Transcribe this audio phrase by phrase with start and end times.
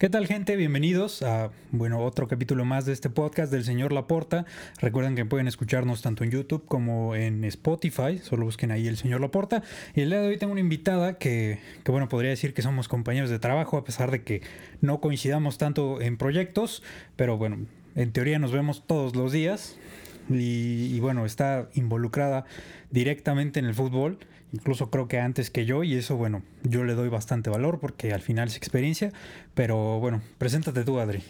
[0.00, 0.56] ¿Qué tal gente?
[0.56, 4.46] Bienvenidos a bueno, otro capítulo más de este podcast del señor Laporta.
[4.80, 9.20] Recuerden que pueden escucharnos tanto en YouTube como en Spotify, solo busquen ahí el señor
[9.20, 9.62] Laporta.
[9.94, 12.88] Y el día de hoy tengo una invitada que, que bueno, podría decir que somos
[12.88, 14.40] compañeros de trabajo a pesar de que
[14.80, 16.82] no coincidamos tanto en proyectos,
[17.16, 17.58] pero bueno,
[17.94, 19.76] en teoría nos vemos todos los días
[20.30, 22.46] y, y bueno, está involucrada
[22.90, 24.18] directamente en el fútbol
[24.52, 28.12] incluso creo que antes que yo y eso bueno, yo le doy bastante valor porque
[28.12, 29.12] al final es experiencia,
[29.54, 31.22] pero bueno, preséntate tú Adri.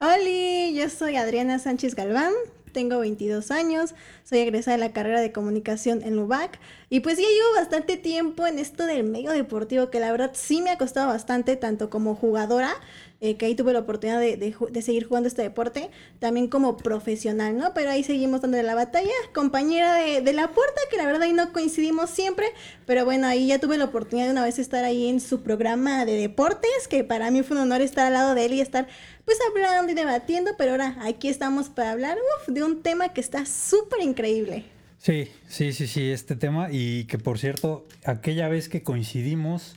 [0.00, 2.32] Hola, yo soy Adriana Sánchez Galván,
[2.72, 6.58] tengo 22 años, soy egresada de la carrera de comunicación en LUBAC
[6.90, 10.60] y pues ya llevo bastante tiempo en esto del medio deportivo que la verdad sí
[10.60, 12.74] me ha costado bastante, tanto como jugadora,
[13.20, 17.56] eh, que ahí tuve la oportunidad de, de, seguir jugando este deporte, también como profesional,
[17.56, 17.72] ¿no?
[17.72, 21.32] Pero ahí seguimos dándole la batalla, compañera de, de, la puerta, que la verdad ahí
[21.32, 22.46] no coincidimos siempre,
[22.84, 26.04] pero bueno, ahí ya tuve la oportunidad de una vez estar ahí en su programa
[26.04, 28.86] de deportes, que para mí fue un honor estar al lado de él y estar
[29.24, 33.46] pues hablando y debatiendo, pero ahora aquí estamos para hablar de un tema que está
[33.46, 34.64] súper increíble.
[34.98, 39.74] Sí, sí, sí, sí, este tema y que por cierto, aquella vez que coincidimos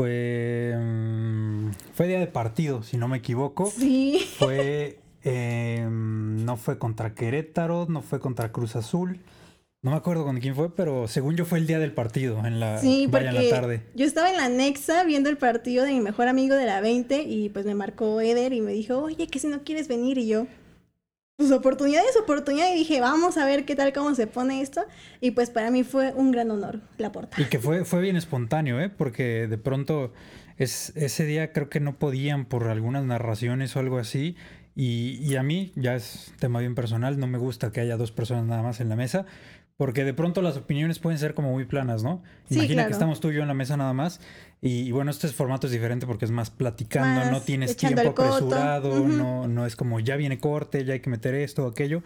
[0.00, 3.66] fue mm, fue día de partido, si no me equivoco.
[3.66, 4.26] Sí.
[4.38, 9.20] Fue eh, no fue contra Querétaro, no fue contra Cruz Azul.
[9.82, 12.60] No me acuerdo con quién fue, pero según yo fue el día del partido, en
[12.60, 13.82] la, sí, vaya en la tarde.
[13.94, 17.22] Yo estaba en la Nexa viendo el partido de mi mejor amigo de la 20
[17.22, 20.26] y pues me marcó Eder y me dijo, oye, que si no quieres venir y
[20.26, 20.46] yo,
[21.40, 24.82] pues oportunidad es oportunidad y dije, vamos a ver qué tal, cómo se pone esto.
[25.22, 27.40] Y pues para mí fue un gran honor la porta.
[27.40, 28.90] Y que fue, fue bien espontáneo, ¿eh?
[28.90, 30.12] Porque de pronto
[30.58, 34.36] es, ese día creo que no podían por algunas narraciones o algo así.
[34.76, 38.12] Y, y a mí, ya es tema bien personal, no me gusta que haya dos
[38.12, 39.24] personas nada más en la mesa.
[39.78, 42.22] Porque de pronto las opiniones pueden ser como muy planas, ¿no?
[42.50, 42.88] Sí, Imagina claro.
[42.88, 44.20] que estamos tú y yo en la mesa nada más.
[44.62, 48.08] Y, y bueno, este formato es diferente porque es más platicando, Más no tienes tiempo
[48.08, 52.02] apresurado, no, no es como ya viene corte, ya hay que meter esto o aquello.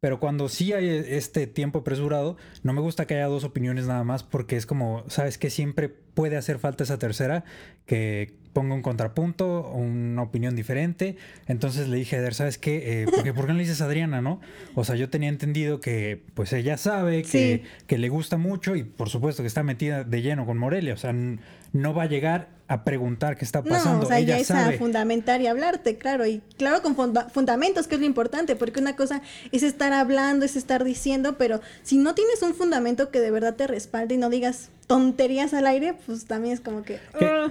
[0.00, 4.04] Pero cuando sí hay este tiempo apresurado, no me gusta que haya dos opiniones nada
[4.04, 7.44] más porque es como, sabes que siempre puede hacer falta esa tercera
[7.86, 11.16] que ponga un contrapunto, una opinión diferente.
[11.46, 13.02] Entonces le dije a Eder, ¿sabes qué?
[13.02, 14.40] Eh, porque, ¿Por qué no le dices a Adriana, no?
[14.74, 17.62] O sea, yo tenía entendido que pues ella sabe que, Sí.
[17.86, 20.94] que le gusta mucho y por supuesto que está metida de lleno con Morelia.
[20.94, 23.98] O sea, no va a llegar a preguntar qué está pasando.
[23.98, 24.74] No, o sea, ella ya es sabe.
[24.76, 28.80] a fundamentar y hablarte, claro, y claro con funda- fundamentos, que es lo importante, porque
[28.80, 29.20] una cosa
[29.52, 33.54] es estar hablando, es estar diciendo, pero si no tienes un fundamento que de verdad
[33.54, 37.00] te respalde y no digas tonterías al aire, pues también es como que...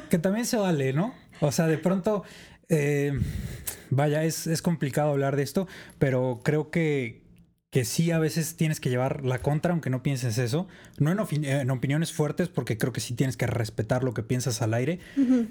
[0.09, 1.13] Que también se vale, ¿no?
[1.41, 2.23] O sea, de pronto,
[2.69, 3.11] eh,
[3.89, 5.67] vaya, es, es complicado hablar de esto,
[5.99, 7.21] pero creo que,
[7.73, 10.67] que sí a veces tienes que llevar la contra, aunque no pienses eso.
[10.99, 14.21] No en, opi- en opiniones fuertes, porque creo que sí tienes que respetar lo que
[14.21, 14.99] piensas al aire,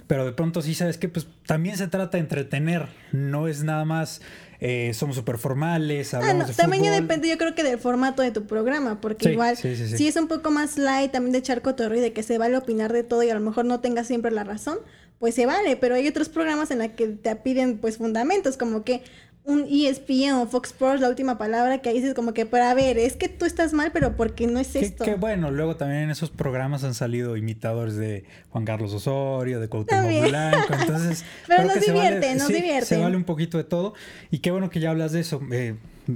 [0.06, 3.84] pero de pronto sí sabes que pues también se trata de entretener, no es nada
[3.84, 4.22] más
[4.60, 7.00] eh, somos súper formales, Ah, hablamos no, de también fútbol.
[7.03, 9.97] depende yo creo que del formato de tu programa, porque Sí, igual sí, sí, sí.
[9.99, 12.56] si es un poco más light también de echar cotorreo y de que se vale
[12.56, 14.78] opinar de todo y a lo mejor no tengas siempre la razón,
[15.19, 18.84] pues se vale, pero hay otros programas en los que te piden pues fundamentos, como
[18.84, 19.03] que
[19.44, 22.97] un ESPN o Fox Sports, la última palabra que dices como que, pero a ver,
[22.97, 25.04] es que tú estás mal, pero porque no es Que, esto.
[25.04, 29.69] que bueno, luego también en esos programas han salido imitadores de Juan Carlos Osorio, de
[29.69, 30.28] Cuauhtémoc También.
[30.28, 31.25] Blanco, entonces...
[31.48, 32.86] Pero nos vale- divierte, nos sí, divierte.
[32.86, 33.94] Se vale un poquito de todo
[34.30, 35.41] y qué bueno que ya hablas de eso.
[35.50, 35.74] Eh,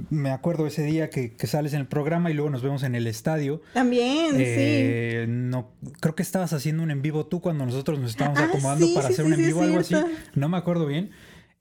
[0.09, 2.95] me acuerdo ese día que, que sales en el programa y luego nos vemos en
[2.95, 3.61] el estadio.
[3.73, 8.39] También, Eh, no, creo que estabas haciendo un en vivo tú cuando nosotros nos estábamos
[8.39, 9.95] Ah, acomodando sí, para sí, hacer sí, un en sí, vivo, algo así.
[10.35, 11.11] No me acuerdo bien.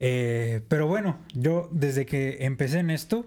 [0.00, 3.26] Eh, pero bueno, yo desde que empecé en esto,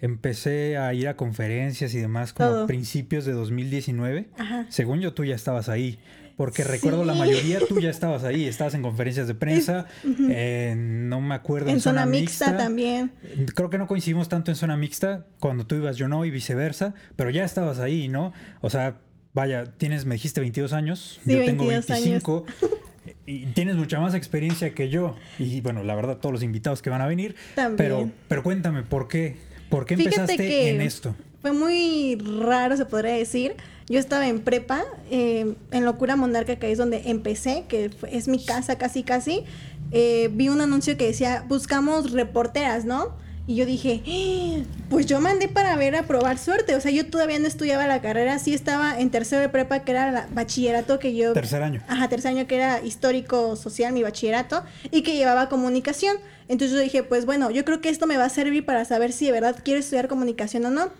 [0.00, 2.64] empecé a ir a conferencias y demás como Todo.
[2.64, 4.20] a principios de 2019.
[4.22, 4.28] sí.
[4.38, 4.66] Ajá.
[4.68, 5.98] Según yo, tú ya estabas ahí.
[6.36, 6.68] Porque Sí.
[6.68, 8.44] recuerdo la mayoría, tú ya estabas ahí.
[8.46, 9.86] Estabas en conferencias de prensa.
[10.30, 11.70] eh, no me acuerdo.
[11.70, 13.12] En zona mixta también.
[13.54, 15.26] Creo que no coincidimos tanto en zona mixta.
[15.38, 16.94] Cuando tú ibas, yo no, y viceversa.
[17.14, 18.32] Pero ya estabas ahí, ¿no?
[18.62, 18.96] O sea,
[19.32, 21.20] vaya, tienes, me dijiste 22 años.
[21.24, 22.22] Sí, yo tengo 22 años.
[23.26, 23.50] 25.
[23.50, 25.16] Y tienes mucha más experiencia que yo.
[25.38, 27.34] Y bueno, la verdad, todos los invitados que van a venir.
[27.54, 27.76] También.
[27.76, 29.36] Pero, pero cuéntame, ¿por qué?
[29.70, 31.14] ¿Por qué Fíjate empezaste que- en esto?
[31.42, 33.54] Fue muy raro, se podría decir.
[33.88, 38.42] Yo estaba en prepa, eh, en Locura Monarca, que es donde empecé, que es mi
[38.42, 39.44] casa casi casi.
[39.92, 43.14] Eh, vi un anuncio que decía, buscamos reporteras, ¿no?
[43.46, 46.74] Y yo dije, "Eh, pues yo mandé para ver a probar suerte.
[46.76, 49.90] O sea, yo todavía no estudiaba la carrera, sí estaba en tercero de prepa, que
[49.92, 51.34] era la bachillerato que yo...
[51.34, 51.82] Tercer año.
[51.88, 56.16] Ajá, tercer año que era histórico social, mi bachillerato, y que llevaba comunicación.
[56.48, 59.12] Entonces yo dije, pues bueno, yo creo que esto me va a servir para saber
[59.12, 60.90] si de verdad quiero estudiar comunicación o no.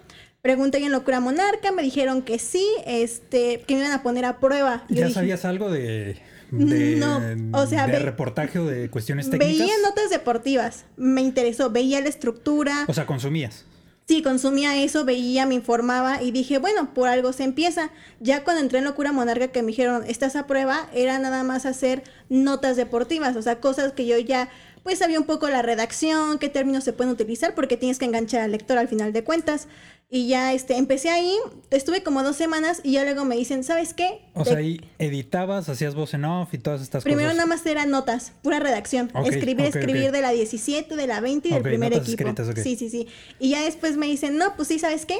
[0.42, 4.38] Pregunté en Locura Monarca, me dijeron que sí, este, que me iban a poner a
[4.40, 4.84] prueba.
[4.90, 6.18] Yo ¿Ya dije, sabías algo de,
[6.58, 7.20] de, No,
[7.52, 9.58] o sea, de ve- reportaje o de cuestiones técnicas.
[9.58, 13.64] Veía notas deportivas, me interesó, veía la estructura, O sea, consumías.
[14.06, 17.90] sí, consumía eso, veía, me informaba y dije, bueno, por algo se empieza.
[18.20, 21.64] Ya cuando entré en Locura Monarca que me dijeron, estás a prueba, era nada más
[21.66, 24.48] hacer notas deportivas, o sea, cosas que yo ya
[24.84, 28.42] pues sabía un poco la redacción, qué términos se pueden utilizar, porque tienes que enganchar
[28.42, 29.66] al lector al final de cuentas.
[30.10, 31.34] Y ya este, empecé ahí,
[31.70, 34.20] estuve como dos semanas y ya luego me dicen, ¿sabes qué?
[34.34, 37.36] O Te- sea, ahí editabas, hacías voz en off y todas estas Primero cosas.
[37.38, 39.10] nada más eran notas, pura redacción.
[39.14, 40.12] Ok, escribir, ok, escribir ok.
[40.12, 42.28] de la 17, de la 20 y del primer notas equipo.
[42.28, 42.62] escritas.
[42.62, 43.08] Sí, sí, sí.
[43.40, 45.16] Y ya después me dicen, no, pues sí, ¿sabes qué?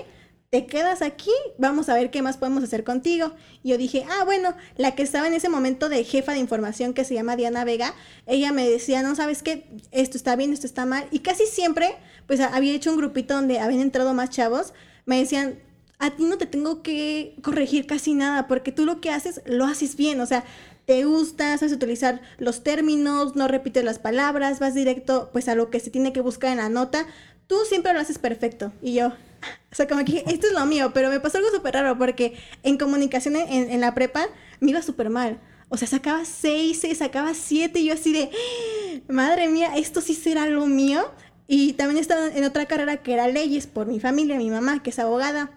[0.55, 3.33] Te quedas aquí, vamos a ver qué más podemos hacer contigo.
[3.65, 6.95] Y yo dije, ah, bueno, la que estaba en ese momento de jefa de información
[6.95, 7.93] que se llama Diana Vega,
[8.25, 9.67] ella me decía, no, ¿sabes qué?
[9.91, 11.09] Esto está bien, esto está mal.
[11.11, 11.97] Y casi siempre,
[12.29, 14.75] pues había hecho un grupito donde habían entrado más chavos,
[15.07, 15.59] me decían,
[15.99, 19.65] a ti no te tengo que corregir casi nada, porque tú lo que haces, lo
[19.65, 20.45] haces bien, o sea,
[20.85, 25.71] te gusta, sabes utilizar los términos, no repites las palabras, vas directo pues a lo
[25.71, 27.09] que se tiene que buscar en la nota,
[27.49, 28.73] tú siempre lo haces perfecto.
[28.83, 29.15] Y yo,
[29.73, 31.99] o sea, como que dije, esto es lo mío, pero me pasó algo súper raro
[31.99, 34.27] porque en comunicación en, la prepa
[34.61, 35.41] me iba súper mal.
[35.69, 38.31] O sea, sacaba seis, se sacaba siete y yo así de,
[39.09, 41.11] madre mía, esto sí será lo mío.
[41.47, 44.91] Y también estaba en otra carrera que era leyes por mi familia, mi mamá, que
[44.91, 45.51] es abogada.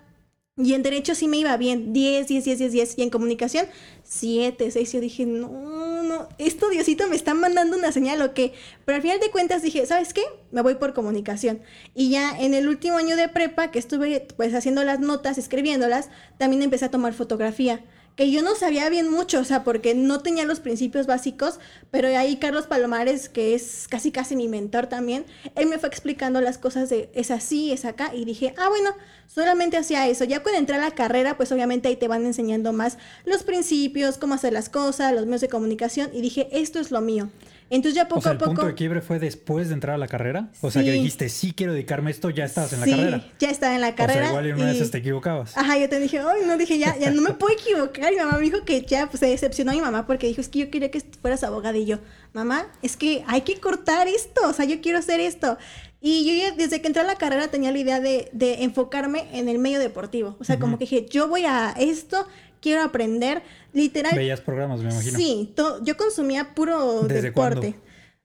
[0.60, 2.98] Y en derecho sí me iba bien, 10, 10, 10, 10, 10.
[2.98, 3.68] Y en comunicación,
[4.04, 4.92] 7, 6.
[4.92, 8.54] Yo dije, no, no, esto Diosito me está mandando una señal o qué.
[8.84, 10.24] Pero al final de cuentas dije, ¿sabes qué?
[10.52, 11.62] Me voy por comunicación.
[11.94, 16.10] Y ya en el último año de prepa, que estuve pues haciendo las notas, escribiéndolas,
[16.40, 17.86] también empecé a tomar fotografía.
[18.18, 21.60] Que yo no sabía bien mucho, o sea, porque no tenía los principios básicos,
[21.92, 25.24] pero ahí Carlos Palomares, que es casi casi mi mentor también,
[25.56, 28.90] él me fue explicando las cosas de es así, es acá, y dije, ah, bueno,
[29.28, 30.24] solamente hacía eso.
[30.24, 34.18] Ya cuando entré a la carrera, pues obviamente ahí te van enseñando más los principios,
[34.18, 37.30] cómo hacer las cosas, los medios de comunicación, y dije, esto es lo mío.
[37.70, 38.52] Entonces ya poco o sea, a el poco...
[38.52, 40.50] punto de quiebre fue después de entrar a la carrera.
[40.62, 40.98] O sea, que Sí.
[41.00, 43.26] dijiste, sí quiero dedicarme a esto, ya estabas en la sí, carrera.
[43.40, 44.20] ya estaba en la carrera.
[44.20, 45.58] O sea, igual en una y- esas te equivocabas.
[45.58, 48.12] Ajá, yo te dije, ay, no, dije, ya, ya no me puedo equivocar.
[48.14, 50.50] Y mi mamá me dijo que ya, pues se decepcionó mi mamá porque dijo, es
[50.50, 51.78] que yo quería que fueras abogada.
[51.78, 52.00] Y yo,
[52.34, 55.58] mamá, es que hay que cortar esto, o sea, yo quiero hacer esto.
[56.00, 59.26] Y yo ya, desde que entré a la carrera tenía la idea de, de enfocarme
[59.34, 60.38] en el medio deportivo.
[60.40, 60.80] O sea, como Ujú.
[60.80, 62.28] que dije, yo voy a esto,
[62.62, 63.42] quiero aprender,
[63.74, 64.16] literal.
[64.16, 65.18] Veías programas, me imagino.
[65.18, 67.76] Sí, yo consumía puro ¿Desde deporte.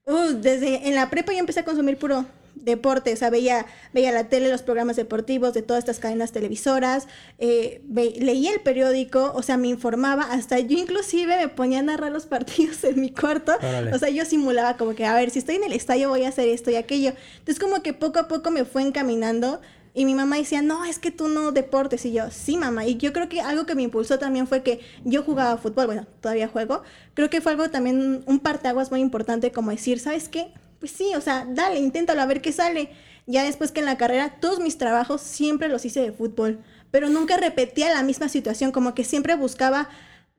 [0.04, 2.24] Uh, desde en la prepa yo empecé a consumir puro
[2.54, 7.08] deporte, o sea, veía, veía la tele, los programas deportivos de todas estas cadenas televisoras,
[7.38, 11.82] eh, ve- leía el periódico, o sea, me informaba, hasta yo inclusive me ponía a
[11.82, 13.92] narrar los partidos en mi cuarto, Órale.
[13.94, 16.28] o sea, yo simulaba como que, a ver, si estoy en el estadio voy a
[16.28, 17.14] hacer esto y aquello.
[17.38, 19.60] Entonces como que poco a poco me fue encaminando
[19.94, 22.06] y mi mamá decía, no, es que tú no deportes.
[22.06, 22.86] Y yo, sí, mamá.
[22.86, 26.06] Y yo creo que algo que me impulsó también fue que yo jugaba fútbol, bueno,
[26.20, 26.82] todavía juego.
[27.14, 30.52] Creo que fue algo también, un parteaguas muy importante como decir, ¿sabes qué?
[30.78, 32.90] Pues sí, o sea, dale, inténtalo a ver qué sale.
[33.26, 36.60] Ya después que en la carrera, todos mis trabajos siempre los hice de fútbol.
[36.90, 39.88] Pero nunca repetía la misma situación, como que siempre buscaba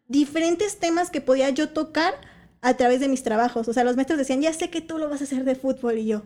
[0.07, 2.13] diferentes temas que podía yo tocar
[2.61, 3.67] a través de mis trabajos.
[3.67, 5.99] O sea, los maestros decían, ya sé que tú lo vas a hacer de fútbol.
[5.99, 6.23] Y yo,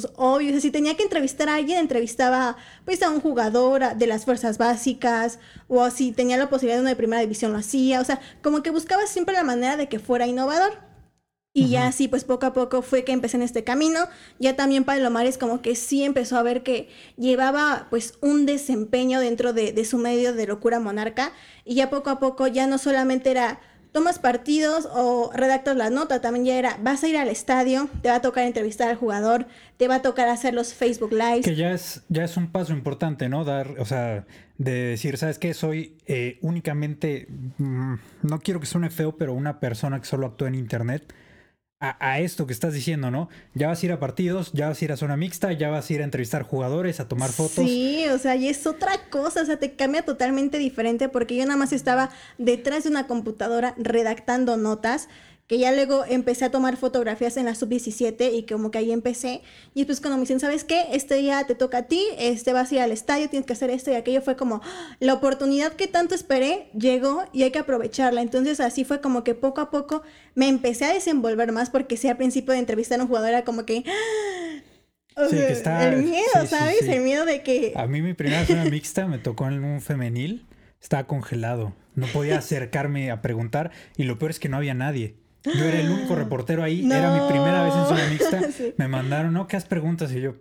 [0.00, 3.82] pues obvio, o sea, si tenía que entrevistar a alguien, entrevistaba pues a un jugador
[3.84, 5.38] a- de las fuerzas básicas,
[5.68, 8.62] o si tenía la posibilidad de una de primera división lo hacía, o sea, como
[8.62, 10.72] que buscaba siempre la manera de que fuera innovador.
[11.56, 14.08] Y ya así, pues poco a poco fue que empecé en este camino.
[14.40, 19.52] Ya también Palomares como que sí empezó a ver que llevaba pues un desempeño dentro
[19.52, 21.32] de, de su medio de locura monarca.
[21.64, 23.60] Y ya poco a poco ya no solamente era
[23.94, 28.08] tomas partidos o redactas la nota, también ya era vas a ir al estadio, te
[28.08, 29.46] va a tocar entrevistar al jugador,
[29.76, 31.44] te va a tocar hacer los Facebook Lives.
[31.44, 33.44] Que ya es, ya es un paso importante, ¿no?
[33.44, 34.26] Dar, o sea,
[34.58, 35.54] de decir, ¿sabes qué?
[35.54, 40.48] Soy eh, únicamente, mm, no quiero que suene feo, pero una persona que solo actúa
[40.48, 41.14] en Internet.
[41.90, 43.28] A, esto que estás diciendo, ¿no?
[43.54, 45.88] Ya vas a ir a partidos, ya vas a ir a zona mixta, ya vas
[45.88, 47.64] a ir a entrevistar jugadores, a tomar fotos.
[47.64, 51.44] Sí, o sea, y es otra cosa, o sea, te cambia totalmente diferente porque yo
[51.44, 55.08] nada más estaba detrás de una computadora redactando notas,
[55.46, 59.42] que ya luego empecé a tomar fotografías en la sub-17 y como que ahí empecé.
[59.74, 60.86] Y después cuando me dicen, ¿sabes qué?
[60.92, 63.68] Este día te toca a ti, este vas a ir al estadio, tienes que hacer
[63.68, 64.62] esto y aquello, fue como
[65.00, 68.22] la oportunidad que tanto esperé llegó y hay que aprovecharla.
[68.22, 70.02] Entonces así fue como que poco a poco
[70.34, 73.44] me empecé a desenvolver más porque sí al principio de entrevistar a un jugador era
[73.44, 73.84] como que...
[75.16, 76.78] O Sí, que está- el miedo, sí, ¿sabes?
[76.80, 76.90] sí.
[76.90, 77.72] El miedo de que...
[77.76, 80.44] A mí mi primera zona mixta me tocó en un femenil,
[80.82, 85.14] estaba congelado, no podía acercarme a preguntar y lo peor es que no había nadie.
[85.44, 88.74] Yo era el único reportero ahí, era mi primera vez en zona mixta, Sí.
[88.78, 89.46] me mandaron, ¿no?
[89.46, 90.10] ¿Qué has preguntas?
[90.12, 90.36] Y yo,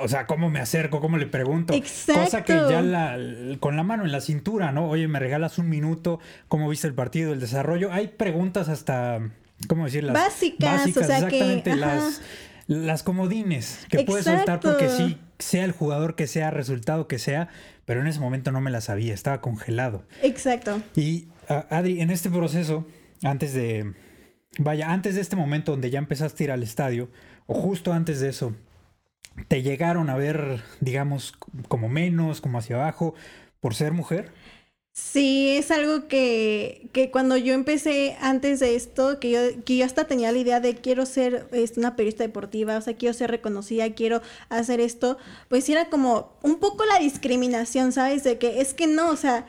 [0.00, 1.72] o sea, cómo me acerco, cómo le pregunto.
[1.72, 2.24] Exacto.
[2.24, 3.16] Cosa que ya la,
[3.60, 4.88] con la mano en la cintura, ¿no?
[4.88, 7.92] Oye, me regalas un minuto, ¿cómo viste el partido, el desarrollo?
[7.92, 9.20] Hay preguntas hasta,
[9.68, 10.14] ¿cómo decirlas?
[10.14, 11.76] Básicas, o sea exactamente, que...
[11.76, 12.20] las,
[12.66, 17.48] las comodines que puedes soltar porque sí, sea el jugador que sea, resultado que sea,
[17.84, 20.04] pero en ese momento no me la sabía, estaba congelado.
[20.22, 20.82] Exacto.
[20.94, 22.86] Y Adri, en este proceso,
[23.22, 23.94] antes de,
[24.58, 27.08] vaya, antes de este momento donde ya empezaste a ir al estadio,
[27.46, 28.54] o justo antes de eso,
[29.48, 31.32] ¿te llegaron a ver, digamos,
[31.68, 33.14] como menos, como hacia abajo,
[33.60, 34.32] por ser mujer?
[34.92, 39.84] Sí, es algo que, que cuando yo empecé antes de esto, que yo, que yo
[39.84, 43.30] hasta tenía la idea de quiero ser este, una periodista deportiva, o sea, quiero ser
[43.30, 45.16] reconocida, quiero hacer esto,
[45.48, 48.24] pues era como un poco la discriminación, ¿sabes?
[48.24, 49.46] De que es que no, o sea,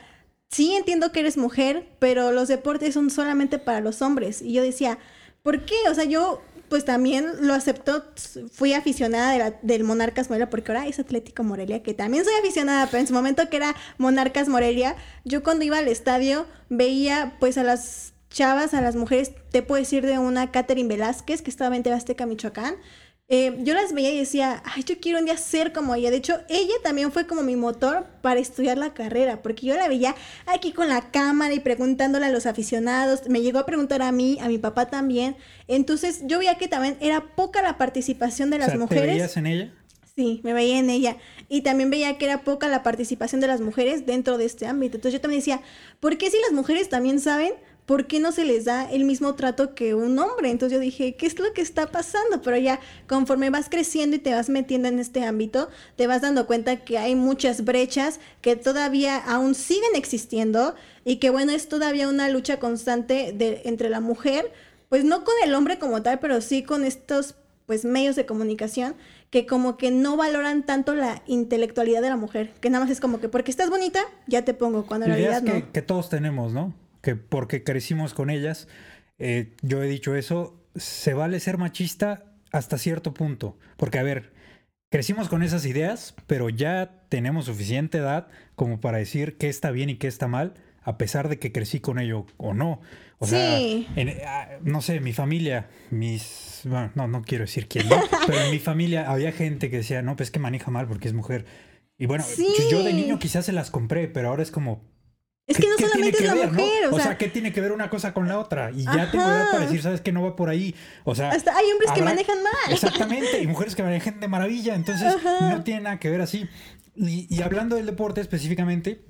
[0.50, 4.42] sí entiendo que eres mujer, pero los deportes son solamente para los hombres.
[4.42, 4.98] Y yo decía,
[5.42, 5.76] ¿por qué?
[5.88, 8.04] O sea, yo pues también lo aceptó,
[8.52, 13.00] fui aficionada del Monarcas Morelia, porque ahora es Atlético Morelia, que también soy aficionada, pero
[13.00, 17.64] en su momento que era Monarcas Morelia, yo cuando iba al estadio veía pues a
[17.64, 21.82] las chavas, a las mujeres, te puedo decir de una Catherine Velázquez, que estaba en
[21.82, 22.76] TV Azteca, Michoacán,
[23.32, 26.10] eh, yo las veía y decía, ay, yo quiero un día ser como ella.
[26.10, 29.86] De hecho, ella también fue como mi motor para estudiar la carrera, porque yo la
[29.86, 33.28] veía aquí con la cámara y preguntándole a los aficionados.
[33.28, 35.36] Me llegó a preguntar a mí, a mi papá también.
[35.68, 39.06] Entonces, yo veía que también era poca la participación de las o sea, ¿te mujeres.
[39.06, 39.72] veías en ella?
[40.16, 41.16] Sí, me veía en ella.
[41.48, 44.96] Y también veía que era poca la participación de las mujeres dentro de este ámbito.
[44.96, 45.60] Entonces yo también decía,
[46.00, 47.52] ¿por qué si las mujeres también saben?
[47.90, 50.48] ¿Por qué no se les da el mismo trato que un hombre?
[50.48, 52.40] Entonces yo dije, ¿qué es lo que está pasando?
[52.40, 52.78] Pero ya
[53.08, 56.98] conforme vas creciendo y te vas metiendo en este ámbito, te vas dando cuenta que
[56.98, 62.60] hay muchas brechas que todavía aún siguen existiendo y que bueno, es todavía una lucha
[62.60, 64.52] constante de, entre la mujer,
[64.88, 67.34] pues no con el hombre como tal, pero sí con estos
[67.66, 68.94] pues medios de comunicación
[69.30, 73.00] que como que no valoran tanto la intelectualidad de la mujer, que nada más es
[73.00, 75.72] como que porque estás bonita, ya te pongo, cuando en realidad que, no.
[75.72, 76.72] que todos tenemos, ¿no?
[77.00, 78.68] Que porque crecimos con ellas,
[79.18, 83.56] eh, yo he dicho eso, se vale ser machista hasta cierto punto.
[83.76, 84.32] Porque, a ver,
[84.90, 89.88] crecimos con esas ideas, pero ya tenemos suficiente edad como para decir qué está bien
[89.90, 92.80] y qué está mal, a pesar de que crecí con ello o no.
[93.18, 93.86] O sea, Sí.
[93.96, 96.62] en- ah, no sé, mi familia, mis...
[96.64, 97.96] Bueno, no, no quiero decir quién, ¿no?
[98.26, 101.14] pero en mi familia había gente que decía, no, pues que maneja mal porque es
[101.14, 101.44] mujer.
[101.98, 102.46] Y bueno, Sí.
[102.70, 104.82] yo de niño quizás se las compré, pero ahora es como,
[105.50, 107.28] Es que no ¿Qué solamente es la que ver, mujer, o, o sea, sea, ¿qué
[107.28, 108.70] tiene que ver una cosa con la otra?
[108.70, 109.36] Y ya tengo Ajá.
[109.36, 110.12] edad para decir, ¿sabes qué?
[110.12, 110.74] No va por ahí.
[111.04, 112.72] O sea, hasta hay hombres que manejan mal.
[112.72, 115.50] Exactamente, y mujeres que manejan de maravilla, entonces Ajá.
[115.50, 116.48] no tiene nada que ver así.
[116.94, 119.04] Y, y hablando del deporte específicamente,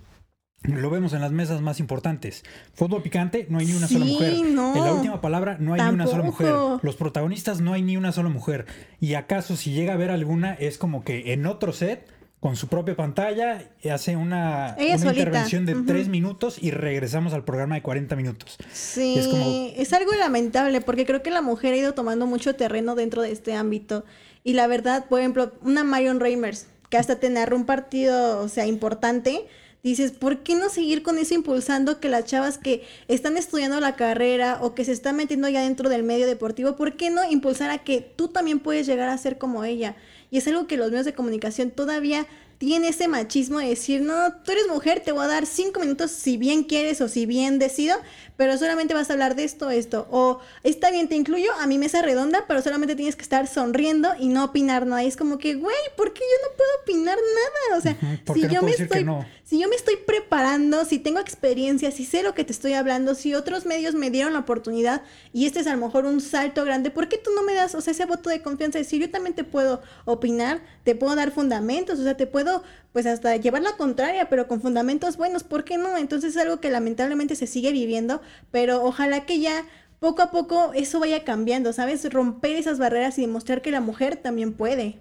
[0.63, 2.45] lo vemos en las mesas más importantes.
[2.75, 4.35] Fútbol picante, no hay ni una sola mujer.
[4.47, 4.77] no.
[4.77, 6.55] En la última palabra, no hay ni una sola mujer.
[6.83, 8.67] Los protagonistas, no hay ni una sola mujer.
[9.01, 12.07] Y acaso, si llega a haber alguna, es como que en otro set,
[12.41, 17.83] con su propia pantalla, hace una, intervención de tres minutos y regresamos al programa de
[17.83, 18.57] 40 minutos.
[18.73, 22.55] Sí, Es como- es algo lamentable porque creo que la mujer ha ido tomando mucho
[22.57, 24.05] terreno dentro de este ámbito.
[24.43, 28.49] Y la verdad, por ejemplo, una Marion Reimers, que hasta te narró un partido, o
[28.49, 29.47] sea, importante,
[29.83, 33.97] dices, ¿por qué no seguir con eso impulsando que las chavas que están estudiando la
[33.97, 37.71] carrera o que se están metiendo ya dentro del medio deportivo, ¿por qué no impulsar
[37.71, 39.97] a que tú también puedes llegar a ser como ella?
[40.31, 42.27] Y es algo que los medios de comunicación todavía
[42.61, 46.11] tiene ese machismo de decir, no, tú eres mujer, te voy a dar cinco minutos
[46.11, 47.97] si bien quieres o si bien decido,
[48.41, 50.09] pero solamente vas a hablar de esto, esto.
[50.11, 54.15] O está bien, te incluyo a mi mesa redonda, pero solamente tienes que estar sonriendo
[54.19, 55.05] y no opinar nada.
[55.05, 57.79] Y es como que, güey, ¿por qué yo no puedo opinar nada?
[57.79, 59.27] O sea, Ujú, ¿por si no yo me estoy, no?
[59.51, 63.17] si yo me estoy preparando, si tengo experiencia, si sé lo que te estoy hablando,
[63.17, 66.65] si otros medios me dieron la oportunidad y este es a lo mejor un salto
[66.65, 69.03] grande, ¿por qué tú no me das, o sea, ese voto de confianza de decir,
[69.03, 73.35] yo también te puedo opinar, te puedo dar fundamentos, o sea, te puedo, pues hasta
[73.39, 75.97] llevar la contraria, pero con fundamentos buenos, ¿por qué no?
[75.97, 79.65] Entonces es algo que lamentablemente se sigue viviendo, pero ojalá que ya
[80.01, 82.11] poco a poco eso vaya cambiando, ¿sabes?
[82.13, 84.99] Romper esas barreras y demostrar que la mujer también puede.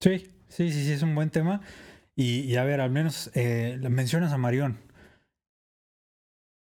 [0.00, 1.60] Sí, sí, sí, sí, es un buen tema.
[2.16, 4.78] Y, y a ver, al menos eh, mencionas a Marión.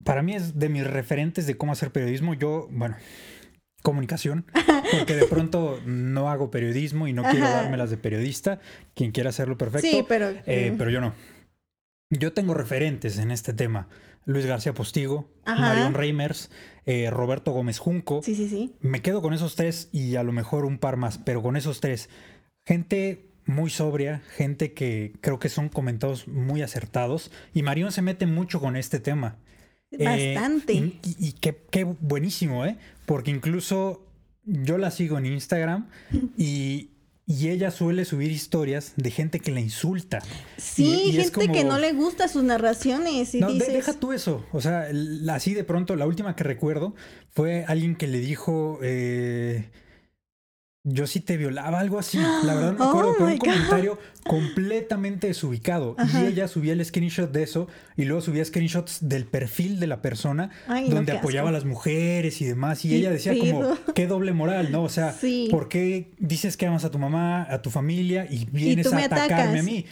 [0.04, 2.34] Para mí es de mis referentes de cómo hacer periodismo.
[2.34, 2.96] Yo, bueno,
[3.84, 4.46] comunicación,
[4.92, 7.62] porque de pronto no hago periodismo y no quiero Ajá.
[7.64, 8.60] dármelas de periodista.
[8.96, 9.88] Quien quiera hacerlo, perfecto.
[9.88, 10.30] Sí, pero...
[10.46, 11.14] Eh, mm, pero yo no.
[12.10, 13.88] Yo tengo referentes en este tema.
[14.26, 15.60] Luis García Postigo, Ajá.
[15.62, 16.50] Marión Reimers,
[16.86, 18.22] eh, Roberto Gómez Junco.
[18.24, 18.76] Sí, sí, sí.
[18.82, 21.80] Me quedo con esos tres y a lo mejor un par más, pero con esos
[21.82, 22.10] tres.
[22.66, 27.32] Gente muy sobria, gente que creo que son comentados muy acertados.
[27.54, 29.38] Y Marión se mete mucho con este tema.
[29.92, 30.74] Eh, Bastante.
[30.74, 32.78] y y- y qué, qué buenísimo, ¿eh?
[33.06, 34.06] Porque incluso
[34.46, 35.88] yo la sigo en Instagram
[36.38, 36.91] y,
[37.32, 40.20] y ella suele subir historias de gente que la insulta.
[40.58, 44.12] Sí, Y- gente que no le gusta sus narraciones y No, de- dices, deja tú
[44.14, 44.46] eso.
[44.52, 44.88] O sea,
[45.30, 46.94] así de pronto, la última que recuerdo
[47.32, 48.80] fue alguien que le dijo.
[48.84, 49.70] eh,
[50.84, 52.18] yo sí te violaba, algo así.
[52.18, 53.46] La verdad no me Oh acuerdo, pero my un God.
[53.46, 55.96] comentario completamente desubicado.
[55.98, 56.24] Ajá.
[56.24, 60.02] Y ella subía el screenshot de eso y luego subía screenshots del perfil de la
[60.02, 62.84] persona Ay, donde apoyaba a las mujeres y demás.
[62.86, 64.84] Y ella decía como, qué doble moral, ¿no?
[64.84, 65.48] O sea, Sí.
[65.52, 69.04] ¿por qué dices que amas a tu mamá, a tu familia y vienes a me
[69.06, 69.86] atacarme a mí?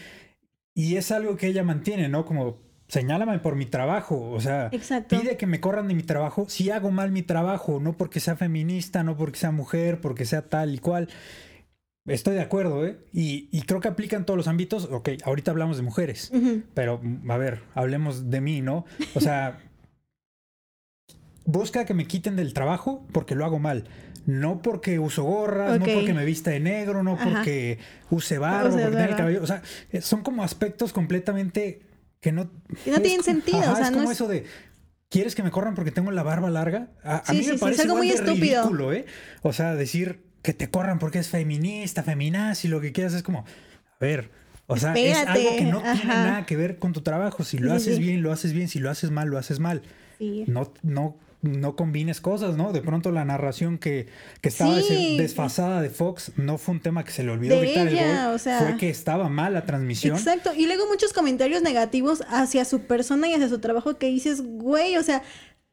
[0.74, 2.26] Y es algo que ella mantiene, ¿no?
[2.26, 2.58] Como,
[2.90, 5.18] señálame por mi trabajo, o sea, Exacto.
[5.18, 8.36] pide que me corran de mi trabajo si hago mal mi trabajo, no porque sea
[8.36, 11.08] feminista, no porque sea mujer, porque sea tal y cual.
[12.08, 12.98] Estoy de acuerdo, ¿eh?
[13.14, 14.86] Y, y creo que aplica en todos los ámbitos.
[14.86, 16.32] Ok, ahorita hablamos de mujeres,
[16.74, 18.86] pero a ver, hablemos de mí, ¿no?
[19.14, 19.60] O sea,
[21.46, 23.84] busca que me quiten del trabajo porque lo hago mal.
[24.26, 27.30] No porque uso gorras, no porque me vista de negro, no Ajá.
[27.30, 27.78] porque
[28.10, 29.44] use barba, Use porque tenga el cabello.
[29.44, 31.82] O sea, eh, son como aspectos completamente
[32.20, 32.52] que no.
[32.84, 34.46] Que no es tienen sentido, ajá, o sea, es no como es- eso de.
[35.10, 36.90] ¿Quieres que me corran porque tengo la barba larga?
[37.04, 38.62] A, mí sí, me sí, parece algo igual muy de estúpido.
[38.62, 39.06] ridículo, ¿eh?
[39.42, 43.40] O sea, decir que te corran porque es feminista, feminazi, lo que quieras es como,
[43.40, 43.46] a
[44.00, 44.30] ver,
[44.68, 47.44] o sea, es algo que no tiene nada que ver con tu trabajo.
[47.44, 48.68] Si lo haces bien, lo haces bien.
[48.70, 49.82] Si lo haces mal, lo haces mal.
[50.20, 50.44] Sí.
[50.48, 52.74] No, no, no combines cosas, ¿no?
[52.74, 54.08] De pronto la narración que,
[54.42, 55.18] que estaba Sí.
[55.18, 58.26] desfasada de Fox no fue un tema que se le olvidó De gritar el ella,
[58.26, 58.60] gol, o sea.
[58.60, 60.18] fue que estaba mal la transmisión.
[60.18, 60.52] Exacto.
[60.56, 64.98] Y luego muchos comentarios negativos hacia su persona y hacia su trabajo que dices, güey,
[64.98, 65.24] o sea,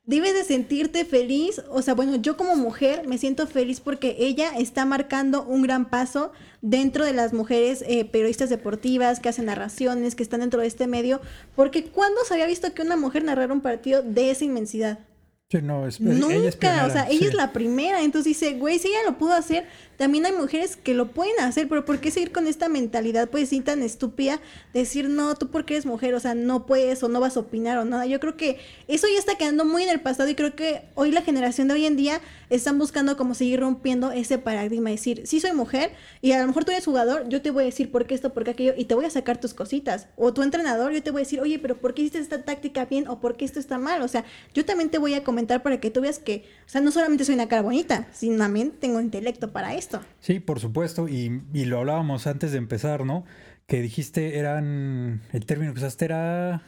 [0.04, 1.60] debes de sentirte feliz.
[1.68, 5.90] O sea, bueno, yo como mujer me siento feliz porque ella está marcando un gran
[5.90, 6.30] paso
[6.62, 10.86] dentro de las mujeres eh, periodistas deportivas que hacen narraciones, que están dentro de este
[10.86, 11.20] medio.
[11.56, 15.00] Porque ¿cuándo se había visto que una mujer narrara un partido de esa inmensidad?
[15.48, 17.26] Sí, no, es- Nunca, ella es o sea, ella sí.
[17.26, 19.64] es la primera, entonces dice, güey, si ella lo pudo hacer,
[19.96, 23.50] también hay mujeres que lo pueden hacer, pero ¿por qué seguir con esta mentalidad, pues,
[23.50, 24.40] sí, tan estúpida,
[24.74, 27.40] de decir, no, tú porque eres mujer, o sea, no puedes o no vas a
[27.40, 28.06] opinar o nada?
[28.06, 31.12] Yo creo que eso ya está quedando muy en el pasado y creo que hoy
[31.12, 35.38] la generación de hoy en día están buscando como seguir rompiendo ese paradigma, decir, sí
[35.38, 38.06] soy mujer y a lo mejor tú eres jugador, yo te voy a decir por
[38.06, 40.92] qué esto, por qué aquello y te voy a sacar tus cositas, o tu entrenador,
[40.92, 43.36] yo te voy a decir, oye, pero ¿por qué hiciste esta táctica bien o por
[43.36, 44.02] qué esto está mal?
[44.02, 46.80] O sea, yo también te voy a comentar para que tú veas que, o sea,
[46.80, 50.00] no solamente soy una cara bonita, sino también tengo intelecto para esto.
[50.20, 53.24] Sí, por supuesto, y, y lo hablábamos antes de empezar, ¿no?
[53.66, 56.62] Que dijiste, eran, el término que usaste era...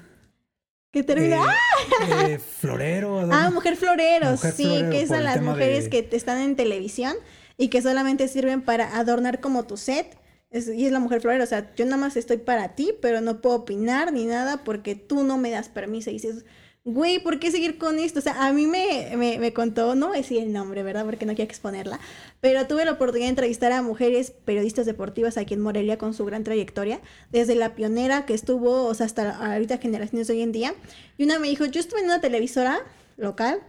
[0.93, 2.27] Que termina, eh, ¡ah!
[2.29, 3.27] eh, florero.
[3.27, 3.35] ¿no?
[3.35, 6.03] Ah, mujer florero, Mujer sí, florero, que es por a el las mujeres de- que
[6.03, 7.15] te están en televisión
[7.57, 10.19] y que solamente sirven para adornar como tu set.
[10.51, 13.21] Es- y es la mujer florero, o sea, yo nada más estoy para ti, pero
[13.23, 16.11] no puedo opinar ni nada porque tú no me das permiso.
[16.11, 16.45] Y dices,
[16.93, 18.19] güey, ¿por qué seguir con esto?
[18.19, 21.05] O sea, a mí me, me, me contó, no voy a decir el nombre, ¿verdad?
[21.05, 22.01] Porque no quiero exponerla,
[22.41, 26.25] pero tuve la oportunidad de entrevistar a mujeres periodistas deportivas aquí en Morelia con su
[26.25, 30.53] gran trayectoria, desde la pionera que estuvo, o sea, hasta ahorita generaciones de hoy en
[30.53, 30.75] día.
[31.17, 32.81] Y una me dijo, yo estuve en una televisora
[33.17, 33.61] local,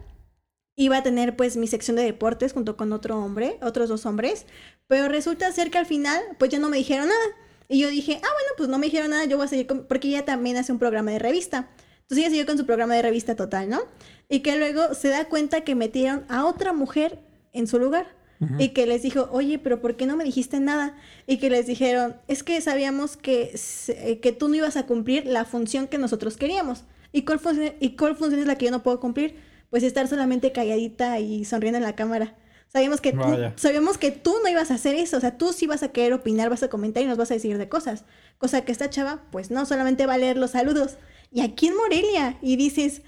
[0.75, 4.45] iba a tener pues mi sección de deportes junto con otro hombre, otros dos hombres,
[4.87, 7.25] pero resulta ser que al final pues ya no me dijeron nada.
[7.71, 9.85] Y yo dije, ah, bueno, pues no me dijeron nada, yo voy a seguir con...
[9.85, 11.69] porque ella también hace un programa de revista.
[12.09, 13.81] Entonces ella siguió con su programa de revista total, ¿no?
[14.29, 17.19] Y que luego se da cuenta que metieron a otra mujer
[17.53, 18.17] en su lugar.
[18.57, 20.95] Y que les dijo, oye, pero ¿por qué no me dijiste nada?
[21.27, 23.53] Y que les dijeron, es que sabíamos que,
[23.89, 26.85] eh, que tú no ibas a cumplir la función que nosotros queríamos.
[27.11, 29.35] ¿Y cuál, función, ¿Y cuál función es la que yo no puedo cumplir?
[29.69, 32.37] Pues estar solamente calladita y sonriendo en la cámara.
[32.69, 33.25] Sabíamos que, tú,
[33.57, 35.17] sabíamos que tú no ibas a hacer eso.
[35.17, 37.33] O sea, tú sí vas a querer opinar, vas a comentar y nos vas a
[37.33, 38.05] decir de cosas.
[38.37, 40.97] Cosa que esta chava, pues no, solamente va a leer los saludos.
[41.31, 42.37] Y aquí en Morelia.
[42.41, 43.01] Y dices,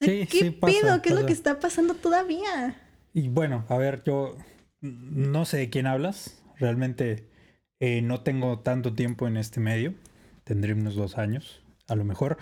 [0.00, 1.02] Sí, ¿qué sí pasa, pedo?
[1.02, 2.76] ¿Qué es lo que está pasando todavía?
[3.12, 4.36] Y bueno, a ver, yo
[4.80, 6.42] no sé de quién hablas.
[6.56, 7.28] Realmente
[7.80, 9.94] eh, no tengo tanto tiempo en este medio.
[10.44, 12.38] Tendré unos dos años, a lo mejor.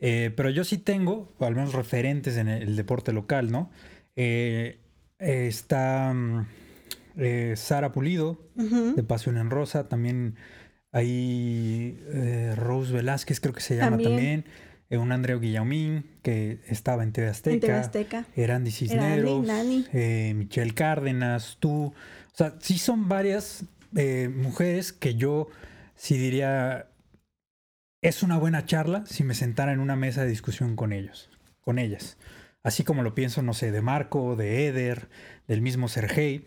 [0.00, 3.70] Eh, pero yo sí tengo, al menos referentes en el, deporte local, ¿no?
[4.14, 4.78] Eh,
[5.18, 6.46] eh, está mm,
[7.16, 9.88] eh, Sara Pulido, de Pasión en Rosa.
[9.88, 10.36] También
[10.92, 14.10] hay eh, Rose Velázquez, creo que se llama También.
[14.10, 14.44] también.
[14.90, 17.54] eh, un Andreu Guillaumín, que estaba en TV Azteca.
[17.54, 18.24] En TV Azteca.
[18.36, 19.84] Erandi Cisneros, Nani.
[19.92, 21.86] eh, Michelle Cárdenas, tú.
[21.86, 23.64] O sea, sí son varias
[23.96, 25.48] eh, mujeres que yo
[25.96, 26.88] sí diría,
[28.02, 31.78] es una buena charla si me sentara en una mesa de discusión con ellos, con
[31.78, 32.16] ellas.
[32.62, 35.08] Así como lo pienso, no sé, de Marco, de Eder,
[35.46, 36.46] del mismo Sergei.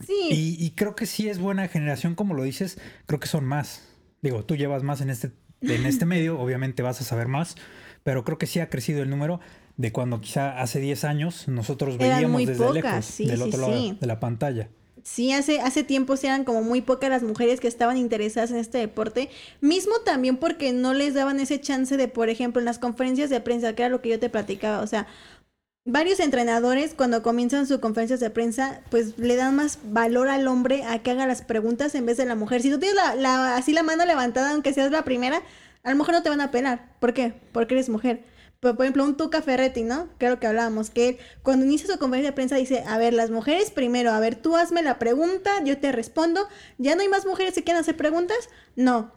[0.00, 0.28] Sí.
[0.30, 3.88] Y, y creo que sí es buena generación, como lo dices, creo que son más.
[4.20, 7.56] Digo, tú llevas más en este, en este medio, obviamente vas a saber más,
[8.02, 9.40] pero creo que sí ha crecido el número
[9.76, 13.38] de cuando quizá hace 10 años nosotros Eran veíamos muy desde pocas, lejos, sí, del
[13.38, 14.68] sí, otro lado de la pantalla.
[15.02, 18.78] Sí, hace, hace tiempo eran como muy pocas las mujeres que estaban interesadas en este
[18.78, 23.28] deporte, mismo también porque no les daban ese chance de, por ejemplo, en las conferencias
[23.28, 25.08] de prensa, que era lo que yo te platicaba, o sea,
[25.84, 30.84] varios entrenadores cuando comienzan sus conferencias de prensa, pues le dan más valor al hombre
[30.84, 32.62] a que haga las preguntas en vez de la mujer.
[32.62, 35.42] Si tú tienes la, la, así la mano levantada, aunque seas la primera,
[35.82, 36.96] a lo mejor no te van a pelar.
[37.00, 37.34] ¿Por qué?
[37.52, 38.24] Porque eres mujer.
[38.60, 40.08] Pero, por ejemplo, un Tuca Ferretti, ¿no?
[40.18, 43.30] Creo que hablábamos, que él cuando inicia su conferencia de prensa dice, a ver, las
[43.30, 46.46] mujeres primero, a ver, tú hazme la pregunta, yo te respondo,
[46.78, 48.50] ¿ya no hay más mujeres que quieran hacer preguntas?
[48.76, 49.10] No.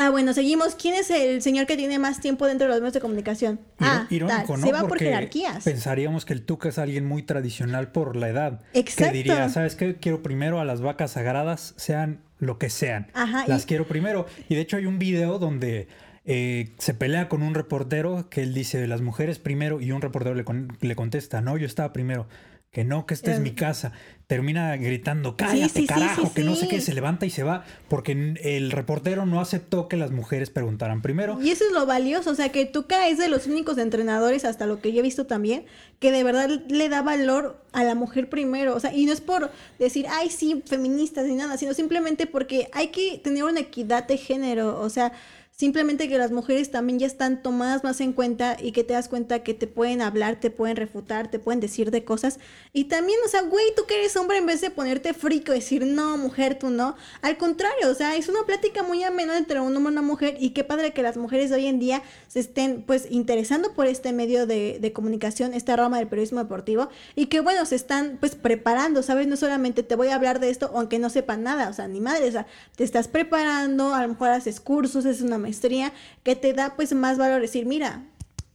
[0.00, 0.74] Ah, bueno, seguimos.
[0.76, 3.60] ¿Quién es el señor que tiene más tiempo dentro de los medios de comunicación?
[3.80, 4.60] Ah, irónico, tal.
[4.60, 4.66] ¿no?
[4.66, 5.64] Se va por jerarquías.
[5.64, 8.60] Pensaríamos que el Tuca es alguien muy tradicional por la edad.
[8.74, 9.12] Exacto.
[9.12, 9.96] Que diría, ¿sabes qué?
[9.96, 13.08] Quiero primero a las vacas sagradas, sean lo que sean.
[13.12, 14.26] Ajá, Las y- quiero primero.
[14.48, 15.88] Y de hecho hay un video donde
[16.24, 20.36] eh, se pelea con un reportero que él dice, las mujeres primero, y un reportero
[20.36, 22.28] le, con- le contesta, no, yo estaba primero.
[22.70, 23.42] Que no, que esta es Em.
[23.44, 23.92] mi casa.
[24.28, 27.44] Termina gritando, cállate, sí, sí, carajo, sí, que no sé qué, se levanta y se
[27.44, 28.12] va, porque
[28.42, 31.38] el reportero no aceptó que las mujeres preguntaran primero.
[31.40, 34.66] Y eso es lo valioso, o sea, que Tuca es de los únicos entrenadores, hasta
[34.66, 35.64] lo que yo he visto también,
[35.98, 39.22] que de verdad le da valor a la mujer primero, o sea, y no es
[39.22, 44.06] por decir, ay, sí, feministas ni nada, sino simplemente porque hay que tener una equidad
[44.06, 45.14] de género, o sea,
[45.58, 49.08] simplemente que las mujeres también ya están tomadas más en cuenta y que te das
[49.08, 52.38] cuenta que te pueden hablar, te pueden refutar, te pueden decir de cosas.
[52.72, 55.56] Y también, o sea, güey, tú que eres hombre, en vez de ponerte frico y
[55.56, 56.94] decir, no, mujer, tú no.
[57.22, 60.36] Al contrario, o sea, es una plática muy amena entre un hombre y una mujer.
[60.38, 63.86] Y qué padre que las mujeres de hoy en día se estén, pues, interesando por
[63.88, 66.88] este medio de, comunicación, esta rama del periodismo deportivo.
[67.16, 69.26] Y que, bueno, se están, pues, preparando, ¿sabes?
[69.26, 72.00] No solamente te voy a hablar de esto, aunque no sepan nada, o sea, ni
[72.00, 76.36] madre, o sea, te estás preparando, a lo mejor haces cursos, es una maestría que
[76.36, 77.40] te da, pues, más valor.
[77.40, 78.04] Decir, mira,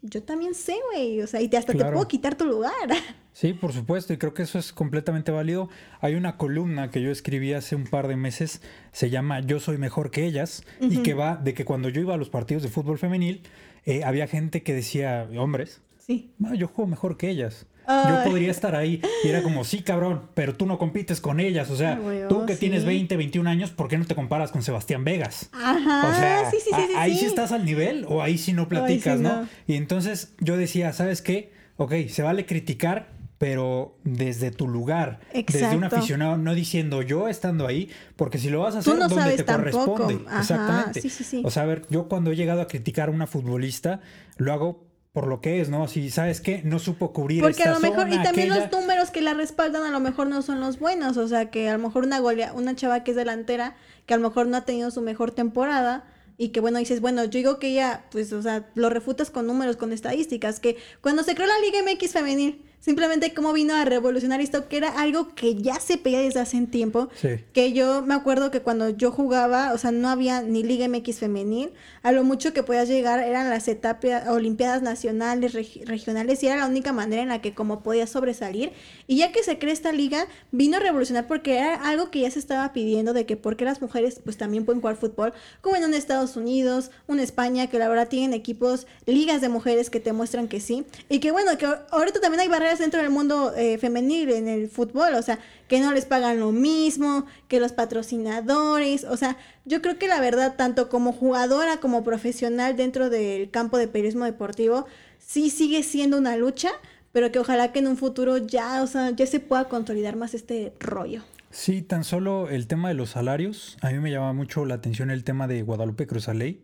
[0.02, 2.74] yo también sé, güey, o sea, y te, hasta te puedo quitar tu lugar.
[3.36, 5.68] Sí, por supuesto, y creo que eso es completamente válido.
[6.02, 9.80] Hay una columna que yo escribí hace un par de meses, se llama Yo soy
[9.80, 12.70] mejor que ellas, y que va de que cuando yo iba a los partidos de
[12.70, 13.42] fútbol femenil,
[13.86, 16.30] eh, había gente que decía, hombres, Sí.
[16.38, 17.66] "No, yo juego mejor que ellas.
[17.86, 18.14] Ay.
[18.14, 19.02] Yo podría estar ahí.
[19.24, 21.70] Y era como, sí, cabrón, pero tú no compites con ellas.
[21.70, 22.88] O sea, güey, tú oh, que tienes sí.
[22.88, 25.50] 20, 21 años, ¿por qué no te comparas con Sebastián Vegas?
[25.52, 29.20] Ajá, O sea, sí, sí, ahí sí estás al nivel o ahí sí no platicas,
[29.20, 29.42] ¿no?
[29.42, 29.48] no.
[29.68, 31.52] Y entonces yo decía, ¿sabes qué?
[31.78, 35.96] Ok, se vale criticar, pero desde tu lugar, desde un Exacto.
[35.98, 39.24] aficionado, no diciendo yo estando ahí, porque si lo vas a Tú hacer no donde
[39.24, 39.86] sabes te tampoco.
[39.96, 40.26] corresponde.
[40.30, 41.02] Ajá, Exactamente.
[41.02, 41.42] sí, sí, sí.
[41.44, 44.00] O sea, a ver, yo cuando he llegado a criticar a una futbolista,
[44.38, 45.88] lo hago por lo que es, ¿no?
[45.88, 48.68] Si sabes qué, no supo cubrir Porque esta a lo mejor, y también aquella.
[48.68, 51.70] los números que la respaldan a lo mejor no son los buenos, o sea que
[51.70, 53.76] a lo mejor una golea, una chava que es delantera,
[54.08, 56.04] que a lo mejor no ha tenido su mejor temporada,
[56.36, 59.46] y que bueno, dices, bueno, yo digo que ella, pues, o sea, lo refutas con
[59.46, 63.86] números, con estadísticas, que cuando se creó la Liga MX femenil, simplemente como vino a
[63.86, 67.30] revolucionar esto, que era algo que ya se pedía desde hace un tiempo, Sí.
[67.54, 71.20] que yo me acuerdo que cuando yo jugaba, o sea, no había ni Liga MX
[71.20, 76.48] femenil, a lo mucho que podías llegar eran las etapas, olimpiadas nacionales, regi- regionales, y
[76.48, 78.74] era la única manera en la que como podías sobresalir.
[79.08, 82.32] Y ya que se crea esta liga, vino a revolucionar porque era algo que ya
[82.32, 85.86] se estaba pidiendo de que porque las mujeres pues también pueden jugar fútbol, como en
[85.86, 90.12] un Estados Unidos, una España, que la verdad tienen equipos, ligas de mujeres que te
[90.12, 93.78] muestran que sí, y que bueno, que ahorita también hay barreras dentro del mundo eh,
[93.78, 99.04] femenil en el fútbol, o sea, que no les pagan lo mismo, que los patrocinadores,
[99.04, 103.78] o sea, yo creo que la verdad, tanto como jugadora como profesional dentro del campo
[103.78, 104.86] de periodismo deportivo,
[105.20, 106.70] sí sigue siendo una lucha,
[107.12, 110.34] pero que ojalá que en un futuro ya, o sea, ya se pueda consolidar más
[110.34, 111.22] este rollo.
[111.52, 113.78] Sí, tan solo el tema de los salarios.
[113.82, 116.64] A mí me llama mucho la atención el tema de Guadalupe Cruzaley.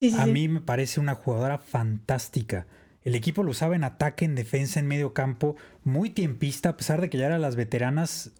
[0.00, 0.30] Sí, sí, A sí.
[0.30, 2.66] mí me parece una jugadora fantástica.
[3.08, 7.00] El equipo lo usaba en ataque, en defensa, en medio campo, muy tiempista, a pesar
[7.00, 8.30] de que ya eran las veteranas.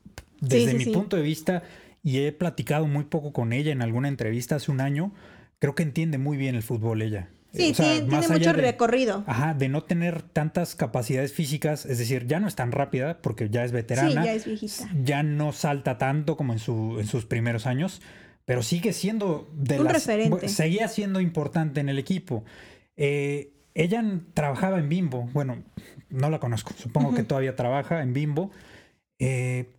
[0.40, 0.90] Desde sí, mi sí.
[0.92, 1.62] punto de vista,
[2.02, 5.12] y he platicado muy poco con ella en alguna entrevista hace un año,
[5.58, 7.28] creo que entiende muy bien el fútbol ella.
[7.52, 9.24] Sí, O sea, tiene, mucho de- recorrido.
[9.26, 13.48] Ajá, de no tener tantas capacidades físicas, es decir, ya no es tan rápida porque
[13.48, 14.10] ya es veterana.
[14.22, 14.88] Sí, ya es viejita.
[15.02, 18.02] Ya no salta tanto como en, su, en sus primeros años,
[18.44, 19.94] pero sigue siendo de Un las.
[19.94, 20.48] referente.
[20.48, 22.44] Seguía siendo importante en el equipo.
[22.96, 24.02] Eh, ella
[24.34, 25.28] trabajaba en Bimbo.
[25.32, 25.62] Bueno,
[26.10, 26.72] no la conozco.
[26.76, 28.50] Supongo que todavía trabaja en Bimbo.
[29.18, 29.70] eh,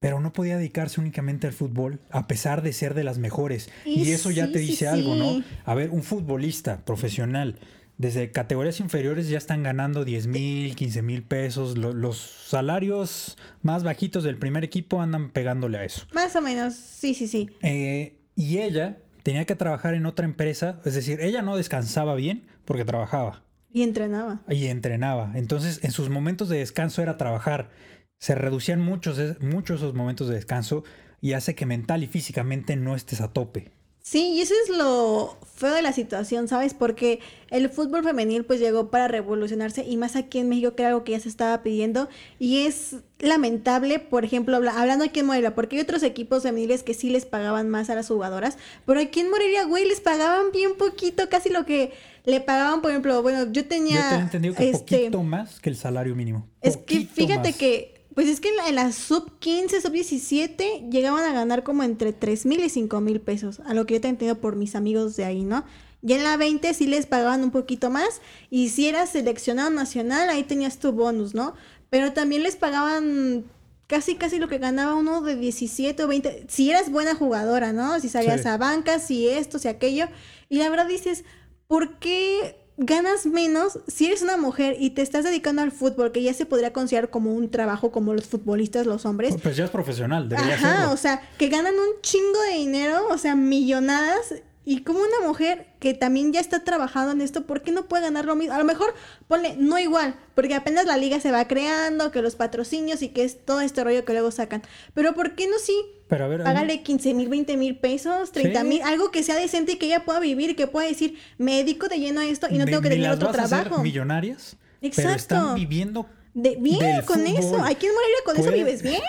[0.00, 3.70] pero no podía dedicarse únicamente al fútbol, a pesar de ser de las mejores.
[3.84, 5.44] Y, Y eso ya te sí, dice algo, ¿no?
[5.64, 7.60] A ver, un futbolista profesional,
[7.98, 11.78] desde categorías inferiores ya están ganando 10 mil, 15 mil pesos.
[11.78, 16.04] Lo- los salarios más bajitos del primer equipo andan pegándole a eso.
[16.12, 17.50] Más o menos, sí, sí, sí.
[17.62, 22.42] Eh, y ella tenía que trabajar en otra empresa, es decir, ella no descansaba bien
[22.64, 24.42] porque trabajaba Y entrenaba.
[24.48, 25.32] y entrenaba.
[25.34, 27.70] Entonces, en sus momentos de descanso era trabajar.
[28.18, 30.84] se reducían muchos, muchos esos momentos de descanso
[31.20, 33.72] y hace que mental y físicamente no estés a tope.
[34.02, 36.74] Sí, y eso es lo feo de la situación, ¿sabes?
[36.74, 40.88] Porque el fútbol femenil pues llegó para revolucionarse y más aquí en México que era
[40.88, 42.08] algo que ya se estaba pidiendo
[42.40, 46.94] y es lamentable, por ejemplo, hablando aquí en Morelia, porque hay otros equipos femeniles que
[46.94, 50.74] sí les pagaban más a las jugadoras, pero aquí en Morelia, güey, les pagaban bien
[50.76, 51.92] poquito, casi lo que
[52.24, 54.10] le pagaban, por ejemplo, bueno, yo tenía...
[54.10, 56.48] Yo entendido que este, poquito más que el salario mínimo.
[56.60, 61.32] Es que fíjate que pues es que en la, sub 15, sub 17 llegaban a
[61.32, 64.10] ganar como entre 3 mil y 5 mil pesos, a lo que yo te he
[64.10, 65.64] entendido por mis amigos de ahí, ¿no?
[66.02, 68.20] Y en la 20 sí les pagaban un poquito más
[68.50, 71.54] y si eras seleccionado nacional ahí tenías tu bonus, ¿no?
[71.90, 73.44] Pero también les pagaban
[73.86, 78.00] casi casi lo que ganaba uno de 17 o 20, si eras buena jugadora, ¿no?
[78.00, 80.06] Si salías a bancas, si esto, si aquello.
[80.48, 81.24] Y la verdad dices,
[81.68, 86.22] ¿por qué ganas menos si eres una mujer y te estás dedicando al fútbol, que
[86.22, 89.36] ya se podría considerar como un trabajo como los futbolistas, los hombres.
[89.42, 93.18] Pues ya es profesional, debería Ajá, o sea, que ganan un chingo de dinero, o
[93.18, 97.72] sea, millonadas y como una mujer que también ya está trabajando en esto, ¿por qué
[97.72, 98.54] no puede ganar lo mismo?
[98.54, 98.94] A lo mejor,
[99.26, 103.24] ponle, no igual, porque apenas la liga se va creando, que los patrocinios y que
[103.24, 104.62] es todo este rollo que luego sacan.
[104.94, 105.74] Pero ¿por qué no sí?
[106.06, 109.72] Pero a ver, Págale 15 mil, 20 mil pesos, 30 mil, algo que sea decente
[109.72, 112.58] y que ella pueda vivir que pueda decir, me dedico de lleno a esto y
[112.58, 113.82] no tengo que tener otro trabajo.
[113.82, 115.02] millonarias, Exacto.
[115.02, 117.62] pero están viviendo de, bien con eso.
[117.62, 119.02] Hay quien morir con eso vives bien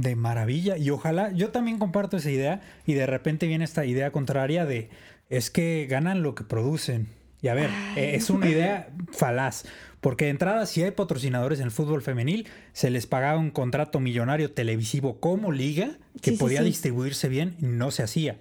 [0.00, 4.12] de maravilla y ojalá yo también comparto esa idea y de repente viene esta idea
[4.12, 4.90] contraria de
[5.28, 7.08] es que ganan lo que producen.
[7.40, 9.64] Y a ver, e, es una idea falaz,
[10.00, 14.00] porque de entrada si hay patrocinadores en el fútbol femenil, se les pagaba un contrato
[14.00, 18.38] millonario televisivo como liga que podía distribuirse bien y no se hacía.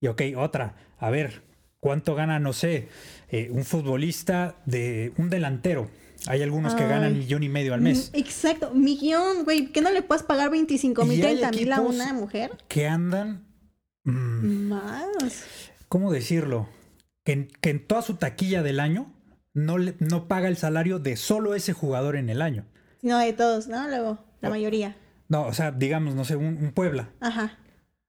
[0.00, 1.42] Y ok, otra, a ver,
[1.80, 2.88] ¿cuánto gana, no sé,
[3.28, 5.90] eh, un futbolista de un delantero?
[6.26, 8.10] Hay algunos que ganan millón y medio al mes.
[8.12, 9.68] Mm, exacto, millón, güey.
[9.68, 12.52] ¿Qué no le puedes pagar 25 mil, 30 mil a una mujer?
[12.68, 13.46] Que andan.
[14.04, 15.44] Mm, Más.
[15.88, 16.68] ¿Cómo decirlo?
[17.24, 19.12] Que en, toda su taquilla del año
[19.54, 22.66] no, le, no paga el salario de solo ese jugador en el año.
[23.02, 23.88] No, de todos, ¿no?
[23.88, 24.96] Luego, la mayoría.
[25.28, 27.10] No, o sea, digamos, no sé, un, Puebla.
[27.20, 27.58] Ajá.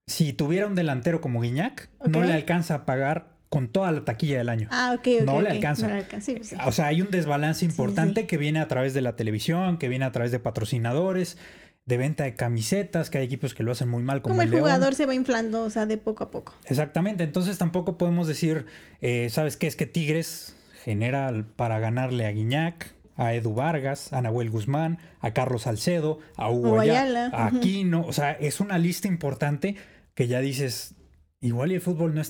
[0.07, 4.37] Si tuviera un delantero como Guiñac, no le alcanza a pagar con toda la taquilla
[4.37, 4.69] del año.
[4.71, 5.89] Ah, ok, No le alcanza.
[6.09, 9.89] Pues o sea, hay un desbalance importante que viene a través de la televisión, que
[9.89, 11.37] viene a través de patrocinadores,
[11.85, 14.21] de venta de camisetas, que hay equipos que lo hacen muy mal.
[14.21, 16.53] Como, como el, jugador se va inflando, o sea, de poco a poco.
[16.63, 17.25] Exactamente.
[17.25, 18.67] Entonces tampoco podemos decir,
[19.01, 19.67] eh, ¿sabes qué?
[19.67, 25.33] Es que Tigres genera para ganarle a Guiñac, a Edu Vargas, a Nahuel Guzmán, a
[25.33, 28.05] Carlos Salcedo, a Hugo Ayala, a Aquino.
[28.07, 29.75] O sea, es una lista importante
[30.15, 30.95] que ya dices,
[31.41, 32.21] igual y el fútbol no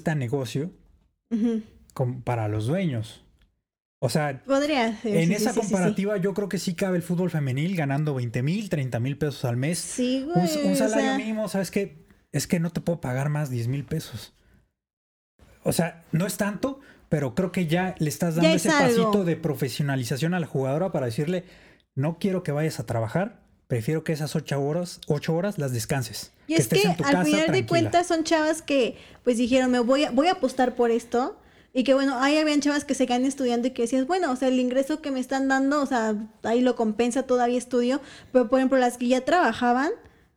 [2.24, 3.24] para los dueños.
[4.04, 8.16] O sea, Podría en esa comparativa yo creo que sí cabe el fútbol femenil ganando
[8.16, 9.78] 20 mil, 30 mil pesos al mes.
[9.78, 10.68] Sí, güey.
[10.68, 12.04] Un, salario mínimo, ¿sabes qué?
[12.32, 14.34] Es que no te puedo pagar más 10 mil pesos.
[15.64, 19.36] O sea, no es tanto, pero creo que ya le estás dando ese pasito de
[19.36, 21.46] profesionalización a la jugadora para decirle,
[21.94, 23.41] no quiero que vayas a trabajar,
[23.72, 26.34] prefiero que esas ocho horas, ocho horas las descanses.
[26.46, 30.12] Y es que al final de cuentas son chavas que pues dijeron, me voy a,
[30.12, 31.38] voy a apostar por esto.
[31.74, 34.36] Y que bueno, ahí habían chavas que se quedan estudiando y que decías, bueno, o
[34.36, 38.02] sea, el ingreso que me están dando, o sea, ahí lo compensa todavía estudio.
[38.34, 39.92] Pero por ejemplo, las que ya trabajaban,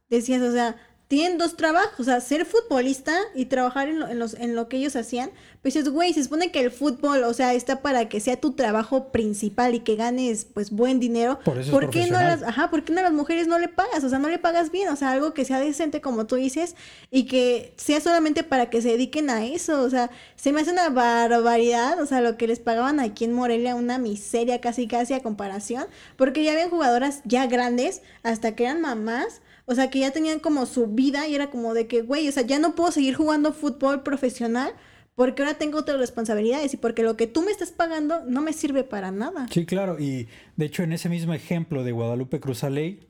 [0.08, 0.76] decías, o sea,
[1.14, 4.68] tienen dos trabajos, o sea, ser futbolista y trabajar en lo, en los, en lo
[4.68, 5.30] que ellos hacían.
[5.62, 8.52] Pues es, güey, se supone que el fútbol, o sea, está para que sea tu
[8.52, 11.38] trabajo principal y que ganes, pues, buen dinero.
[11.44, 14.02] Por, qué no las, ajá, ¿por qué no a las mujeres no le pagas?
[14.02, 16.74] O sea, no le pagas bien, o sea, algo que sea decente, como tú dices,
[17.10, 19.82] y que sea solamente para que se dediquen a eso.
[19.82, 23.32] O sea, se me hace una barbaridad, o sea, lo que les pagaban aquí en
[23.32, 28.64] Morelia, una miseria casi, casi a comparación, porque ya habían jugadoras ya grandes, hasta que
[28.64, 32.02] eran mamás o sea, que ya tenían como su vida y era como de que,
[32.02, 34.74] güey, o sea, ya no puedo seguir jugando fútbol profesional
[35.14, 38.52] porque ahora tengo otras responsabilidades y porque lo que tú me estás pagando no me
[38.52, 39.46] sirve para nada.
[39.50, 39.98] Sí, claro.
[39.98, 43.00] Y de hecho, en ese mismo ejemplo de Guadalupe Cruzaley,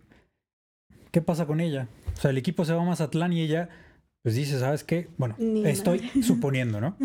[1.11, 1.89] ¿qué pasa con ella?
[2.17, 3.71] O sea, el equipo se va a Mazatlán y ella,
[4.23, 5.09] pues dice, ¿sabes qué?
[5.17, 6.97] Bueno, estoy suponiendo, ¿no?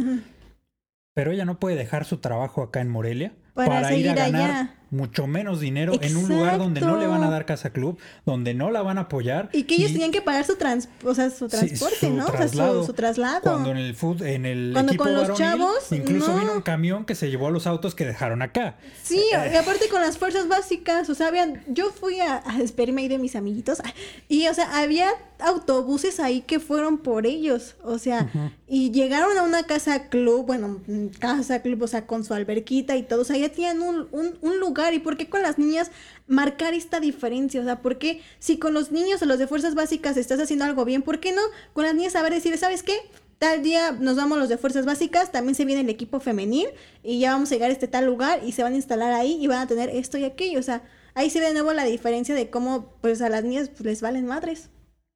[1.16, 5.28] Pero ella no puede dejar su trabajo acá en Morelia para, ir a ganar mucho
[5.28, 8.72] menos dinero en un lugar donde no le van a dar casa club, donde no
[8.72, 9.50] la van a apoyar.
[9.54, 12.26] Y que ellos tenían que pagar su, trans, o sea, su transporte, ¿no?
[12.26, 13.42] Traslado, o sea, su, traslado.
[13.42, 17.16] Cuando en el food, en el Cuando con los chavos, incluso vino un camión que
[17.16, 18.78] se llevó a los autos que dejaron acá.
[19.04, 23.02] Sí, y aparte con las fuerzas básicas, o sea, habían, yo fui a, a despedirme
[23.02, 23.82] ahí de mis amiguitos
[24.28, 28.30] y, o sea, había autobuses ahí que fueron por ellos, o sea,
[28.68, 30.82] y llegaron a una casa club, bueno,
[31.20, 34.38] casa club, o sea, con su alberquita y todo, o sea, ya tenían un, un,
[34.42, 35.92] un lugar y por qué con las niñas
[36.28, 39.76] marcar esta diferencia, o sea, por qué si con los niños o los de fuerzas
[39.76, 41.42] básicas estás haciendo algo bien, ¿por qué no
[41.74, 42.94] con las niñas saber decir, ¿sabes qué?
[43.38, 46.68] Tal día nos vamos los de fuerzas básicas, también se viene el equipo femenil
[47.04, 49.38] y ya vamos a llegar a este tal lugar y se van a instalar ahí
[49.42, 51.86] y van a tener esto y aquello, o sea, ahí se ve de nuevo la
[51.86, 54.70] diferencia de cómo pues a las niñas pues, les valen madres.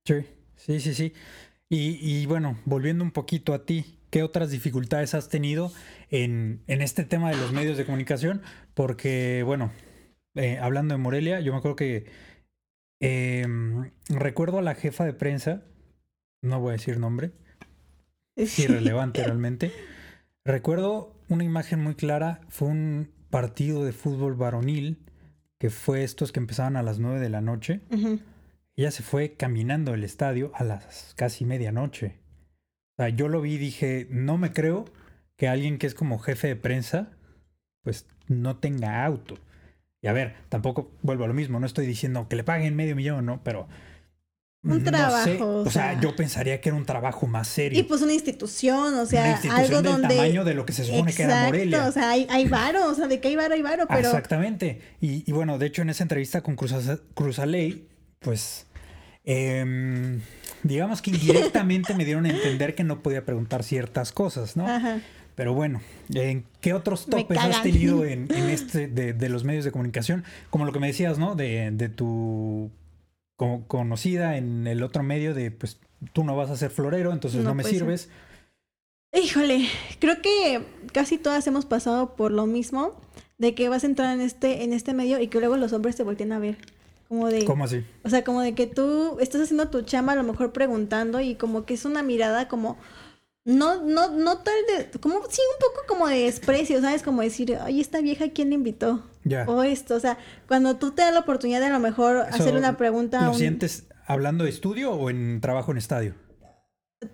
[0.06, 0.16] Sí,
[0.56, 1.14] sí, sí, sí.
[1.70, 5.72] Y, y bueno, volviendo un poquito a ti, ¿qué otras dificultades has tenido
[6.10, 8.44] en, en este tema de los medios de comunicación?
[8.74, 9.72] Porque, bueno,
[10.36, 12.06] eh, hablando de Morelia, yo me acuerdo que
[13.00, 15.64] em, recuerdo a la jefa de prensa,
[16.42, 17.32] no voy a decir nombre,
[18.36, 19.72] es irrelevante realmente.
[20.44, 24.98] Recuerdo una imagen muy clara, fue un partido de fútbol varonil,
[25.60, 27.82] que fue estos que empezaban a las 9 de la noche.
[27.92, 28.20] Ujú.
[28.76, 32.18] Ella se fue caminando el estadio a las casi medianoche.
[32.94, 34.86] O sea, yo lo vi y dije, no me creo
[35.38, 37.12] que alguien que es como jefe de prensa,
[37.84, 39.38] pues no tenga auto.
[40.02, 42.96] Y a ver, tampoco vuelvo a lo mismo, no estoy diciendo que le paguen medio
[42.96, 43.42] millón, ¿no?
[43.44, 43.68] Pero...
[44.66, 46.02] Un no trabajo, sé, o o sea, sea.
[46.02, 47.78] yo pensaría que era un trabajo más serio.
[47.78, 50.16] Y pues una institución, o sea, Una institución algo del donde...
[50.16, 51.86] tamaño de lo que se supone que era Morelia.
[51.86, 54.08] o sea, hay, hay varo, o sea, de que hay varo, hay varo, pero...
[54.08, 54.82] Exactamente.
[55.02, 56.74] Y, y bueno, de hecho, en esa entrevista con Cruz,
[57.14, 58.66] Cruzaley, pues
[59.26, 60.22] em,
[60.64, 64.66] digamos que indirectamente me dieron a entender que no podía preguntar ciertas cosas, ¿no?
[64.66, 65.02] Ajá.
[65.36, 65.82] Pero bueno,
[66.14, 70.24] ¿en qué otros topes has tenido en, en este de, de los medios de comunicación?
[70.50, 71.36] Como lo que me decías, ¿no?
[71.36, 72.70] De, de tu
[73.36, 75.80] co- conocida en el otro medio de, pues,
[76.14, 78.10] tú no vas a ser florero, entonces no, No, me pues, sirves.
[79.16, 79.68] Híjole,
[80.00, 83.00] creo que casi todas hemos pasado por lo mismo,
[83.38, 85.96] de que vas a entrar en este, en este medio y que luego los hombres
[85.96, 86.58] te volteen a ver.
[87.10, 87.86] Como de, ¿Cómo así?
[88.04, 91.36] o sea, como de que tú estás haciendo tu chamba a lo mejor preguntando y
[91.36, 92.78] como que es una mirada como,
[93.46, 97.04] no, no, no tal de, como, sí, un poco como de desprecio, ¿sabes?
[97.04, 99.04] Como decir, ay, esta vieja, ¿quién le invitó?
[99.26, 99.46] Ya.
[99.48, 102.36] O esto, o sea, cuando tú te das la oportunidad de a lo mejor Eso,
[102.36, 106.16] hacerle una pregunta ¿Lo un sientes hablando de estudio o en trabajo en estadio?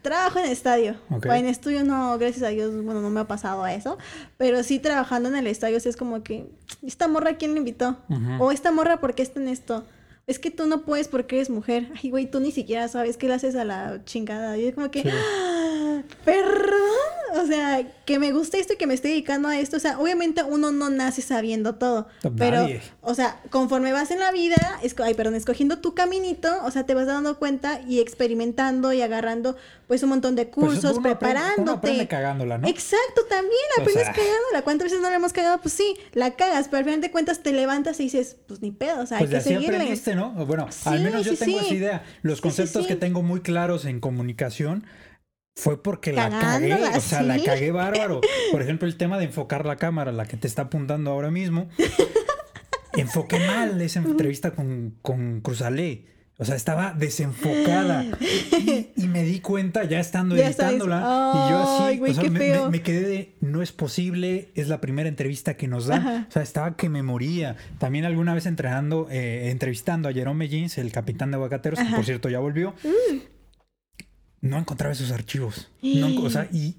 [0.04, 0.98] trabajo en estadio.
[1.10, 1.26] Ok.
[1.28, 3.98] O en estudio no, gracias a Dios, bueno, no me ha pasado a eso.
[4.38, 6.48] Pero sí trabajando en el estadio, sí es como que,
[6.86, 7.98] ¿esta morra quién le invitó?
[8.40, 9.86] O esta morra, ¿por qué está en esto?
[10.28, 11.92] Es que tú no puedes porque eres mujer.
[12.02, 14.58] Ay, güey, tú ni siquiera sabes qué le haces a la chingada.
[14.60, 15.10] Y es como que, Sí.
[15.12, 15.69] ¡Ah!
[16.26, 16.80] Perdón.
[17.36, 19.78] O sea, que me gusta esto y que me estoy dedicando a esto.
[19.78, 22.08] O sea, obviamente uno no nace sabiendo todo.
[22.38, 22.82] Pero, Nadie.
[23.02, 26.88] o sea, conforme vas en la vida, esco- ay, perdón, escogiendo tu caminito, o sea,
[26.88, 29.56] te vas dando cuenta y experimentando y agarrando,
[29.88, 31.72] pues, un montón de Pues, cursos, uno aprende- Uno preparándote.
[31.78, 32.68] aprende cagándola, ¿no?
[32.68, 34.14] Exacto, también O aprendes sea.
[34.14, 34.62] cagándola.
[34.64, 35.62] ¿Cuántas veces no la hemos cagado?
[35.62, 38.72] Pues sí, la cagas, pero al final de cuentas te levantas y dices, pues ni
[38.72, 39.76] pedo, o sea, Pues hay que así seguirle.
[39.78, 40.34] aprendiste, ¿no?
[40.36, 41.66] O Bueno, al menos yo sí, tengo sí.
[41.66, 42.04] esa idea.
[42.24, 44.84] Los conceptos que tengo muy claros en comunicación
[45.60, 46.74] fue porque la cagué.
[46.96, 48.22] O sea, la cagué bárbaro.
[48.52, 51.70] Por ejemplo, el tema de enfocar la cámara, la que te está apuntando ahora mismo.
[52.94, 56.06] Enfoqué mal esa entrevista con, con Cruzalé.
[56.42, 58.06] O sea, estaba desenfocada.
[58.52, 60.98] Y, y me di cuenta ya estando Ya editándola.
[61.36, 62.66] y yo así, o sea, me, feo.
[62.66, 66.00] me- me quedé de, no es posible, es la primera entrevista que nos dan.
[66.08, 66.26] Ajá.
[66.30, 67.58] O sea, estaba que me moría.
[67.78, 71.86] También alguna vez entrenando, eh, entrevistando a Jerome Jeans, el capitán de Aguacateros, que.
[71.86, 71.96] Mm.
[71.96, 72.74] por cierto ya volvió.
[74.42, 75.70] No encontraba esos archivos.
[75.82, 76.76] No, o sea, y.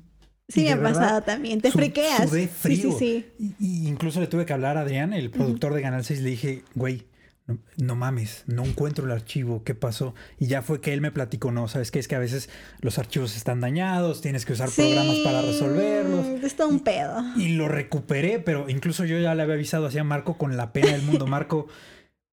[0.48, 1.60] Sí, y me ha pasado también.
[1.60, 2.28] Te su- friqueas.
[2.28, 2.92] sudé Sí, frío.
[2.98, 3.54] sí, sí.
[3.60, 6.30] Y, y incluso le tuve que hablar a Adrián, el productor de Canal 6, le
[6.30, 7.06] dije, güey,
[7.46, 10.14] no, no mames, no encuentro el archivo, ¿qué pasó?
[10.40, 11.98] Y ya fue que él me platicó, no, ¿sabes qué?
[12.00, 12.48] Es que a veces
[12.80, 16.26] los archivos están dañados, tienes que usar programas para resolverlos.
[16.42, 17.22] Es todo un pedo.
[17.36, 20.72] Y lo recuperé, pero incluso yo ya le había avisado así a Marco con la
[20.72, 21.26] pena del mundo.
[21.28, 21.68] Marco,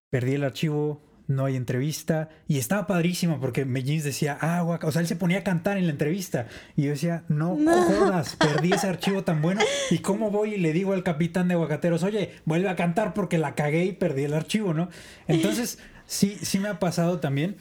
[0.10, 2.30] perdí el archivo, no hay entrevista.
[2.48, 4.88] Y estaba padrísimo porque Mellins decía, ah, guaca.
[4.88, 6.48] O sea, él se ponía a cantar en la entrevista.
[6.76, 7.84] Y yo decía, no, No.
[7.84, 9.62] jodas, perdí ese archivo tan bueno.
[9.92, 13.38] ¿Y cómo voy y le digo al capitán de Aguacateros, oye, vuelve a cantar porque
[13.38, 14.90] la cagué y perdí el archivo, ¿no?
[15.28, 17.58] Entonces, sí, sí me ha pasado también.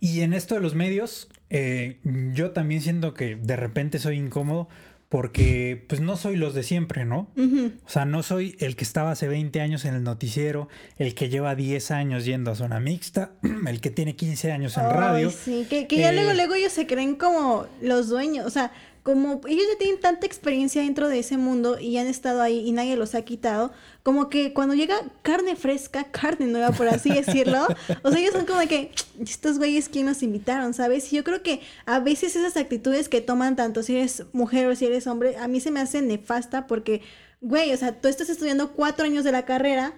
[0.00, 2.00] Y en esto de los medios, eh,
[2.34, 4.68] yo también siento que de repente soy incómodo
[5.08, 7.30] porque pues no soy los de siempre, ¿no?
[7.36, 7.72] Ujú.
[7.86, 11.28] O sea, no soy el que estaba hace 20 años en el noticiero, el que
[11.28, 13.32] lleva 10 años yendo a zona mixta,
[13.68, 15.30] el que tiene 15 años en Ay, radio.
[15.30, 18.72] sí, que, que ya Eh, luego, luego ellos se creen como los dueños, o sea,
[19.06, 22.72] como ellos ya tienen tanta experiencia dentro de ese mundo y han estado ahí y
[22.72, 23.70] nadie los ha quitado,
[24.02, 27.68] como que cuando llega carne fresca, carne nueva, por así decirlo,
[28.02, 28.90] o sea, ellos son como de que,
[29.20, 30.74] estos güeyes, ¿quién nos invitaron?
[30.74, 31.12] ¿Sabes?
[31.12, 34.74] Y yo creo que a veces esas actitudes que toman tanto si eres mujer o
[34.74, 37.00] si eres hombre, a mí se me hace nefasta porque,
[37.40, 39.94] güey, o sea, tú estás estudiando cuatro años de la carrera,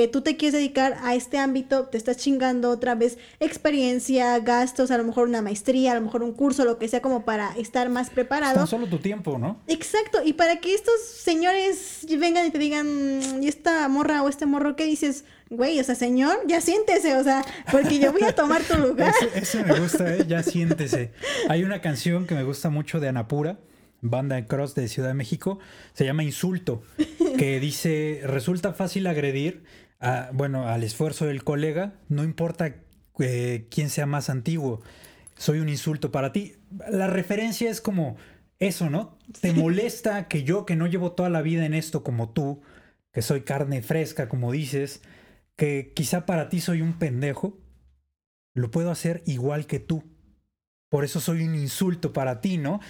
[0.00, 4.90] que tú te quieres dedicar a este ámbito, te estás chingando otra vez experiencia, gastos,
[4.90, 7.54] a lo mejor una maestría, a lo mejor un curso, lo que sea como para
[7.58, 8.54] estar más preparado.
[8.54, 9.60] Tan solo tu tiempo, ¿no?
[9.66, 14.46] Exacto, y para que estos señores vengan y te digan, ¿y esta morra o este
[14.46, 15.26] morro qué dices?
[15.50, 19.12] Güey, o sea, señor, ya siéntese, o sea, porque yo voy a tomar tu lugar.
[19.34, 20.24] Eso, me gusta, ¿eh?
[20.26, 21.12] ya siéntese.
[21.50, 23.58] Hay una canción que me gusta mucho de Anapura,
[24.00, 25.58] banda de cross de Ciudad de México,
[25.92, 26.82] se llama Insulto,
[27.36, 29.62] que dice, resulta fácil agredir,
[30.00, 32.74] a, bueno, al esfuerzo del colega, no importa
[33.18, 34.82] eh, quién sea más antiguo,
[35.36, 36.56] soy un insulto para ti.
[36.90, 38.16] La referencia es como
[38.58, 39.16] eso, ¿no?
[39.40, 42.62] Te molesta que yo, que no llevo toda la vida en esto como tú,
[43.12, 45.02] que soy carne fresca, como dices,
[45.56, 47.58] que quizá para ti soy un pendejo,
[48.54, 50.04] lo puedo hacer igual que tú.
[50.90, 52.80] Por eso soy un insulto para ti, ¿no?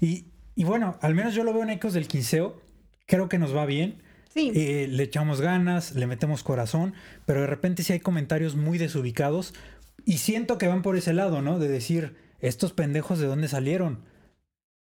[0.00, 2.60] Y, y bueno, al menos yo lo veo en Ecos del Quinceo.
[3.06, 4.02] Creo que nos va bien.
[4.38, 4.52] Sí.
[4.54, 6.94] Eh, le echamos ganas, le metemos corazón,
[7.26, 9.54] pero de repente sí hay comentarios muy desubicados.
[10.04, 11.58] Y siento que van por ese lado, ¿no?
[11.58, 14.00] De decir, estos pendejos de dónde salieron.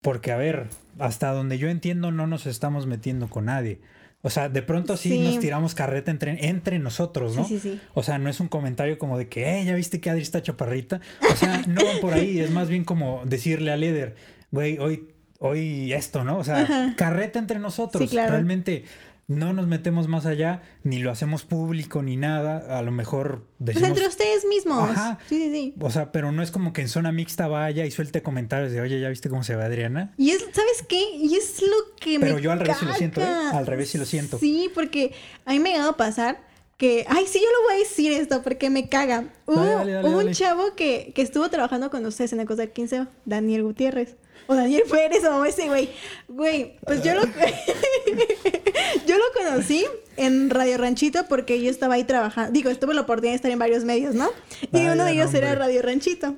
[0.01, 0.67] Porque, a ver,
[0.99, 3.79] hasta donde yo entiendo, no nos estamos metiendo con nadie.
[4.21, 5.19] O sea, de pronto sí, Sí.
[5.19, 7.45] nos tiramos carreta entre, entre nosotros, ¿no?
[7.45, 7.79] Sí, sí.
[7.93, 10.41] O sea, no es un comentario como de que, eh, ya viste que Adri está
[10.41, 11.01] chaparrita.
[11.31, 12.39] O sea, no van por ahí.
[12.39, 14.15] Es más bien como decirle a Leder,
[14.51, 16.37] güey, hoy, hoy esto, ¿no?
[16.37, 16.93] O sea, Ajá.
[16.97, 18.09] carreta entre nosotros.
[18.09, 18.31] Claro.
[18.31, 18.85] Realmente
[19.27, 22.77] no nos metemos más allá, ni lo hacemos público, ni nada.
[22.77, 23.89] A lo mejor Pues decimos...
[23.89, 24.89] entre ustedes mismos.
[24.89, 25.19] Ajá.
[25.29, 25.73] Sí, sí, sí.
[25.79, 28.81] O sea, pero no es como que en zona mixta vaya y suelte comentarios de,
[28.81, 30.13] oye, ¿ya viste cómo se va Adriana?
[30.17, 31.01] Y es, ¿sabes qué?
[31.15, 33.25] Y es lo que me Pero yo al revés sí lo siento, ¿eh?
[33.53, 34.37] Al revés sí lo siento.
[34.39, 35.13] Sí, porque
[35.45, 36.39] a mí me ha llegado a pasar
[36.77, 39.25] que, ay, sí, yo lo voy a decir esto porque me caga.
[39.45, 42.63] Hubo, dale, dale, hubo un chavo que, que estuvo trabajando con ustedes en el Cosa
[42.63, 44.17] del 15, Daniel Gutiérrez.
[44.47, 45.89] O Daniel Pérez o ese güey.
[46.27, 47.21] Güey, pues yo lo,
[49.07, 49.85] yo lo conocí
[50.17, 52.51] en Radio Ranchito porque yo estaba ahí trabajando.
[52.51, 54.29] Digo, tuve la oportunidad de estar en varios medios, ¿no?
[54.61, 55.55] Y Vaya uno de ellos era.
[55.55, 56.35] Radio Ranchito.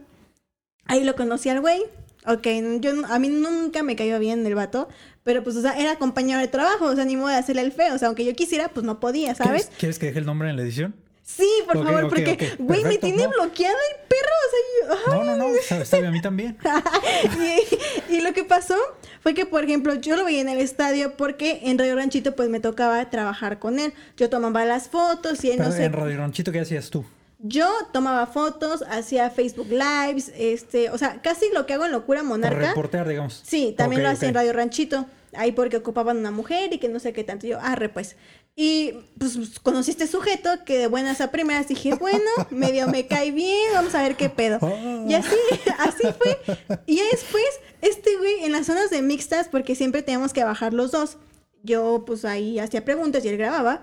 [0.85, 1.83] Ahí lo conocí al güey.
[2.27, 2.47] Ok,
[2.79, 4.89] yo, a mí nunca me cayó bien el vato,
[5.23, 7.71] pero pues, o sea, era compañero de trabajo, o sea, ni modo de hacerle el
[7.71, 9.65] feo, o sea, aunque yo quisiera, pues no podía, ¿sabes?
[9.65, 10.95] ¿Quieres, quieres que deje el nombre en la edición?
[11.21, 13.29] Sí, por favor, porque, güey, me tiene no.
[13.29, 14.04] bloqueado el
[14.47, 16.57] o sea, yo, No, no, no, está bien, a mí también.
[18.09, 18.75] y, y lo que pasó
[19.21, 22.49] fue que, por ejemplo, yo lo veía en el estadio porque en Radio Ranchito pues
[22.49, 23.93] me tocaba trabajar con él.
[24.17, 25.85] Yo tomaba las fotos y él Pero no sé.
[25.85, 27.05] en Radio Ranchito, ¿qué hacías tú?
[27.39, 32.23] Yo tomaba fotos, hacía Facebook Lives, este, o sea, casi lo que hago en Locura
[32.23, 32.69] Monarca.
[32.69, 33.41] reportear, digamos.
[33.45, 34.39] Sí, también Ok, lo hacía en ok.
[34.41, 35.05] Radio Ranchito.
[35.37, 37.45] Ahí porque ocupaban una mujer y que no sé qué tanto.
[37.45, 38.15] Yo, arre, pues.
[38.57, 43.05] Y pues conocí a este sujeto que de buenas a primeras dije, bueno, medio me
[43.05, 44.59] cae bien, vamos a ver qué pedo.
[45.07, 45.35] Y así,
[45.77, 46.39] así fue.
[46.85, 47.43] Y después,
[47.81, 51.17] este güey en las zonas de mixtas, porque siempre teníamos que bajar los dos.
[51.63, 53.81] Yo, pues ahí hacía preguntas y él grababa.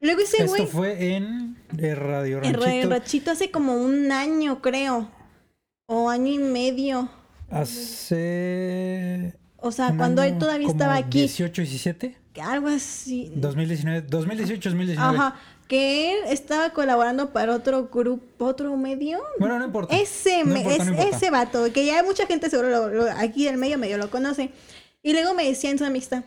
[0.00, 2.64] Luego ese Esto güey, fue en eh, Radio en Ranchito.
[2.64, 5.10] Radio Ranchito hace como un año, creo.
[5.86, 7.08] O año y medio.
[7.50, 9.34] Hace.
[9.56, 11.20] O sea, cuando él todavía como estaba aquí.
[11.20, 12.21] 18, 17.
[12.40, 13.30] Algo así.
[13.34, 15.18] 2019, 2018, 2019.
[15.18, 15.36] Ajá.
[15.68, 19.20] Que él estaba colaborando para otro grupo, otro medio.
[19.38, 19.96] Bueno, no importa.
[19.96, 21.16] Ese, No me- importa, es- no importa.
[21.16, 24.50] ese vato, que ya mucha gente seguro lo- lo- aquí del medio medio lo conoce.
[25.02, 26.24] Y luego me decía en su amistad,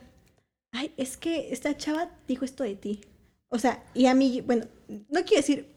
[0.72, 3.02] ay, es que esta chava dijo esto de ti.
[3.50, 5.68] O sea, y a mí, bueno, no quiero decir,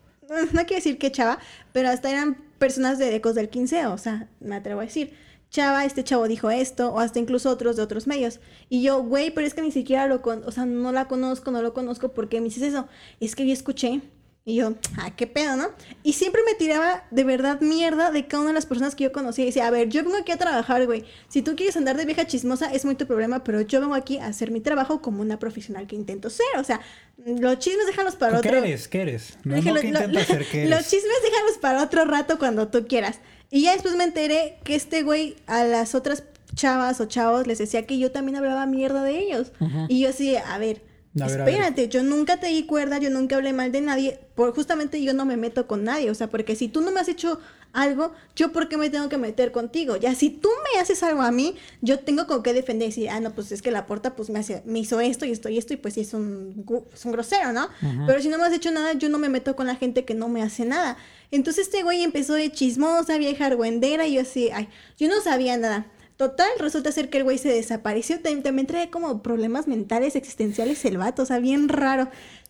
[0.53, 1.39] no quiero decir qué chava,
[1.73, 5.13] pero hasta eran personas de Ecos del 15, o sea, me atrevo a decir.
[5.51, 8.41] Chava, este chavo dijo esto, o hasta incluso otros de otros medios.
[8.69, 11.51] Y yo, güey, pero es que ni siquiera lo con, o sea, no la conozco,
[11.51, 12.87] no lo conozco, ¿por qué me dices eso?
[13.21, 14.03] Es que yo escuché
[14.45, 15.69] y yo, ah, qué pedo, ¿no?
[16.03, 19.13] Y siempre me tiraba de verdad mierda de cada una de las personas que yo
[19.13, 19.45] conocía.
[19.45, 21.05] Y decía, a ver, yo vengo aquí a trabajar, güey.
[21.29, 24.19] Si tú quieres andar de vieja chismosa, es muy tu problema, pero yo vengo aquí
[24.19, 26.47] a hacer mi trabajo como una profesional que intento ser.
[26.59, 26.81] O sea,
[27.27, 28.59] los chismes déjalos para ¿Qué otro.
[28.65, 28.89] eres?
[28.89, 29.39] ¿Qué eres?
[29.45, 32.87] No, Dije, no lo- que lo- qué Los chismes déjalos para otro rato cuando tú
[32.87, 33.21] quieras.
[33.51, 36.25] Y ya después me enteré que este güey a las otras
[36.55, 39.53] chavas o chavos les decía que yo también hablaba mierda de ellos.
[39.89, 40.83] Y yo así, a ver,
[41.21, 41.41] A ver.
[41.41, 45.15] espérate, yo nunca te di cuerda, yo nunca hablé mal de nadie, por justamente yo
[45.15, 47.41] no me meto con nadie, o sea, porque si tú no me has hecho
[47.73, 49.97] algo, yo por qué me tengo que meter contigo?
[49.97, 53.11] Ya si tú me haces algo a mí, yo tengo con qué defender y decir,
[53.11, 55.49] ah, no, pues es que la porta pues me, hace, me hizo esto y esto
[55.49, 56.65] y esto y pues sí es un,
[56.95, 57.69] es un grosero, ¿no?
[58.07, 60.15] Pero si no me has hecho nada, yo no me meto con la gente que
[60.15, 60.97] no me hace nada.
[61.31, 65.57] Entonces este güey empezó de chismosa, vieja argüendera y yo así, ay, yo no sabía
[65.57, 65.87] nada.
[66.17, 68.21] Total, resulta ser que el güey se desapareció.
[68.21, 72.09] Tam- También trae como problemas mentales, existenciales el vato, o sea, bien raro.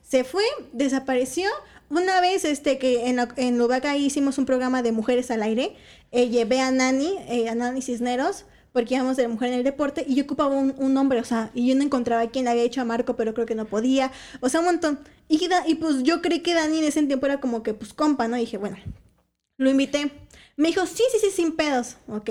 [0.09, 1.51] Se fue, desapareció.
[1.91, 5.75] Una vez este que en, en Lubaca hicimos un programa de mujeres al aire,
[6.13, 10.05] eh, llevé a Nani, eh, a Nani Cisneros, porque íbamos de mujer en el deporte
[10.07, 12.63] y yo ocupaba un, un nombre, o sea, y yo no encontraba quién le había
[12.63, 15.01] hecho a Marco, pero creo que no podía, o sea, un montón.
[15.29, 18.29] Y, y pues yo creí que Dani en ese tiempo era como que, pues, compa,
[18.29, 18.37] ¿no?
[18.37, 18.77] Y dije, bueno,
[19.57, 20.11] lo invité.
[20.57, 21.97] Me dijo, sí, sí, sí, sin pedos.
[22.09, 22.31] Ok.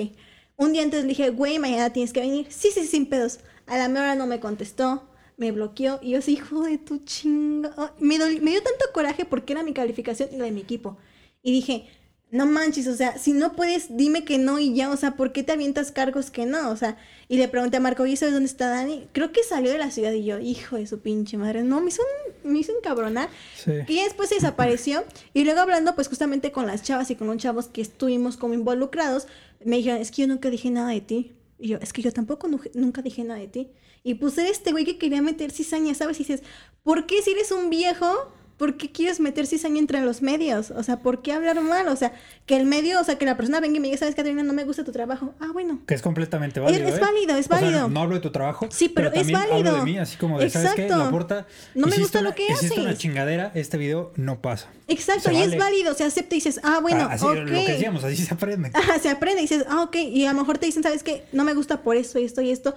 [0.56, 2.48] Un día antes le dije, güey, mañana tienes que venir.
[2.50, 3.40] Sí, sí, sin pedos.
[3.68, 7.94] A la hora no me contestó, me bloqueó y yo así, hijo de tu chinga.
[8.00, 10.98] Me, me dio tanto coraje porque era mi calificación y la de mi equipo.
[11.44, 11.88] Y dije,
[12.30, 15.32] no manches, o sea, si no puedes, dime que no y ya, o sea, ¿por
[15.32, 16.70] qué te avientas cargos que no?
[16.72, 16.98] O sea,
[17.30, 19.08] y le pregunté a Marco, ¿y sabes dónde está Dani?
[19.14, 21.88] Creo que salió de la ciudad y yo, hijo de su pinche madre, no, me
[21.88, 22.02] hizo,
[22.44, 23.30] me hizo encabronar.
[23.56, 23.72] Sí.
[23.88, 25.06] Y después se desapareció.
[25.34, 28.54] y luego hablando, pues justamente con las chavas y con los chavos que estuvimos como
[28.54, 29.28] involucrados,
[29.64, 31.34] me dijeron, es que yo nunca dije nada de ti.
[31.60, 33.70] Y yo, es que yo tampoco nunca dije nada de ti.
[34.08, 36.18] Y puse este güey que quería meter cizaña, ¿sabes?
[36.22, 36.42] Y dices,
[36.82, 38.32] ¿por qué si eres un viejo?
[38.58, 40.72] ¿por qué quieres meter cizaña entre los medios?
[40.72, 41.88] O sea, ¿por qué hablar mal?
[41.88, 42.14] O sea,
[42.46, 44.44] que el medio, o sea, que la persona venga y me diga, ¿sabes, Caterina?
[44.44, 45.34] No me gusta tu trabajo.
[45.40, 45.80] Ah, bueno.
[45.86, 46.88] Que es completamente válido.
[46.88, 47.88] Es, es válido, es válido.
[47.88, 48.68] no hablo de tu trabajo.
[48.72, 49.56] Sí, pero, es válido.
[49.56, 50.90] Hablo de mí, así como de, ¿sabes qué?
[50.90, 51.46] La porta.
[51.76, 52.64] No me gusta lo que haces.
[52.64, 54.70] Hiciste una chingadera, este video no pasa.
[54.88, 55.94] Exacto, y es válido.
[55.94, 57.42] Se acepta y dices, ah, bueno, ah, así, okay.
[57.42, 58.72] Lo que decíamos, así se aprende.
[58.74, 59.96] Ajá, se aprende y dices, ah, ok.
[59.96, 61.26] Y a lo mejor te dicen, ¿sabes qué?
[61.32, 62.74] No me gusta por esto y esto y esto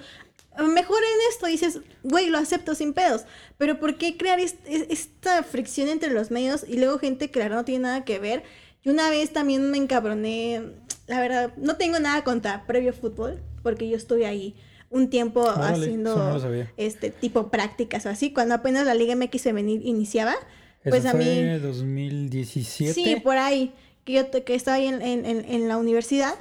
[0.58, 3.24] mejor en esto dices, güey, lo acepto sin pedos.
[3.58, 7.82] Pero ¿por qué crear esta fricción entre los medios y luego gente que no tiene
[7.84, 8.42] nada que ver?
[8.82, 10.62] Y una vez también me encabroné,
[11.06, 14.56] la verdad, no tengo nada contra previo fútbol, porque yo estuve ahí
[14.88, 16.40] un tiempo haciendo
[16.76, 20.34] este tipo prácticas o así, cuando apenas la Liga MX venir iniciaba.
[20.82, 22.94] pues a mí 2017.
[22.94, 23.72] Sí, por ahí,
[24.04, 26.34] que yo que estaba ahí en, en, en la universidad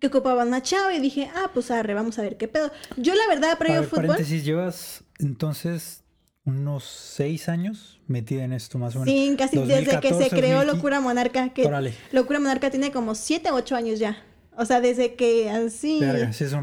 [0.00, 2.70] que ocupaban una chava y dije, ah, pues arre, vamos a ver qué pedo.
[2.96, 4.06] Yo la verdad, previo ver, fútbol...
[4.08, 6.02] Paréntesis, llevas entonces
[6.44, 9.12] unos seis años metida en esto más o menos.
[9.12, 11.68] Sí, casi desde que se creó Locura Monarca, que
[12.12, 14.22] Locura Monarca tiene como siete o ocho años ya.
[14.56, 16.00] O sea, desde que así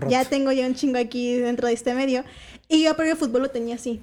[0.09, 2.23] ya tengo ya un chingo aquí dentro de este medio.
[2.67, 4.01] Y yo previo fútbol lo tenía así,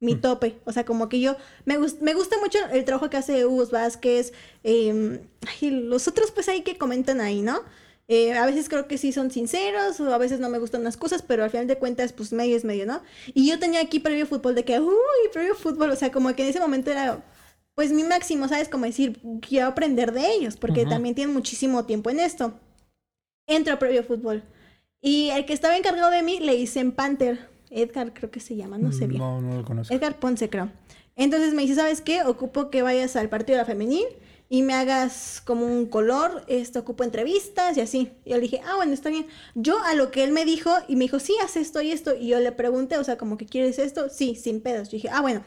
[0.00, 0.20] mi mm.
[0.22, 0.56] tope.
[0.64, 4.32] O sea, como que yo, me, me gusta mucho el trabajo que hace Hugo Vázquez,
[4.64, 5.20] eh,
[5.60, 7.60] los otros pues ahí que comentan ahí, ¿no?
[8.10, 10.96] Eh, a veces creo que sí son sinceros o a veces no me gustan las
[10.96, 13.02] cosas, pero al final de cuentas, pues medio es medio, ¿no?
[13.34, 14.94] Y yo tenía aquí previo fútbol de que, uy,
[15.30, 17.22] previo fútbol, o sea, como que en ese momento era,
[17.74, 18.70] pues mi máximo, ¿sabes?
[18.70, 22.54] Como decir, quiero aprender de ellos, porque también tienen muchísimo tiempo en esto.
[23.46, 24.42] Entro a previo fútbol.
[25.02, 27.46] Y el que estaba encargado de mí le hice en Panther.
[27.70, 29.20] Edgar creo que se llama, no sé bien.
[29.20, 29.92] No, no lo conozco.
[29.92, 30.72] Edgar Ponce, creo.
[31.14, 32.22] Entonces me dice, ¿sabes qué?
[32.22, 34.06] Ocupo que vayas al partido de la femenil
[34.50, 38.12] y me hagas como un color, esto ocupo entrevistas y así.
[38.24, 39.26] Y yo le dije, ah, bueno, está bien.
[39.54, 42.14] Yo a lo que él me dijo, y me dijo, sí, haz esto y esto.
[42.14, 44.88] Y yo le pregunté, o sea, como que quieres esto, sí, sin pedos.
[44.88, 45.44] Yo dije, ah, bueno,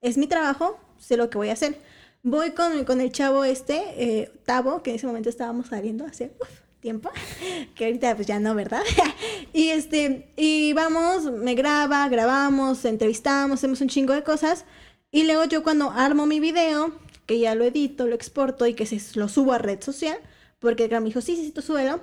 [0.00, 1.78] es mi trabajo, sé lo que voy a hacer.
[2.22, 6.32] Voy con, con el chavo este, eh, Tavo, que en ese momento estábamos saliendo hace
[6.80, 7.10] tiempo,
[7.74, 8.82] que ahorita pues ya no, ¿verdad?
[9.52, 14.64] y este, y vamos, me graba, grabamos, entrevistamos, hacemos un chingo de cosas.
[15.10, 16.92] Y luego yo cuando armo mi video,
[17.26, 20.18] que ya lo edito, lo exporto y que se lo subo a red social,
[20.58, 22.00] porque el me dijo, sí, sí, sí, tú súbelo.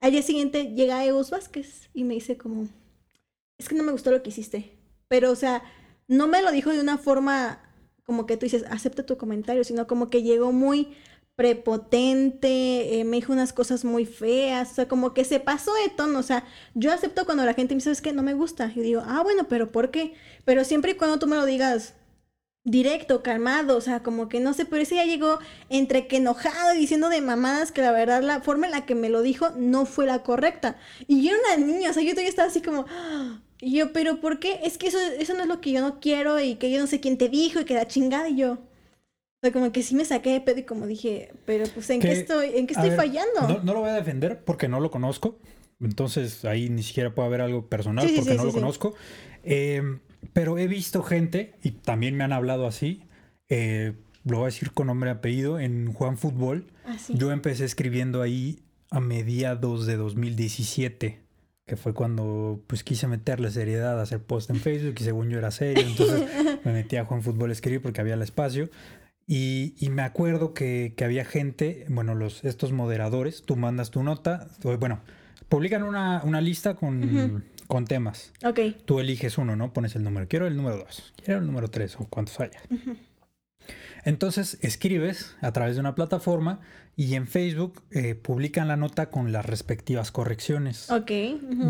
[0.00, 2.68] Al día siguiente llega Eus Vázquez y me dice como,
[3.58, 4.78] es que no me gustó lo que hiciste.
[5.08, 5.62] Pero, o sea,
[6.06, 7.60] no me lo dijo de una forma
[8.04, 10.96] como que tú dices, acepta tu comentario, sino como que llegó muy
[11.36, 15.90] prepotente, eh, me dijo unas cosas muy feas, o sea, como que se pasó de
[15.90, 16.44] tono, o sea,
[16.74, 19.22] yo acepto cuando la gente me dice, es que no me gusta, y digo, ah,
[19.22, 20.14] bueno, pero ¿por qué?
[20.44, 21.94] Pero siempre y cuando tú me lo digas
[22.70, 25.38] directo, calmado, o sea, como que no sé, pero ese ya llegó
[25.68, 28.94] entre que enojado y diciendo de mamadas que la verdad la forma en la que
[28.94, 30.76] me lo dijo no fue la correcta.
[31.06, 32.86] Y yo era una niña, o sea, yo todavía estaba así como,
[33.60, 34.60] y yo, pero ¿por qué?
[34.62, 36.86] Es que eso, eso no es lo que yo no quiero y que yo no
[36.86, 38.52] sé quién te dijo y que la chingada y yo.
[38.52, 42.00] O sea, como que sí me saqué de pedo y como dije, pero pues ¿en
[42.00, 43.60] qué estoy, en qué estoy fallando?
[43.62, 45.38] No, lo voy a defender porque no lo conozco.
[45.80, 48.94] Entonces ahí ni siquiera puede haber algo personal porque no lo conozco.
[49.44, 49.80] Eh,
[50.32, 53.02] pero he visto gente, y también me han hablado así,
[53.48, 53.94] eh,
[54.24, 56.66] lo voy a decir con nombre y apellido, en Juan Fútbol.
[56.84, 58.60] Ah, Yo empecé escribiendo ahí
[58.90, 61.20] a mediados de 2017,
[61.66, 65.38] que fue cuando pues quise meterle seriedad a hacer post en Facebook y según yo
[65.38, 66.24] era serio, entonces
[66.64, 68.70] me metí a Juan Fútbol a escribir porque había el espacio.
[69.26, 74.02] Y, y me acuerdo que, que, había gente, bueno, los, estos moderadores, tú mandas tu
[74.02, 74.48] nota,
[74.80, 75.02] bueno,
[75.50, 78.32] publican una, una lista con con temas.
[78.44, 78.60] Ok.
[78.84, 79.72] Tú eliges uno, ¿no?
[79.72, 80.26] Pones el número.
[80.26, 81.12] Quiero el número dos.
[81.24, 82.60] Quiero el número tres o cuantos haya.
[84.04, 86.60] Entonces escribes a través de una plataforma
[86.96, 90.90] y en Facebook eh, publican la nota con las respectivas correcciones.
[90.90, 91.12] Ok.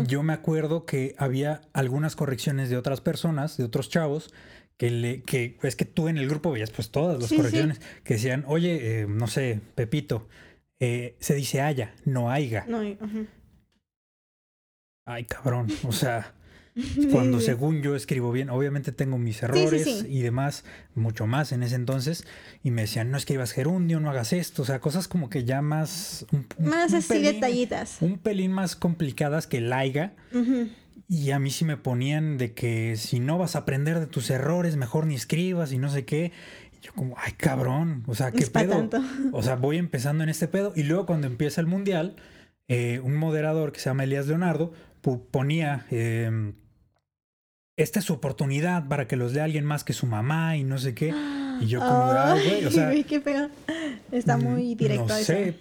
[0.07, 4.33] Yo me acuerdo que había algunas correcciones de otras personas, de otros chavos,
[4.77, 8.13] que, le, que es que tú en el grupo veías pues todas las correcciones que
[8.13, 10.27] decían, oye, eh, no sé, Pepito,
[10.79, 12.65] eh, se dice haya, no haiga.
[12.67, 12.81] No,
[15.09, 16.33] ay cabrón, o sea,
[17.11, 20.07] cuando según yo escribo bien, obviamente tengo mis errores sí, sí.
[20.07, 20.63] y demás,
[20.95, 22.25] mucho más en ese entonces,
[22.63, 25.61] y me decían, no escribas gerundio, no hagas esto, o sea, cosas como que ya
[25.61, 26.25] más...
[26.31, 27.97] un- Más un así pelín- detallitas.
[28.01, 30.13] Un pelín más complicadas que laiga.
[30.33, 30.69] Ujú.
[31.11, 34.29] Y a mí sí me ponían de que si no vas a aprender de tus
[34.29, 36.31] errores, mejor ni escribas y no sé qué.
[36.79, 38.73] Y yo como, ay cabrón, o sea, ¿qué Es pedo?
[38.77, 39.01] tanto.
[39.33, 42.15] O sea, voy empezando en este pedo y luego cuando empieza el mundial,
[42.67, 44.71] eh, un moderador que se llama Elías Leonardo
[45.01, 46.53] ponía, eh,
[47.79, 50.77] esta es su oportunidad para que los lea alguien más que su mamá y no
[50.77, 51.13] sé qué.
[51.61, 53.49] Y yo como, güey, o sea, Ay, qué feo.
[54.11, 55.55] Está mm, muy directo no sé.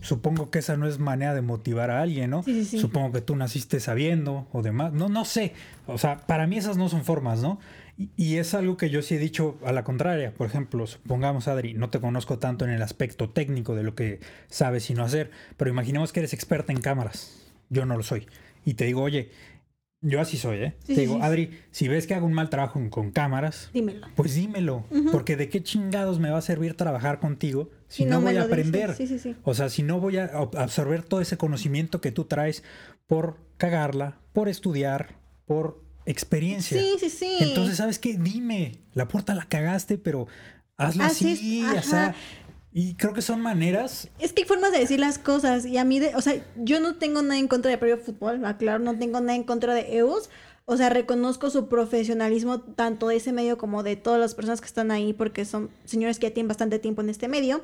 [0.00, 2.42] Supongo que esa no es manera de motivar a alguien, ¿no?
[2.42, 2.78] Sí, sí, sí.
[2.78, 4.92] Supongo que tú naciste sabiendo o demás.
[4.92, 5.52] No, no sé.
[5.86, 7.58] O sea, para mí esas no son formas, ¿no?
[7.96, 10.32] Y, y es algo que yo sí he dicho a la contraria.
[10.32, 14.20] Por ejemplo, supongamos, Adri, no te conozco tanto en el aspecto técnico de lo que
[14.48, 17.38] sabes y no hacer, pero imaginemos que eres experta en cámaras.
[17.70, 18.26] Yo no lo soy.
[18.64, 19.30] Y te digo, oye,
[20.00, 20.74] yo así soy, ¿eh?
[20.84, 21.20] Sí, te digo, sí.
[21.22, 24.06] Adri, si ves que hago un mal trabajo con- cámaras, Dímelo.
[24.14, 24.84] pues dímelo.
[25.10, 28.42] Porque de qué chingados me va a servir trabajar contigo si, Si no, voy a
[28.42, 28.94] aprender.
[28.94, 29.34] Sí, sí, sí.
[29.42, 32.62] O sea, si no voy a ab- absorber todo ese conocimiento que tú traes
[33.06, 36.80] por cagarla, por estudiar, por experiencia.
[36.80, 37.36] Sí, sí, sí.
[37.40, 38.16] Entonces, ¿sabes qué?
[38.18, 40.26] Dime, la puerta la cagaste, pero
[40.76, 41.82] hazlo Así es, así, o ajá.
[41.82, 42.14] sea,
[42.72, 44.08] y creo que son maneras.
[44.18, 46.80] Es que hay formas de decir las cosas y a mí, de, o sea, yo
[46.80, 49.96] no tengo nada en contra de Previo Fútbol, aclaro, no tengo nada en contra de
[49.98, 50.28] EUS,
[50.64, 54.66] o sea, reconozco su profesionalismo tanto de ese medio como de todas las personas que
[54.66, 57.62] están ahí porque son señores que ya tienen bastante tiempo en este medio,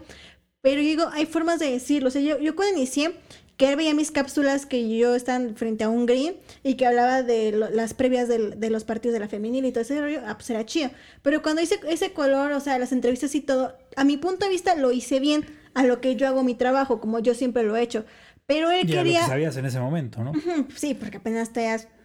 [0.63, 3.15] pero digo, hay formas de decirlo, o sea, yo, yo cuando inicié,
[3.57, 7.23] que él veía mis cápsulas que yo estaba frente a un green y que hablaba
[7.23, 10.21] de lo- las previas del- de los partidos de la femenil y todo ese rollo,
[10.27, 10.91] ah, pues era chido.
[11.23, 14.51] Pero cuando hice ese color, o sea, las entrevistas y todo, a mi punto de
[14.51, 15.45] vista lo hice bien,
[15.75, 18.05] a lo que yo hago mi trabajo, como yo siempre lo he hecho.
[18.47, 19.21] Pero él Y a lo quería...
[19.21, 20.33] que sabías en ese momento, ¿no?
[20.77, 21.51] Sí, porque apenas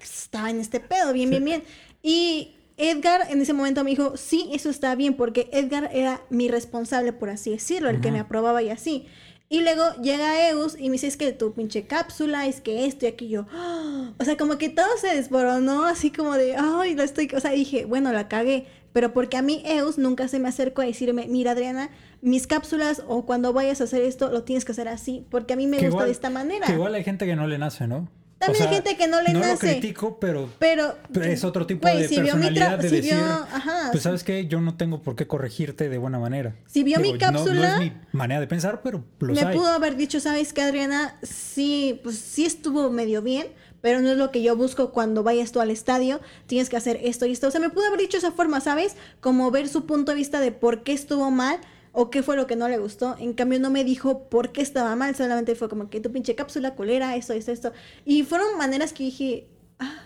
[0.01, 1.63] estaba en este pedo, bien, bien, bien.
[2.01, 6.47] Y Edgar en ese momento me dijo, sí, eso está bien, porque Edgar era mi
[6.47, 8.13] responsable, por así decirlo, el que Ujú.
[8.13, 9.07] me aprobaba y así.
[9.51, 13.05] Y luego llega Eus y me dice, es que tu pinche cápsula, es que esto
[13.05, 13.45] y aquello.
[13.51, 13.85] ¡Ah!
[14.19, 17.29] O sea, como que todo se desboronó, así como de, ay, lo estoy...
[17.35, 18.65] O sea, dije, bueno, la cagué.
[18.91, 21.89] Pero porque a mí Eus nunca se me acercó a decirme, mira Adriana,
[22.21, 25.55] mis cápsulas o cuando vayas a hacer esto, lo tienes que hacer así, porque a
[25.55, 26.65] mí me Que gusta igual- de esta manera.
[26.67, 28.09] Que igual hay gente que no le nace, ¿no?
[28.39, 29.51] También hay gente que no le no nace.
[29.51, 32.89] lo critico, pero Pero es otro tipo güey, de si vio mi tra- personalidad de
[32.89, 36.19] si decir, vio- ajá, pues sabes que yo no tengo por qué corregirte de buena
[36.19, 36.55] manera.
[36.65, 39.57] Si vio mi no- No, cápsula- es mi manera de pensar, pero los me hay.
[39.57, 41.17] pudo haber dicho, ¿sabes qué, Adriana?
[41.21, 43.47] Sí, pues sí estuvo medio bien,
[43.81, 46.21] pero no es lo que yo busco cuando vayas tú al estadio.
[46.47, 47.47] Tienes que hacer esto y esto.
[47.47, 48.95] O sea, me pudo haber dicho esa forma, ¿sabes?
[49.19, 51.59] Como ver su punto de vista de por qué estuvo mal
[51.91, 53.15] o qué fue lo que no le gustó.
[53.19, 56.35] En cambio, no me dijo por qué estaba mal, solamente fue como que tu pinche
[56.35, 57.73] cápsula culera, esto, esto, esto.
[58.05, 59.47] Y fueron maneras que dije,
[59.79, 60.03] ah.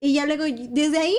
[0.00, 1.16] Y ya luego, desde ahí,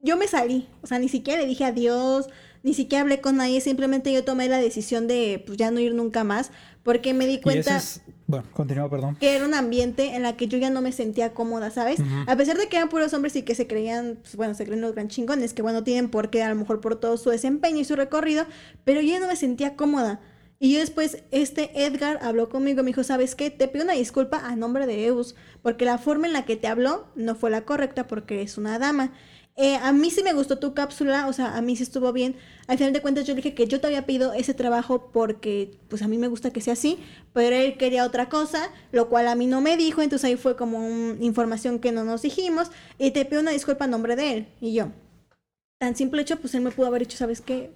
[0.00, 0.68] yo me salí.
[0.82, 2.28] O sea, ni siquiera le dije adiós,
[2.62, 5.94] ni siquiera hablé con nadie, simplemente yo tomé la decisión de pues ya no ir
[5.94, 6.50] nunca más,
[6.82, 8.00] porque me di Y cuenta es...
[8.26, 9.16] Bueno, continúa, perdón.
[9.16, 12.00] que era un ambiente en la que yo ya no me sentía cómoda, ¿sabes?
[12.00, 12.08] Ujú.
[12.26, 14.80] A pesar de que eran puros hombres y que se creían, pues, bueno, se creen
[14.80, 17.78] los gran chingones, que bueno, tienen por qué, a lo mejor por todo su desempeño
[17.78, 18.44] y su recorrido,
[18.84, 20.20] pero yo ya no me sentía cómoda.
[20.58, 23.50] Y yo después, este Edgar habló conmigo, me dijo, ¿sabes qué?
[23.50, 26.66] Te pido una disculpa a nombre de Eus, porque la forma en la que te
[26.66, 29.12] habló no fue la correcta porque es una dama.
[29.58, 32.36] Eh, a mí sí me gustó tu cápsula, o sea, a mí sí estuvo bien.
[32.66, 35.78] Al final de cuentas yo le dije que yo te había pedido ese trabajo porque,
[35.88, 36.98] pues a mí me gusta que sea así,
[37.32, 40.56] pero él quería otra cosa, lo cual a mí no me dijo, entonces ahí fue
[40.56, 40.86] como
[41.20, 44.48] información que no nos dijimos y te pido una disculpa a nombre de él.
[44.60, 44.88] Y yo,
[45.78, 47.72] tan simple hecho, pues él me pudo haber dicho, ¿sabes qué?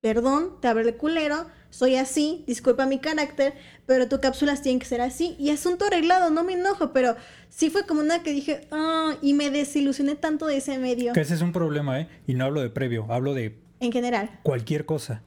[0.00, 3.54] Perdón, te hablé culero, soy así, disculpa mi carácter,
[3.86, 5.36] pero tus cápsulas tienen que ser así.
[5.38, 7.16] Y asunto arreglado, no me enojo, pero
[7.48, 11.20] sí fue como una que dije, ah, y me desilusioné tanto de ese medio Que
[11.20, 12.08] ese es un problema, ¿eh?
[12.26, 14.40] Y no hablo de previo, hablo de en general.
[14.42, 15.22] cualquier cosa.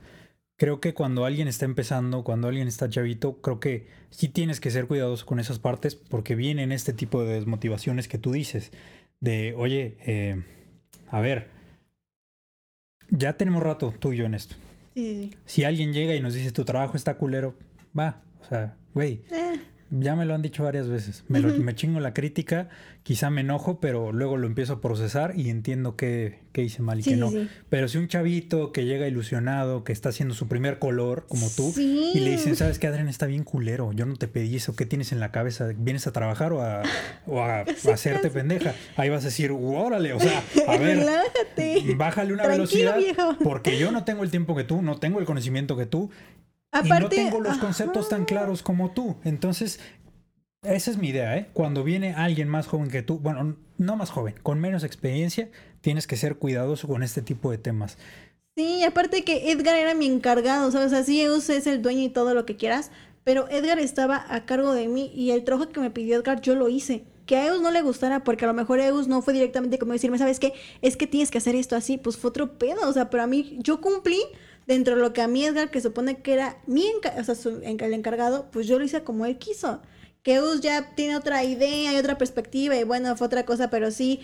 [0.58, 4.72] Creo que cuando alguien está empezando, cuando alguien está chavito, creo que sí tienes que
[4.72, 8.72] ser cuidadoso con esas partes porque vienen este tipo de desmotivaciones que tú dices.
[9.22, 10.44] De, oye, eh,
[11.10, 11.48] a ver,
[13.10, 14.56] ya tenemos rato tú y yo en esto.
[15.00, 15.38] Sí, sí, sí.
[15.46, 17.56] Si alguien llega y nos dice tu trabajo está culero,
[17.98, 19.60] va, o sea, güey, Eh,
[19.92, 21.24] ya me lo han dicho varias veces.
[21.28, 22.70] Me, lo- me chingo la crítica,
[23.04, 27.00] quizá me enojo, pero luego lo empiezo a procesar y entiendo qué, qué hice mal
[27.00, 27.32] y Sí, qué no.
[27.32, 27.48] sí.
[27.70, 31.72] Pero si un chavito que llega ilusionado, que está haciendo su primer color, como tú,
[31.74, 32.12] Sí.
[32.14, 33.08] y le dicen, ¿sabes qué, Adrián?
[33.08, 35.70] Está bien culero, yo no te pedí eso, ¿qué tienes en la cabeza?
[35.78, 36.84] ¿Vienes a trabajar o a,
[37.26, 38.74] o a- a hacerte pendeja?
[38.96, 41.96] Ahí vas a decir, órale, o sea, a ver, Relájate.
[41.96, 43.38] bájale una Tranquilo, velocidad, viejo.
[43.44, 46.10] porque yo no tengo el tiempo que tú, no tengo el conocimiento que tú,
[46.72, 48.28] y no Aparte, tengo los conceptos tan ajá.
[48.28, 49.18] claros como tú.
[49.24, 49.80] Entonces,
[50.64, 51.50] esa es mi idea, ¿eh?
[51.54, 55.50] Cuando viene alguien más joven que tú, bueno, no más joven, con menos experiencia,
[55.82, 57.98] tienes que ser cuidadoso con este tipo de temas.
[58.56, 60.92] Sí, aparte que Edgar era mi encargado, ¿sabes?
[60.92, 62.92] Así Eus es el dueño y todo lo que quieras,
[63.24, 66.56] pero Edgar estaba a cargo de mí y el trabajo que me pidió Edgar yo
[66.56, 67.06] lo hice.
[67.26, 69.94] Que a Eus no le gustara, porque a lo mejor Eus no fue directamente como
[69.94, 70.54] decirme, ¿sabes qué?
[70.82, 73.28] Es que tienes que hacer esto así, pues fue otro pedo, o sea, pero a
[73.28, 74.20] mí yo cumplí
[74.70, 76.86] dentro de lo que a mí Edgar, que supone que era mi
[77.18, 79.82] o sea, su, el encargado, pues yo lo hice como él quiso.
[80.22, 83.90] Que Eus ya tiene otra idea y otra perspectiva y bueno, fue otra cosa, pero
[83.90, 84.20] sí,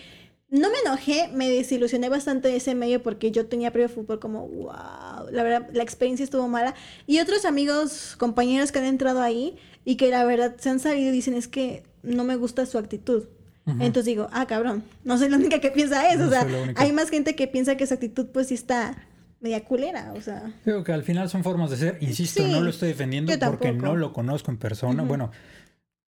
[0.48, 4.46] no me enojé, me desilusioné bastante de ese medio porque yo tenía previo fútbol como,
[4.46, 6.76] wow, la verdad, la experiencia estuvo mala.
[7.08, 11.08] Y otros amigos, compañeros que han entrado ahí y que la verdad se han salido
[11.08, 13.24] y dicen es que no me gusta su actitud.
[13.66, 16.26] Entonces digo, ah, cabrón, no soy la única que piensa eso.
[16.26, 19.08] o sea, hay más gente que piensa que su actitud pues sí está
[19.46, 20.52] media culera, o sea.
[20.64, 21.98] Creo que al final son formas de ser.
[22.00, 25.02] Insisto, no lo estoy defendiendo porque no lo conozco en persona.
[25.02, 25.30] Bueno,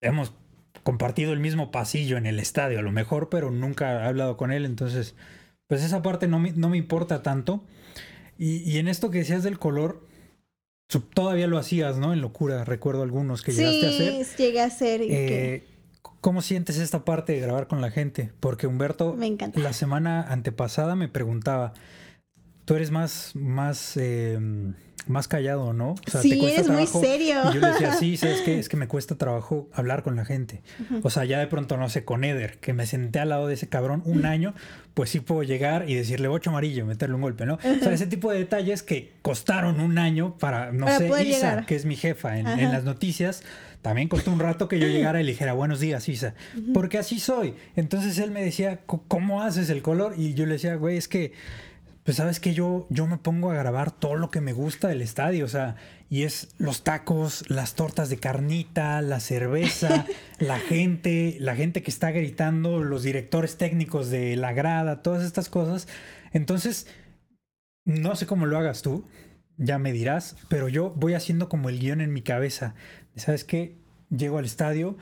[0.02, 0.34] hemos
[0.84, 4.52] compartido el mismo pasillo en el estadio, a lo mejor, pero nunca he hablado con
[4.52, 5.16] él, entonces,
[5.68, 7.64] pues esa parte no me, no me importa tanto.
[8.38, 10.06] Y, en esto que decías del color,
[11.14, 12.14] todavía lo hacías, ¿no?
[12.14, 14.26] En locura, recuerdo algunos que llegaste a hacer.
[14.26, 15.02] Sí, llegué a hacer.
[15.04, 15.68] Eh,
[16.20, 18.32] ¿Cómo sientes esta parte de grabar con la gente?
[18.40, 19.16] Porque Humberto,
[19.56, 21.74] la semana antepasada me preguntaba,
[22.66, 24.40] tú eres más, más, eh,
[25.08, 25.92] más callado, ¿no?
[25.92, 27.42] O sea, sí, eres muy serio.
[27.50, 28.60] Y yo le decía, sí, ¿sabes qué?
[28.60, 30.62] Es que me cuesta trabajo hablar con la gente.
[31.02, 33.56] O sea, ya de pronto, no sé, con Eder, que me senté al lado de
[33.56, 34.54] ese cabrón un año,
[34.94, 37.56] pues sí puedo llegar y decirle ocho amarillo, meterle un golpe, ¿no?
[37.56, 41.76] O sea, ese tipo de detalles que costaron un año para, no sé, Isa, que
[41.76, 43.44] es mi jefa en, en, las noticias,
[43.82, 46.36] también costó un rato que yo llegara y le dijera, buenos días, Isa,
[46.74, 47.56] porque así soy.
[47.76, 50.14] Entonces él me decía, ¿cómo haces el color?
[50.18, 51.34] Y yo le decía, güey, es que
[52.04, 55.02] pues sabes que yo, yo me pongo a grabar todo lo que me gusta del
[55.02, 55.76] estadio, o sea,
[56.10, 60.06] y es los tacos, las tortas de carnita, la cerveza,
[60.40, 65.48] la gente, la gente que está gritando, los directores técnicos de la grada, todas estas
[65.48, 65.88] cosas.
[66.34, 66.88] Entonces,
[67.86, 69.08] no sé cómo lo hagas tú,
[69.58, 72.76] ya me dirás, pero yo voy haciendo como el guion en mi cabeza.
[73.16, 73.78] ¿Sabes qué?
[74.10, 74.98] Llego al estadio,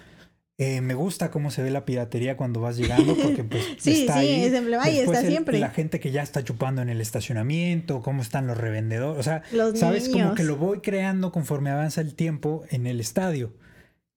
[0.61, 4.13] eh, me gusta cómo se ve la piratería cuando vas llegando, porque pues sí, está
[4.13, 4.43] sí, ahí.
[4.43, 4.53] es
[4.93, 5.57] y está siempre.
[5.57, 9.41] La gente que ya está chupando en el estacionamiento, cómo están los revendedores, o sea,
[9.73, 13.55] sabes como que lo voy creando conforme avanza el tiempo en el estadio.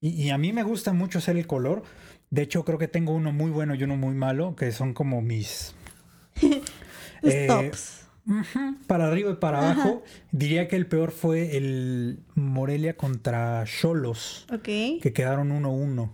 [0.02, 1.82] Y, a mí me gusta mucho hacer el color.
[2.28, 5.22] De hecho, creo que tengo uno muy bueno y uno muy malo, que son como
[5.22, 5.74] mis
[7.22, 8.02] eh, tops.
[8.86, 10.02] para arriba y para abajo.
[10.30, 14.44] Diría que el peor fue el Morelia contra Cholos.
[14.52, 15.00] Ok.
[15.00, 16.10] Que quedaron 1-1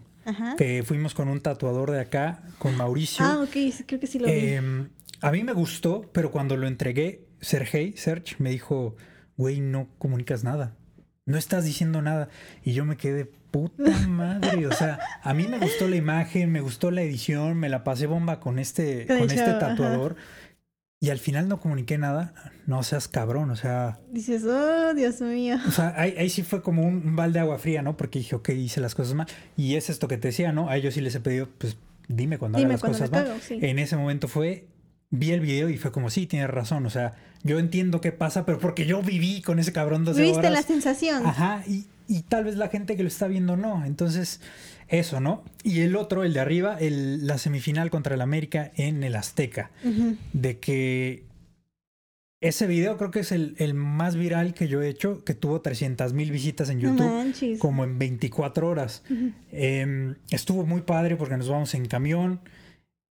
[0.56, 3.24] que fuimos con un tatuador de acá, con Mauricio.
[3.24, 4.32] Ah, ok, creo que sí lo vi.
[4.32, 4.88] Em,
[5.20, 8.96] a mí me gustó, pero cuando lo entregué, Sergey, Serge, me dijo,
[9.36, 10.76] güey, no comunicas nada.
[11.26, 12.28] No estás diciendo nada.
[12.64, 14.66] Y yo me quedé, puta madre.
[14.66, 18.06] O sea, a mí me gustó la imagen, me gustó la edición, me la pasé
[18.06, 20.16] bomba con este, con este tatuador
[21.02, 22.34] y al final no comuniqué nada,
[22.66, 23.98] no seas cabrón, o sea...
[24.12, 25.56] Dices, oh, Dios mío.
[25.66, 27.96] O sea, ahí, sí fue como un, balde de agua fría, ¿no?
[27.96, 29.26] Porque dije, ok, hice las cosas mal.
[29.56, 30.68] Y es esto que te decía, ¿no?
[30.68, 33.40] A ellos sí les he pedido, pues dime cuando haga las cosas mal.
[33.48, 34.66] En ese momento fue,
[35.08, 38.44] vi el video y fue como, sí, tienes razón, o sea, yo entiendo qué pasa,
[38.44, 41.24] pero porque yo viví con ese cabrón 12 Viste la sensación.
[41.24, 43.84] Ajá, y, y tal vez la gente que lo está viendo no.
[43.86, 44.40] Entonces,
[44.88, 45.44] eso, ¿no?
[45.62, 49.70] Y el otro, el de arriba, el, la semifinal contra el América en el Azteca.
[50.32, 51.22] De que
[52.40, 55.60] ese video creo que es el, el, más viral que yo he hecho, que tuvo
[55.60, 59.04] 300 mil visitas en YouTube, como en 24 horas.
[59.52, 62.40] Em, estuvo muy padre porque nos vamos en camión.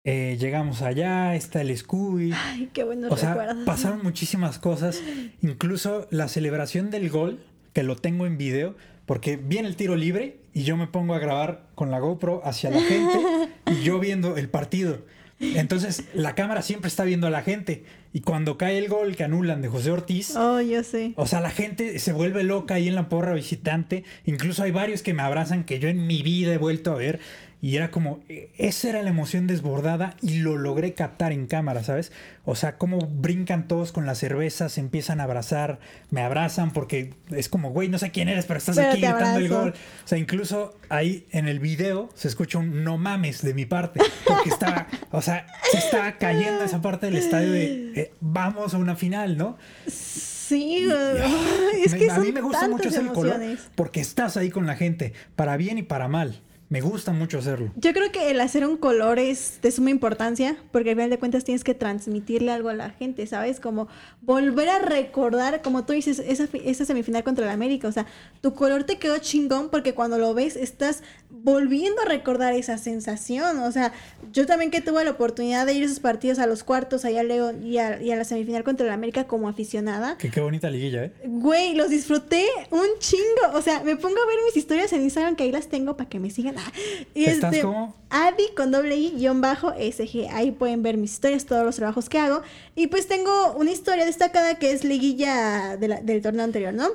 [0.05, 2.31] Eh, llegamos allá, está el Scooby.
[2.33, 3.09] Ay, qué bueno.
[3.11, 5.03] O sea, pasaron muchísimas cosas.
[5.43, 7.41] Incluso la celebración del gol,
[7.75, 11.19] que lo tengo en video, porque viene el tiro libre y yo me pongo a
[11.19, 13.19] grabar con la GoPro hacia la gente
[13.71, 15.01] y yo viendo el partido.
[15.41, 19.25] Entonces la cámara siempre está viendo a la gente y cuando cae el gol que
[19.25, 21.13] anulan de José Ortiz, oh, yo sé.
[21.17, 24.05] O sea, la gente se vuelve loca ahí en la porra visitante.
[24.25, 27.19] Incluso hay varios que me abrazan que yo en mi vida he vuelto a ver
[27.65, 31.83] y era como, e, esa era la emoción desbordada y lo logré captar en cámara,
[31.83, 32.13] ¿sabes?
[32.45, 35.79] O sea, cómo brincan todos con la cerveza, se empiezan a abrazar,
[36.11, 39.49] me abrazan porque es como, güey, no sé quién eres, pero estás aquí gritando el
[39.49, 39.71] gol.
[40.05, 43.99] O sea, incluso ahí en el video se escucha un no mames de mi parte,
[44.27, 48.77] porque estaba, o sea, se estaba cayendo esa parte del estadio de eh, vamos a
[48.77, 49.57] una final, ¿no?
[49.87, 50.87] Sí,
[51.83, 53.41] es que a mí me gusta mucho el color
[53.75, 56.43] porque estás ahí con la gente, para bien y para mal.
[56.75, 57.71] Me gusta mucho hacerlo.
[57.77, 61.21] Yo creo que el hacer un color es de suma importancia, porque al final de
[61.21, 63.61] cuentas tienes que transmitirle algo a la gente, ¿sabes?
[63.61, 63.87] Como
[64.23, 67.87] volver a recordar, como tú dices, esa, esa semifinal contra el América.
[67.87, 68.07] O sea,
[68.41, 73.59] tu color te quedó chingón porque cuando lo ves estás volviendo a recordar esa sensación.
[73.61, 73.93] O sea,
[74.33, 77.21] yo también que tuve la oportunidad de ir a esos partidos a los cuartos, allá
[77.21, 80.19] a León y a, y a la semifinal contra el América como aficionada.
[80.19, 81.13] Que qué bonita liguilla, ¿eh?
[81.25, 83.57] Güey, los disfruté un chingo.
[83.57, 86.11] O sea, me pongo a ver mis historias en Instagram, que ahí las tengo para
[86.11, 86.57] que me sigan.
[87.15, 87.95] Y ¿Estás este, como?
[88.11, 90.29] Adi con doble I, guion bajo, SG.
[90.33, 92.43] Ahí pueden ver mis historias, todos los trabajos que hago.
[92.75, 96.89] Y pues tengo una historia destacada que es liguilla de la- del torneo anterior, ¿no?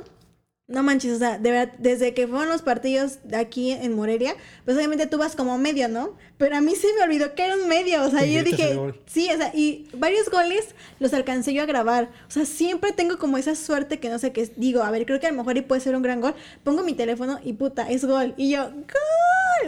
[0.68, 4.78] No manches, o sea, de verdad, desde que fueron los partidos aquí en Morelia, pues
[4.78, 6.16] obviamente tú vas como medio, ¿no?
[6.38, 8.80] Pero a mí se me olvidó que era un medio, o sea, Y yo dije,
[9.08, 12.12] sí, o sea, y varios goles los alcancé yo a grabar.
[12.28, 14.48] O sea, siempre tengo como esa suerte que no sé qué.
[14.58, 16.36] Digo, a ver, creo que a lo mejor y puede ser un gran gol.
[16.64, 18.36] Pongo mi teléfono y puta, es gol.
[18.38, 18.84] Y yo, gol.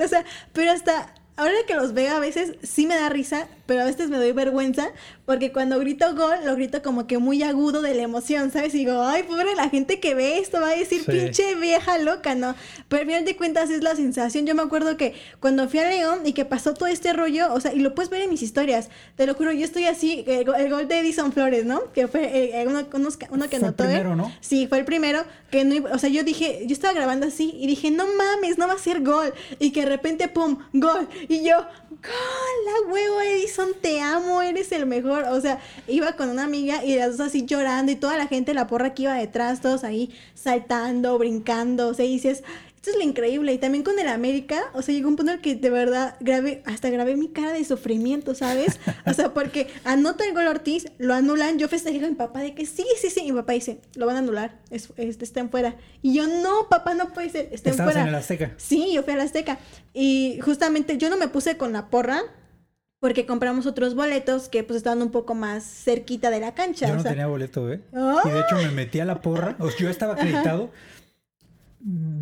[0.04, 0.24] O sea,
[0.54, 4.10] pero hasta ahora que los veo a veces sí me da risa, pero a veces
[4.10, 4.90] me doy vergüenza
[5.26, 8.76] porque cuando grito gol, lo grito como que muy agudo de la emoción, ¿sabes?
[8.76, 11.12] Y digo, ay, pobre la gente que ve esto, va a decir, Sí.
[11.12, 12.54] pinche vieja loca, ¿no?
[12.90, 14.46] Pero al final de cuentas es la sensación.
[14.46, 17.62] Yo me acuerdo que cuando fui a León y que pasó todo este rollo, o
[17.62, 20.50] sea, y lo puedes ver en mis historias, te lo juro, yo estoy así, el,
[20.54, 21.94] el gol de Edison Flores, ¿no?
[21.94, 23.90] Que fue eh, eh, uno, unos- uno que Fue el anotó él.
[23.92, 24.32] primero, ¿no?
[24.42, 27.68] Sí, fue el primero que no o sea, yo dije, yo estaba grabando así y
[27.68, 29.34] dije, no mames, no va a ser gol.
[29.60, 31.08] Y que de repente, pum, gol.
[31.28, 35.24] Y yo, la huevo, Edison, te amo, eres el mejor.
[35.30, 38.54] O sea, iba con una amiga y las dos así llorando y toda la gente,
[38.54, 41.90] la porra que iba detrás, todos ahí saltando, brincando.
[41.90, 42.44] O sea, dices,
[42.82, 43.54] esto es lo increíble.
[43.54, 46.16] Y también con el América, o sea, llegó un punto en el que de verdad
[46.20, 48.80] grabé, hasta grabé mi cara de sufrimiento, ¿sabes?
[49.06, 52.56] O sea, porque anota el gol Ortiz, lo anulan, yo festejé a mi papá de
[52.56, 53.22] que sí, sí, sí.
[53.26, 55.76] Y mi papá dice, lo van a anular, es, es- está en fuera.
[56.02, 58.02] Y yo, no, papá, no puede ser, está en Estabas fuera.
[58.02, 58.54] en el Azteca.
[58.58, 59.60] Sí, yo fui a la Azteca.
[59.94, 62.24] Y justamente yo no me puse con la porra
[63.00, 66.88] porque compramos otros boletos que pues estaban un poco más cerquita de la cancha.
[66.88, 67.82] Yo o no sea, tenía boleto, ¿eh?
[67.96, 68.22] ¡Ah!
[68.26, 69.56] Y de hecho me metí a la porra.
[69.60, 70.70] O sea, yo estaba acreditado.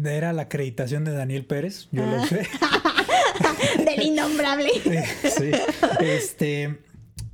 [0.05, 2.15] Era la acreditación de Daniel Pérez, yo Ah.
[2.17, 2.47] lo sé.
[3.85, 4.69] del innombrable.
[5.23, 5.51] sí.
[6.01, 6.79] Este.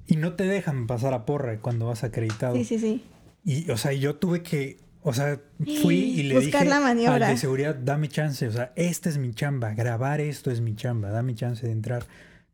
[0.08, 2.56] Y no te dejan pasar a porra cuando vas acreditado.
[2.56, 3.04] Sí, sí, sí.
[3.44, 4.78] Y, o sea, yo tuve que.
[5.02, 5.40] O sea,
[5.84, 7.28] fui y le Buscar dije la maniobra.
[7.28, 8.48] al de seguridad, dame chance.
[8.48, 9.74] O sea, esta es mi chamba.
[9.76, 11.10] Grabar esto es mi chamba.
[11.12, 12.06] Dame chance de entrar.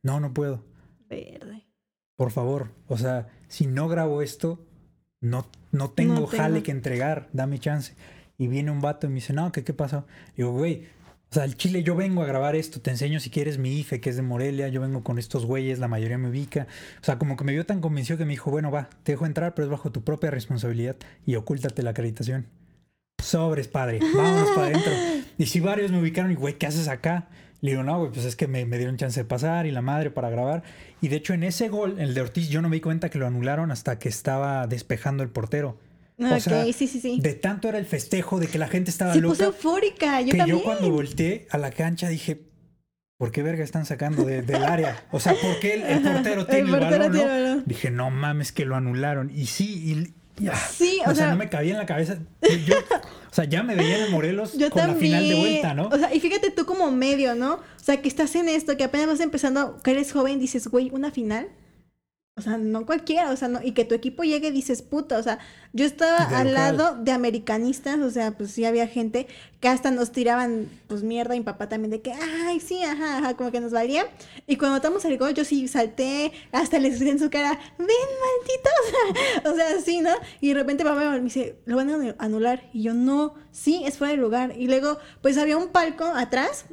[0.03, 0.65] No, no puedo.
[1.09, 1.63] Verde.
[2.17, 2.71] Por favor.
[2.87, 4.65] O sea, si no grabo esto,
[5.21, 6.43] no, no tengo No tengo.
[6.43, 7.29] jale que entregar.
[7.31, 7.95] Dame chance.
[8.41, 10.07] Y viene un vato y me dice, no, ¿qué, qué pasó?
[10.35, 10.85] Digo, güey,
[11.29, 12.81] o sea, el chile yo vengo a grabar esto.
[12.81, 14.67] Te enseño si quieres mi IFE, que es de Morelia.
[14.69, 16.65] Yo vengo con estos güeyes, la mayoría me ubica.
[16.99, 19.27] O sea, como que me vio tan convencido que me dijo, bueno, va, te dejo
[19.27, 22.47] entrar, pero es bajo tu propia responsabilidad y ocúltate la acreditación.
[23.21, 24.91] Sobres, padre, vámonos para adentro.
[25.37, 27.27] Y si varios me ubicaron y, güey, ¿qué haces acá?
[27.61, 29.83] Le digo, no, güey, pues es que me, me dieron chance de pasar y la
[29.83, 30.63] madre para grabar.
[30.99, 33.19] Y de hecho, en ese gol, el de Ortiz, yo no me di cuenta que
[33.19, 35.77] lo anularon hasta que estaba despejando el portero.
[36.21, 37.19] O Ok, sea, sí, sí, sí.
[37.21, 40.31] De tanto era el festejo de que la gente estaba Se puso loca eufórica, yo
[40.31, 40.57] que también.
[40.59, 42.41] yo cuando volteé a la cancha dije,
[43.17, 45.05] ¿por qué verga están sacando de- del área?
[45.11, 47.11] O sea, ¿por qué el, el portero tiene el, portero balón?
[47.11, 47.61] tiene no?
[47.65, 49.31] Dije, no mames que lo anularon.
[49.35, 49.65] Y sí,
[50.39, 52.17] y, y- Sí, o o, sea, sea- no me cabía en la cabeza.
[52.67, 55.11] Yo, o sea, ya me veía en el Morelos Yo con también.
[55.13, 55.87] la final de vuelta, ¿no?
[55.89, 57.55] O sea, y fíjate tú como medio, ¿no?
[57.55, 60.89] O sea, que estás en esto, que apenas vas empezando, que eres joven, dices, güey,
[60.91, 61.47] una final.
[62.37, 65.17] O sea, no cualquiera, o sea, no, y que tu equipo llegue y dices, puta,
[65.17, 65.37] o sea,
[65.73, 66.53] yo estaba de al local.
[66.77, 69.27] lado de americanistas, o sea, pues sí había gente
[69.59, 73.17] que hasta nos tiraban, pues mierda, y mi papá también, de que, ay, sí, ajá,
[73.17, 74.05] ajá, como que nos valía.
[74.47, 77.87] Y cuando matamos el gol, yo sí salté, hasta les grité en su cara, ven,
[78.23, 79.45] malditos.
[79.51, 80.11] o sea, así, ¿no?
[80.39, 82.63] Y de repente papá me dice, lo van a anu- anular.
[82.73, 84.53] Y yo, no, sí, es fuera de lugar.
[84.57, 86.65] Y luego, pues había un palco atrás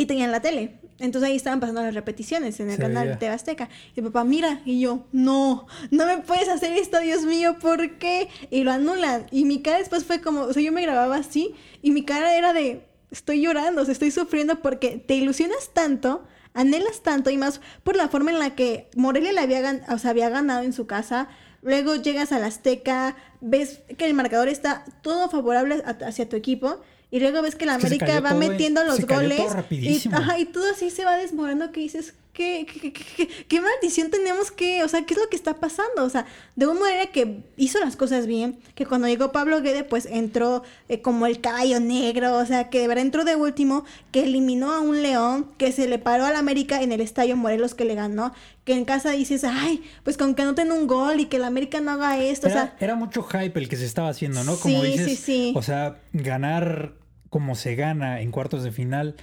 [0.00, 0.78] y tenían la tele.
[0.98, 3.16] Entonces ahí estaban pasando las repeticiones en el Se canal veía.
[3.18, 3.68] de Azteca.
[3.96, 8.28] Y papá, mira, y yo, no, no me puedes hacer esto, Dios mío, ¿por qué?
[8.50, 9.26] Y lo anulan.
[9.30, 12.36] Y mi cara después fue como, o sea, yo me grababa así y mi cara
[12.36, 16.22] era de, estoy llorando, o sea, estoy sufriendo porque te ilusionas tanto,
[16.52, 19.98] anhelas tanto y más por la forma en la que Morelia le había, gan- o
[19.98, 21.28] sea, había ganado en su casa.
[21.62, 26.80] Luego llegas al Azteca, ves que el marcador está todo favorable a- hacia tu equipo.
[27.10, 29.40] Y luego ves que la Es que se América va metiendo los goles.
[29.70, 34.10] y, ajá, y todo así se va desmoronando que dices, ¿qué, qué, qué, qué- maldición
[34.10, 36.04] tenemos que, o sea, qué es lo que está pasando?
[36.04, 39.82] O sea, de una manera que hizo las cosas bien, que cuando llegó Pablo Guede,
[39.82, 43.84] pues entró eh, como el caballo negro, o sea, que de verdad entró de último,
[44.12, 47.74] que eliminó a un león, que se le paró al América en el Estadio Morelos
[47.74, 48.32] que le ganó,
[48.64, 51.80] que en casa dices, ay, pues con que anoten un gol y que el América
[51.80, 54.56] no haga esto, o Era, sea, era mucho hype el que se estaba haciendo, ¿no?
[54.56, 55.52] Como Sí, dices, sí, sí.
[55.56, 56.92] o sea, ganar
[57.30, 59.16] como se gana en cuartos de final,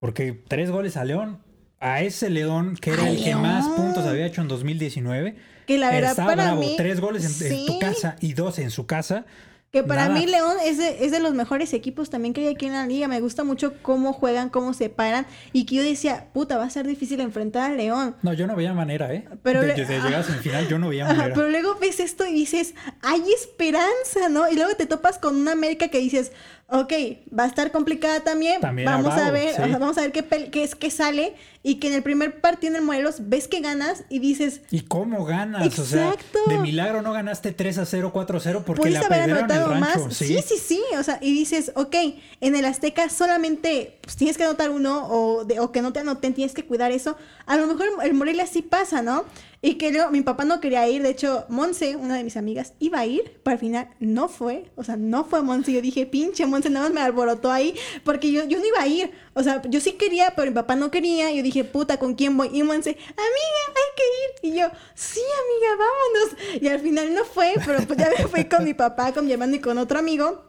[0.00, 1.38] Porque tres goles a León,
[1.80, 5.36] a ese León, que era ¡A el que más puntos había hecho en 2019.
[5.66, 6.60] Que la verdad está para bravo.
[6.60, 6.74] mí...
[6.76, 9.26] Tres goles en, en tu casa y dos en su casa.
[9.70, 10.18] Que para Nada.
[10.18, 12.86] mí León es de, es de los mejores equipos también que hay aquí en la
[12.86, 13.06] liga.
[13.06, 15.26] Me gusta mucho cómo juegan, cómo se paran.
[15.52, 18.16] Y que yo decía, puta, va a ser difícil enfrentar a León.
[18.22, 19.28] No, yo no veía manera, ¿eh?
[19.42, 21.34] Pero de, le- de llegar a semifinal, yo no veía manera.
[21.34, 24.48] pero luego ves esto y dices, hay esperanza, ¿no?
[24.50, 26.32] Y luego te topas con una América que dices,
[26.70, 26.92] ok,
[27.36, 28.60] va a estar complicada también.
[28.60, 29.62] También vamos a ver, sí.
[29.62, 31.34] ajá, vamos a ver qué, qué es que sale.
[31.62, 34.82] Y que en el primer partido en el Morelos ves que ganas y dices, ¿Y
[34.82, 35.78] cómo ganas?
[35.78, 36.38] O sea, Exacto.
[36.46, 39.68] de milagro no ganaste 3 a 0, 4 a 0 porque le haber el anotado
[39.70, 40.04] rancho.
[40.06, 40.14] más.
[40.16, 40.38] Sí.
[40.46, 41.94] sí, sí, O sea, y dices, ok,
[42.40, 46.00] en el Azteca solamente pues, tienes que anotar uno o, de- o que no te
[46.00, 47.16] anoten, tienes que cuidar eso.
[47.46, 49.24] A lo mejor el Morelia sí pasa, ¿no?
[49.60, 51.02] Y que luego mi papá no quería ir.
[51.02, 54.70] De hecho, Monse, una de mis amigas, iba a ir, pero al final no fue.
[54.76, 55.72] O sea, no fue Monse.
[55.72, 58.86] Yo dije, pinche Monse, nada más me alborotó ahí porque yo, yo no iba a
[58.86, 59.10] ir.
[59.34, 61.32] O sea, yo sí quería, pero mi papá no quería.
[61.32, 62.50] Yo dije, puta, ¿con quién voy?
[62.52, 64.52] Y Monse, amiga, hay que ir.
[64.52, 66.62] Y yo, sí, amiga, vámonos.
[66.62, 69.32] Y al final no fue, pero pues ya me fui con mi papá, con mi
[69.32, 70.44] hermano y con otro amigo.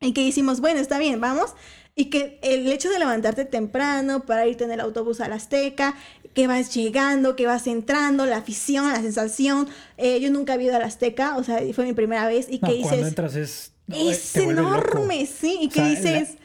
[0.00, 1.54] Y que hicimos, bueno, está bien, vamos.
[1.94, 5.94] Y que el hecho de levantarte temprano para irte en el autobús al Azteca,
[6.34, 9.68] que vas llegando, que vas entrando, la afición, la sensación.
[9.98, 12.46] Eh, yo nunca había ido al Azteca, o sea, fue mi primera vez.
[12.48, 13.72] Y No, que cuando dices, entras es...
[13.88, 14.74] es vuelve loco.
[14.74, 15.58] enorme, sí.
[15.62, 16.41] Y O que dices, la-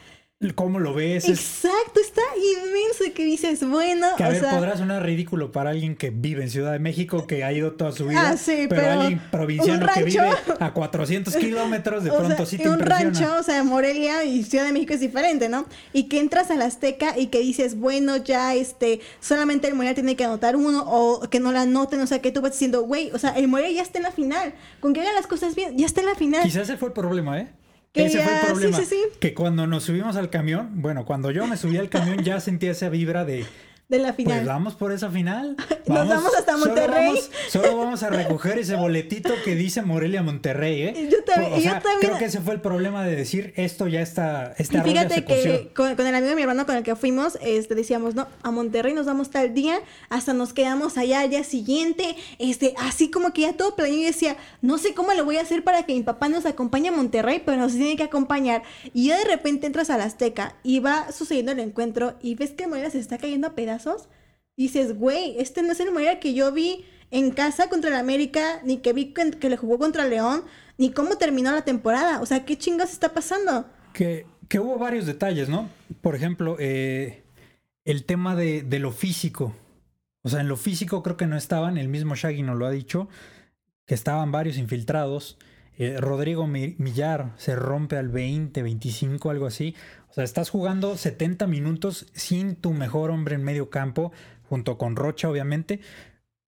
[0.54, 1.26] ¿Cómo lo ves?
[1.26, 1.32] Es-
[1.66, 3.12] exacto, está inmenso.
[3.16, 6.44] Que dices, bueno, que a o ver, sea, podrá sonar ridículo para alguien que vive
[6.44, 8.30] en Ciudad de México, que ha ido toda su vida.
[8.30, 12.18] Ah, sí, pero, pero alguien provinciano un que vive rancho- a 400 kilómetros, de O
[12.18, 13.20] pronto sea, sí te un impresiona.
[13.20, 15.66] rancho, o sea, Morelia y Ciudad de México es diferente, ¿no?
[15.92, 20.16] Y que entras al Azteca y que dices, bueno, ya este, solamente el Morelia tiene
[20.16, 23.10] que anotar uno o que no la anoten, o sea, que tú vas diciendo, güey,
[23.12, 25.76] o sea, el Morelia ya está en la final, con que hagan las cosas bien,
[25.80, 26.44] ya está en la final.
[26.44, 27.48] Quizás ese fue el problema, ¿eh?
[27.92, 28.78] Que ese fue el sí, problema.
[28.78, 29.04] sí, sí.
[29.20, 32.72] Que cuando nos subimos al camión, bueno, cuando yo me subí al camión ya sentía
[32.72, 33.46] esa vibra de,
[33.90, 34.40] de la final.
[34.40, 35.56] pues vamos por esa final.
[35.88, 37.08] Nos vamos hasta solo Monterrey.
[37.08, 41.10] vamos- Solo vamos, a recoger ese boletito que dice Morelia Monterrey, ¿eh?
[41.10, 43.88] Yo también- O yo sea, también- creo que ese fue el problema de decir esto
[43.88, 46.76] ya está, este Y fíjate se que con, con el amigo de mi hermano con
[46.76, 49.80] el que fuimos, este, decíamos, no, a Monterrey nos vamos tal día,
[50.10, 54.06] hasta nos quedamos allá al día siguiente, este, así como que ya todo planeado y
[54.06, 56.92] decía, no sé cómo lo voy a hacer para que mi papá nos acompañe a
[56.92, 58.64] Monterrey, pero nos tiene que acompañar.
[58.94, 62.68] Y ya de repente entras al Azteca y va sucediendo el encuentro y ves que
[62.68, 63.77] Morelia se está cayendo a pedazos,
[64.56, 68.60] dices, güey, este no es el Morelia que yo vi en casa contra el América,
[68.66, 70.44] ni que vi que, le jugó contra León,
[70.78, 72.22] ni cómo terminó la temporada.
[72.22, 73.66] O sea, ¿qué chingas está pasando?
[73.94, 75.70] Que, que hubo varios detalles, ¿no?
[76.02, 77.24] Por ejemplo, eh,
[77.86, 79.56] el tema de, de lo físico.
[80.24, 82.72] O sea, en lo físico creo que no estaban, el mismo Shaggy nos lo ha
[82.72, 83.08] dicho,
[83.86, 85.38] que estaban varios infiltrados.
[85.78, 89.76] Eh, Rodrigo Mi- Millar se rompe al 20, 25, algo así.
[90.18, 94.12] O sea, estás jugando 70 minutos sin tu mejor hombre en medio campo,
[94.50, 95.80] junto con Rocha, obviamente.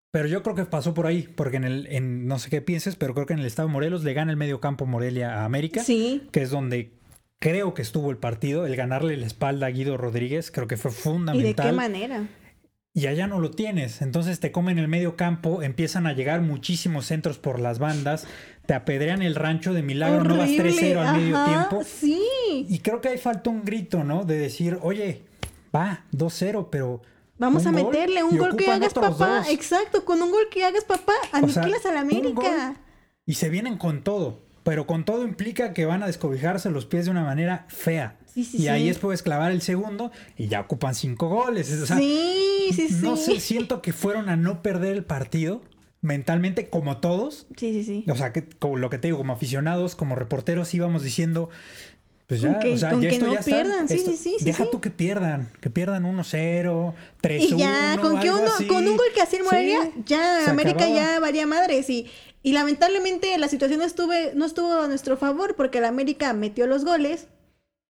[0.09, 2.95] Pero yo creo que pasó por ahí, porque en el, en, no sé qué pienses,
[2.95, 5.45] pero creo que en el estado de Morelos le gana el medio campo Morelia a
[5.45, 6.93] América Sí, que es donde
[7.37, 10.89] creo que estuvo el partido, el ganarle la espalda a Guido Rodríguez, creo que fue
[10.89, 11.69] ¿y de fundamental.
[11.69, 12.27] qué manera?
[12.95, 17.05] Y allá no lo tienes, entonces te comen el medio campo, empiezan a llegar muchísimos
[17.05, 18.25] centros por las bandas,
[18.69, 21.81] te apedrean el rancho de milagro, no vas Horrible, 3-0 al medio tiempo.
[21.83, 22.21] Sí.
[22.69, 24.25] Y creo que ahí falta un grito, ¿no?
[24.25, 25.23] De decir, oye,
[25.75, 27.01] va, 2-0, pero...
[27.39, 29.39] Vamos a meterle un gol que hagas, papá.
[29.39, 29.49] dos.
[29.49, 32.75] Exacto, con un gol que hagas, papá, O sea, aniquilas a la América.
[33.25, 37.05] Y se vienen con todo, pero con todo implica que van a descobijarse los pies
[37.05, 38.19] de una manera fea.
[38.27, 38.89] Sí, sí, y ahí sí.
[38.89, 41.71] es puedes clavar el segundo y ya ocupan cinco goles.
[41.71, 42.99] O sea, sí, sí, sí.
[43.01, 45.63] No sé, siento que fueron a no perder el partido
[46.01, 47.47] mentalmente como todos.
[47.57, 48.05] Sí, sí, sí.
[48.11, 51.49] O sea, que como lo que te digo, como aficionados, como reporteros íbamos diciendo,
[52.27, 53.51] pues ya, que- o sea, con ya que esto no ya está.
[53.51, 54.69] pierdan, sí, Esto- sí, sí, Deja sí.
[54.71, 57.55] tú que pierdan, que pierdan 1-0, 3-1.
[57.57, 58.67] Y ya, con, que uno, así.
[58.67, 60.95] con un gol que hacía el Morelia, Sí, ya América acababa.
[61.13, 61.89] ya varía madres.
[61.89, 62.07] Y,
[62.43, 66.67] y lamentablemente la situación no, estuve, no estuvo a nuestro favor porque el América metió
[66.67, 67.27] los goles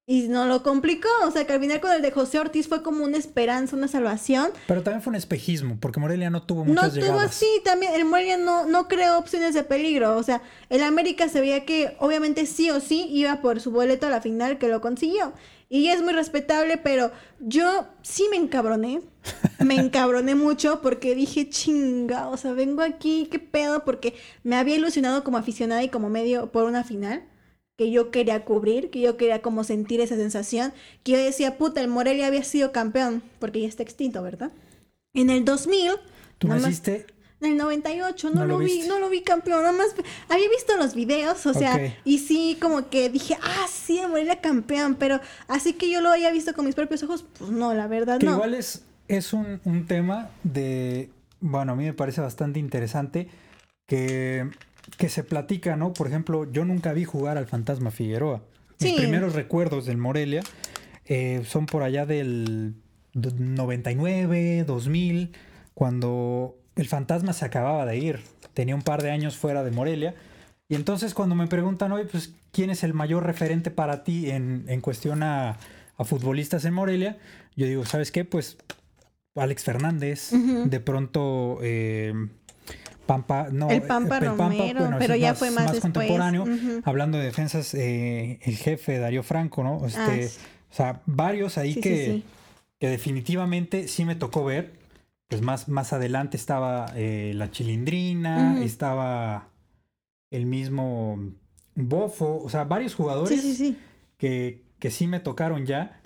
[0.10, 1.08] y no lo complicó.
[1.24, 3.88] O sea que al final con el de José Ortiz fue como una esperanza, una
[3.88, 4.50] salvación.
[4.66, 7.26] Pero también fue un espejismo, porque Morelia no tuvo No muchas tuvo llegadas.
[7.30, 10.18] así, también el Morelia no, no creó opciones de peligro.
[10.18, 14.08] O sea, el América se veía que obviamente sí o sí iba por su boleto
[14.08, 15.32] a la final que lo consiguió.
[15.70, 19.02] Y es muy respetable, pero yo sí me encabroné.
[19.64, 24.78] Me encabroné mucho porque dije, chinga, o sea, vengo aquí, qué pedo, porque me había
[24.78, 27.22] ilusionado como aficionada y como medio por una final
[27.80, 31.80] que yo quería cubrir, que yo quería como sentir esa sensación, que yo decía, puta,
[31.80, 34.52] el Morelia había sido campeón, porque ya está extinto, ¿verdad?
[35.14, 35.92] En el 2000,
[36.40, 37.06] Tú naciste
[37.40, 38.90] En el 98, no, No lo, vi, viste.
[38.90, 39.96] no lo vi campeón, nada más
[40.28, 44.42] había visto los videos, o sea, y sí, como que dije, ah, sí, el Morelia
[44.42, 47.88] campeón, pero así que yo lo haya visto con mis propios ojos, pues no, la
[47.88, 48.34] verdad Que no.
[48.34, 53.30] igual es, es un, un tema de, bueno, a mí me parece bastante interesante
[53.88, 54.50] que,
[54.98, 55.94] que se platica, ¿no?
[55.94, 58.42] Por ejemplo, yo nunca vi jugar al Fantasma Figueroa.
[58.80, 58.98] Mis Sí.
[58.98, 60.42] primeros recuerdos del Morelia
[61.06, 62.76] eh, son por allá del
[63.14, 65.32] do- 99, 2000,
[65.74, 68.20] cuando el Fantasma se acababa de ir.
[68.54, 70.16] Tenía un par de años fuera de Morelia.
[70.68, 74.66] Y entonces cuando me preguntan hoy, pues, ¿quién es el mayor referente para ti en,
[74.68, 75.58] en cuestión a,
[75.98, 77.18] a futbolistas en Morelia?
[77.56, 78.24] Yo digo, ¿sabes qué?
[78.24, 78.58] Pues
[79.36, 82.14] Alex Fernández, de pronto eh,
[83.10, 85.82] Pampa, no, El Pampa Romero, ese pero ya fue más después.
[85.82, 86.46] contemporáneo.
[86.84, 89.84] Hablando de defensas, eh, el jefe Darío Franco, ¿no?
[89.88, 90.38] Este, Ah, sí.
[90.72, 92.24] O sea, varios ahí Sí, que, sí.
[92.80, 94.74] que definitivamente sí me tocó ver.
[95.28, 99.48] Pues más, más adelante estaba eh, la Chilindrina, estaba
[100.30, 101.18] el mismo
[101.76, 103.60] Bofo, o sea, varios jugadores
[104.18, 105.99] que, que sí me tocaron ya.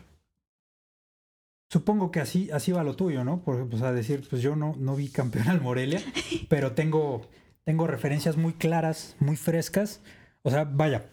[1.74, 3.42] Supongo que así, así va lo tuyo, ¿no?
[3.42, 6.00] Por, o sea, decir, pues yo no, no vi campeón al Morelia,
[6.48, 7.22] pero tengo,
[7.64, 10.00] tengo referencias muy claras, muy frescas.
[10.44, 11.06] O sea, vaya,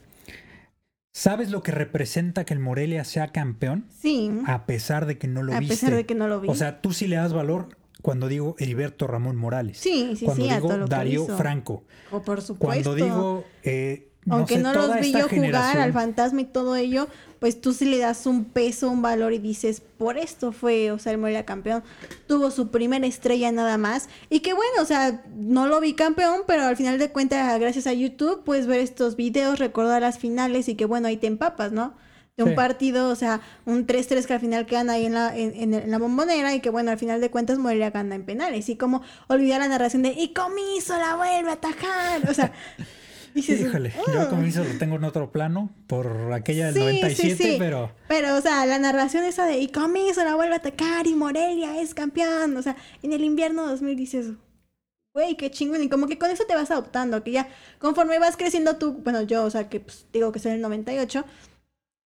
[1.15, 3.87] ¿sabes lo que representa que el Morelia sea campeón?
[3.99, 5.75] Sí, A pesar de que no lo a viste.
[5.77, 6.51] pesar de que no lo vi.
[6.51, 7.69] O sea, tú sí le das valor
[8.03, 9.79] cuando digo Heriberto Ramón Morales.
[9.79, 11.39] sí, sí, cuando sí, a digo todo lo que Darío hizo.
[11.39, 11.85] Franco.
[12.11, 12.91] O por supuesto.
[12.91, 13.45] Cuando digo...
[13.63, 17.09] eh, no Aunque sé, no los vi yo jugar al fantasma y todo ello,
[17.39, 20.99] pues tú sí le das un peso, un valor y dices, por esto fue, o
[20.99, 21.83] sea, el Morelia campeón.
[22.27, 24.09] Tuvo su primera estrella nada más.
[24.29, 27.87] Y que bueno, o sea, no lo vi campeón, pero al final de cuentas, gracias
[27.87, 31.73] a YouTube, puedes ver estos videos, recordar las finales y que bueno, ahí te empapas,
[31.73, 31.95] ¿no?
[32.37, 32.57] De un Sí.
[32.57, 36.55] partido, o sea, un 3-3 que al final quedan ahí en la, en la bombonera
[36.55, 38.69] y que bueno, al final de cuentas Morelia gana en penales.
[38.69, 42.31] Y como olvidar la narración de, y Comiso la vuelve a atajar.
[42.31, 42.53] O sea,
[43.35, 44.11] dices, Híjole, "Ah".
[44.13, 47.57] yo con eso lo tengo en otro plano por aquella del Sí, 97, sí, sí.
[47.59, 51.15] pero Pero, o sea, la narración esa de y Comiso la vuelve a atacar y
[51.15, 52.57] Morelia es campeón.
[52.57, 54.31] O sea, en el invierno 2000 dices,
[55.15, 55.83] güey, qué chingón.
[55.83, 59.23] Y como que con eso te vas adoptando, que ya conforme vas creciendo tú, bueno,
[59.23, 61.25] yo, o sea, que pues, digo que soy el 98.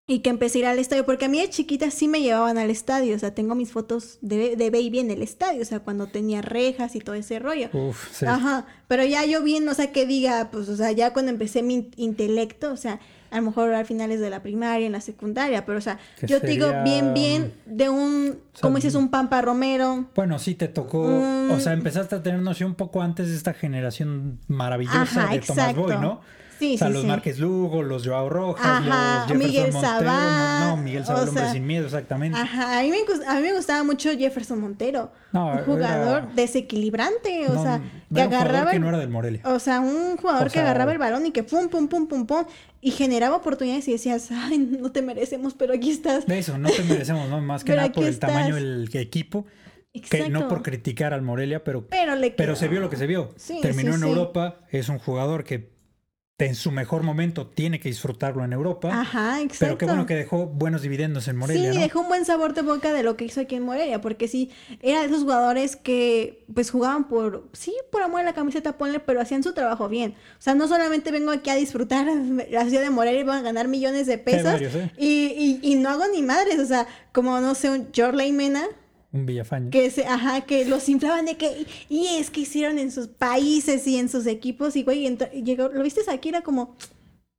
[0.05, 2.57] Y que empecé a ir al estadio, porque a mí de chiquita sí me llevaban
[2.57, 5.79] al estadio, o sea, tengo mis fotos de, de baby en el estadio, o sea,
[5.79, 7.69] cuando tenía rejas y todo ese rollo.
[7.71, 8.25] uff, sí.
[8.25, 11.63] Ajá, pero ya yo bien, o sea, que diga, pues, o sea, ya cuando empecé
[11.63, 12.99] mi in- intelecto, o sea,
[13.31, 15.97] a lo mejor al finales de la primaria, en la secundaria, pero, o sea,
[16.27, 20.07] yo te digo bien, bien de un, sea, como dices, un Pampa Romero.
[20.15, 21.51] Bueno, sí te tocó, Mm.
[21.51, 25.39] o sea, empezaste a tener noción un poco antes de esta generación maravillosa Ajá, de
[25.39, 25.95] Tomás Boy.
[25.95, 26.19] ¿no?
[26.59, 27.07] Sí, o sea, sí, los sí.
[27.07, 30.11] Márquez Lugo, los Joao Rojas, Ajá, los Jefferson Miguel Montero,
[30.59, 32.37] no, Miguel Sabá, o hombre sin miedo, exactamente.
[32.39, 36.23] Ajá, a mí, me, gus- a mí me gustaba mucho Jefferson Montero, No, un jugador
[36.23, 37.81] era- desequilibrante, o no, sea,
[38.13, 39.41] que agarraba que no era del Morelia.
[39.45, 42.25] O sea, un jugador O que agarraba el balón y que pum, pum, pum, pum,
[42.25, 42.45] pum,
[42.81, 46.25] y generaba oportunidades y decías, ay, no te merecemos, pero aquí estás.
[46.25, 47.41] De eso, no te merecemos, ¿no?
[47.41, 48.31] Más que nada por el estás.
[48.31, 49.45] tamaño del equipo,
[50.09, 52.59] que no por criticar al Morelia, pero Pero le Pero quedó.
[52.59, 53.29] se vio lo que se vio.
[53.37, 54.09] Sí, Terminó sí, en sí.
[54.09, 55.72] Europa, es un jugador que
[56.39, 58.89] en su mejor momento tiene que disfrutarlo en Europa.
[58.91, 59.57] Ajá, exacto.
[59.59, 61.83] pero qué bueno que dejó buenos dividendos en Morelia, sí, ¿no?
[61.83, 64.51] dejó un buen sabor de boca de lo que hizo aquí en Morelia, porque sí,
[64.81, 68.99] era de esos jugadores que pues jugaban por, sí, por amor a la camiseta, ponle,
[68.99, 70.15] pero hacían su trabajo bien.
[70.39, 72.07] O sea, no solamente vengo aquí a disfrutar
[72.49, 74.91] la ciudad de Morelia y van a ganar millones de pesos varios, ¿eh?
[74.97, 78.65] y, y, y no hago ni madres, o sea, como no sé, un Jorley Mena,
[79.13, 79.69] Un Villafaña.
[79.69, 83.87] que se, ajá, que los inflaban de que, y es que hicieron en sus países
[83.87, 86.75] y en sus equipos, y güey, llegó, lo viste aquí, era como,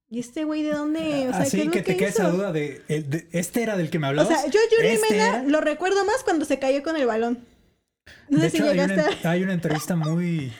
[0.09, 1.01] ¿y este güey de dónde?
[1.29, 2.81] O sea, Así ¿qué es lo que te queda esa duda de,
[3.33, 4.41] ¿este era del que me O hablabas?
[4.43, 5.43] sea, yo Yuri ¿Este Mena era?
[5.43, 7.41] lo recuerdo más cuando se cayó con el balón.
[8.29, 9.31] No De sé si hecho, hay una, a...
[9.31, 10.53] hay una entrevista muy...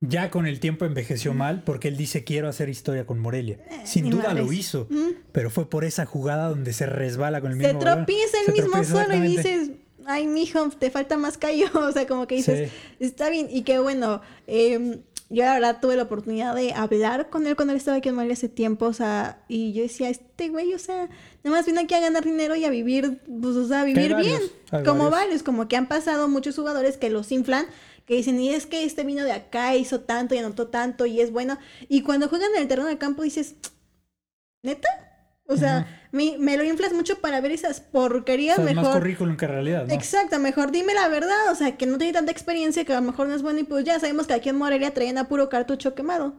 [0.00, 3.58] Ya con el tiempo envejeció mal porque él dice quiero hacer historia con Morelia.
[3.84, 5.10] Sin ni duda lo hizo, Mm.
[5.32, 7.96] pero fue por esa jugada donde se resbala con el Se mismo balón.
[8.04, 9.70] tropieza el Se mismo solo y dices,
[10.06, 11.66] ay, mijo, te falta más callo.
[11.74, 13.48] O sea, como que dices, está bien.
[13.50, 15.00] Y que bueno, eh,
[15.30, 18.14] yo la verdad tuve la oportunidad de hablar con él cuando él estaba aquí en
[18.14, 18.86] Morelia hace tiempo.
[18.86, 21.08] O sea, y yo decía, este güey, o sea,
[21.42, 24.14] nada más vino aquí a ganar dinero y a vivir, pues, o sea, a vivir
[24.16, 24.40] bien.
[24.84, 25.10] Como varios.
[25.10, 27.66] varios, como que han pasado muchos jugadores que los inflan.
[28.06, 31.20] Que dicen, y es que este vino de acá, hizo tanto y anotó tanto y
[31.20, 31.58] es bueno.
[31.88, 33.54] Y cuando juegan en el terreno de campo dices,
[34.62, 34.88] ¿neta?
[35.46, 36.00] O sea.
[36.14, 38.58] Me, me lo inflas mucho para ver esas porquerías.
[38.58, 39.00] O sea, es más mejor.
[39.00, 39.92] currículum que realidad, ¿no?
[39.94, 41.50] Exacto, mejor dime la verdad.
[41.50, 43.58] O sea, que no tiene tanta experiencia, que a lo mejor no es bueno.
[43.60, 46.34] Y pues ya sabemos que aquí en Morelia traían a puro cartucho quemado.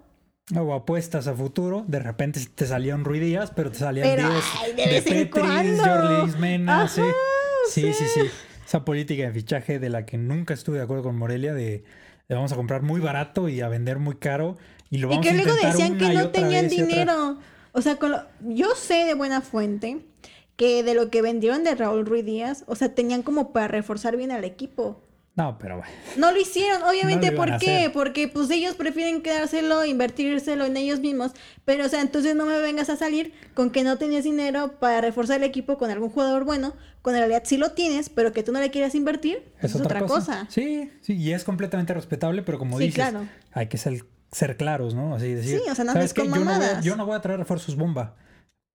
[0.55, 4.73] O apuestas a futuro, de repente te salían ruidías, pero te salían Pero, 10 ay,
[4.73, 7.01] de Petris, Mena, Ajá, sí.
[7.69, 8.23] Sí, sí, sea.
[8.25, 8.29] sí.
[8.65, 11.83] Esa política de fichaje de la que nunca estuve de acuerdo con Morelia, de
[12.27, 14.57] le vamos a comprar muy barato y a vender muy caro
[14.89, 17.37] y lo Y vamos que a luego decían que no tenían otra- dinero.
[17.75, 19.99] O sea, con lo- yo sé de buena fuente
[20.55, 24.15] que de lo que vendieron de Raúl Ruiz Díaz, o sea, tenían como para reforzar
[24.15, 25.01] bien al equipo.
[25.35, 25.91] No, pero bueno.
[26.15, 27.89] No lo hicieron, obviamente, No lo iban ¿por qué?
[27.93, 31.33] Porque pues ellos prefieren quedárselo, invertírselo en ellos mismos.
[31.65, 35.01] Pero, o sea, entonces no me vengas a salir con que no tenías dinero para
[35.01, 38.43] reforzar el equipo con algún jugador bueno, cuando en realidad sí lo tienes, pero que
[38.43, 40.47] tú no le quieras invertir, Es, es, otra, cosa.
[40.49, 43.27] Sí, sí, y es completamente respetable, pero como Sí, dices, claro.
[43.51, 44.05] hay que ser,
[44.35, 45.15] ser claros, ¿no?
[45.15, 47.77] Así decir, Sí, o sea, no yo, no voy yo no voy a traer refuerzos
[47.77, 48.15] bomba.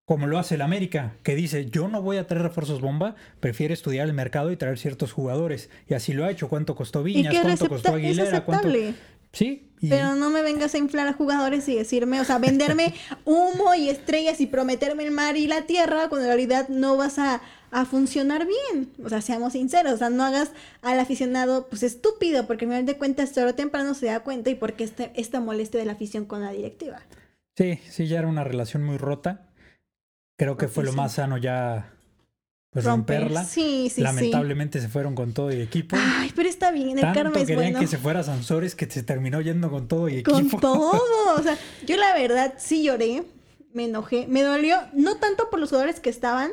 [0.07, 3.74] Como lo hace el América, que dice, yo no voy a traer refuerzos bomba, prefiere
[3.74, 5.69] estudiar el mercado y traer ciertos jugadores.
[5.87, 6.49] Y así lo ha hecho.
[6.49, 7.35] ¿Cuánto costó Viñas?
[7.43, 8.45] ¿Cuánto costó es Aguilera?
[8.45, 8.69] ¿Cuánto...
[8.69, 8.95] aceptable.
[9.32, 12.95] Sí, y Pero no me vengas a inflar a jugadores y decirme, o sea, venderme
[13.27, 17.19] humo y estrellas y prometerme el mar y la tierra cuando en realidad no vas
[17.19, 18.90] a, a funcionar bien.
[19.05, 20.51] O sea, seamos sinceros, o sea, no hagas
[20.82, 24.51] al aficionado pues estúpido, porque al final de cuentas tarde o temprano se da cuenta
[24.51, 27.01] y porque este, esta molestia de la afición con la directiva.
[27.56, 29.47] sí, sí, ya era una relación muy rota.
[30.36, 31.92] Creo que fue lo más sano ya
[32.70, 33.18] pues Romper.
[33.20, 33.44] romperla.
[33.44, 35.97] Sí, sí, Lamentablemente se fueron con todo y equipo.
[35.98, 37.80] Ay, pero está bien, el Tanto karma es querían bueno.
[37.80, 40.60] que se fuera Sansores que se terminó yendo con todo y Con equipo.
[40.60, 41.36] todo.
[41.36, 43.24] O sea, yo la verdad sí lloré,
[43.74, 46.52] me enojé, me dolió, no tanto por los jugadores que estaban,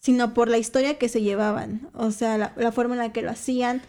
[0.00, 1.88] sino por la historia que se llevaban.
[1.94, 3.82] O sea, la, la forma en la que lo hacían.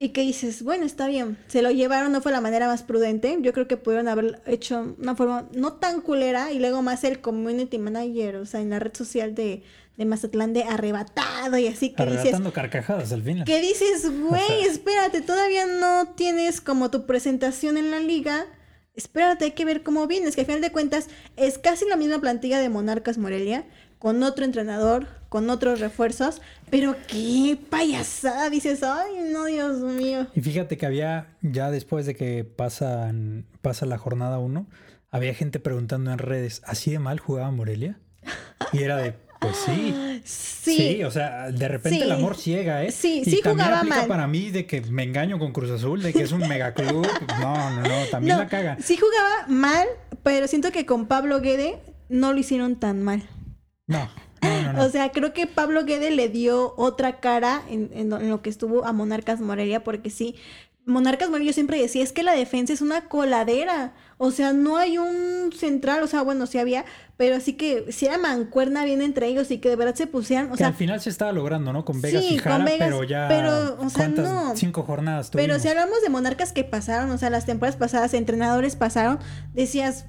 [0.00, 3.38] Y que dices, bueno, está bien, se lo llevaron, no fue la manera más prudente.
[3.40, 7.20] Yo creo que pudieron haber hecho una forma no tan culera y luego más el
[7.20, 9.62] community manager, o sea, en la red social de,
[9.96, 13.44] de Mazatlán de arrebatado y así que dices, carcajadas al final.
[13.44, 18.46] que dices, güey, espérate, todavía no tienes como tu presentación en la liga.
[18.94, 22.20] Espérate, hay que ver cómo vienes, que al final de cuentas es casi la misma
[22.20, 23.64] plantilla de Monarcas Morelia,
[24.04, 30.26] con otro entrenador, con otros refuerzos, pero qué payasada, dices, ay, no, Dios mío.
[30.34, 34.66] Y fíjate que había, ya después de que pasan, pasa la jornada 1,
[35.10, 37.98] había gente preguntando en redes, ¿así de mal jugaba Morelia?
[38.74, 40.20] Y era de, pues sí.
[40.22, 42.04] Sí, Sí, o sea, de repente Sí.
[42.04, 42.92] el amor ciega, ¿eh?
[42.92, 44.06] Sí, y sí también jugaba aplica mal.
[44.06, 47.06] para mí de que me engaño con Cruz Azul, de que es un megaclub.
[47.40, 48.76] No, no, no, también no, la caga.
[48.82, 49.86] sí jugaba mal,
[50.22, 51.78] pero siento que con Pablo Guede
[52.10, 53.22] no lo hicieron tan mal.
[53.86, 54.08] No,
[54.42, 54.84] no, no.
[54.84, 58.42] O sea, creo que Pablo Guede le dio otra cara en, en lo- en lo
[58.42, 60.36] que estuvo a Monarcas Morelia, porque sí,
[60.86, 63.94] Monarcas Morelia yo siempre decía, es que la defensa es una coladera.
[64.18, 66.84] O sea, no hay un central, o sea, bueno, sí había,
[67.16, 70.46] pero sí que si era mancuerna bien entre ellos y que de verdad se pusieran,
[70.48, 71.84] o que sea, al final se estaba logrando, ¿no?
[71.84, 73.26] Con Vegas Sí, y con Jara, Vegas, pero ya.
[73.28, 74.54] pero, o sea, no.
[74.56, 75.48] Cinco jornadas tuvimos.
[75.48, 79.18] pero si hablamos de monarcas que pasaron, o sea, las temporadas pasadas, entrenadores pasaron,
[79.52, 80.04] decías,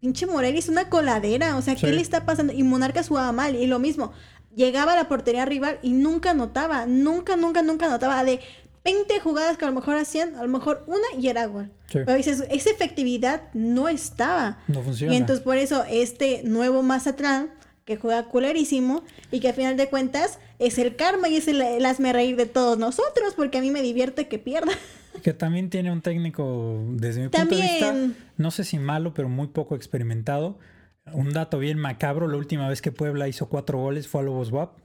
[0.00, 1.92] pinche Morelia es una coladera, o sea, ¿qué Sí.
[1.92, 2.52] le está pasando?
[2.52, 4.12] Y Monarcas jugaba mal, y lo mismo,
[4.54, 8.40] llegaba a la portería rival y nunca anotaba, nunca, nunca, nunca anotaba de
[8.84, 11.70] 20 jugadas que a lo mejor hacían, a lo mejor una y era gol.
[11.86, 11.98] Sí.
[12.04, 14.58] Pero dices, esa efectividad no estaba.
[14.68, 15.12] No funciona.
[15.12, 17.50] Y entonces por eso este nuevo Mazatlán,
[17.84, 21.60] que juega culerísimo y que a final de cuentas es el karma y es el,
[21.60, 24.72] el hazme reír de todos nosotros, porque a mí me divierte que pierda.
[25.22, 27.94] Que también tiene un técnico, desde mi punto de vista,
[28.36, 30.58] no sé si malo, pero muy poco experimentado.
[31.12, 34.50] Un dato bien macabro, la última vez que Puebla hizo cuatro goles fue a Lobos
[34.52, 34.78] WAP,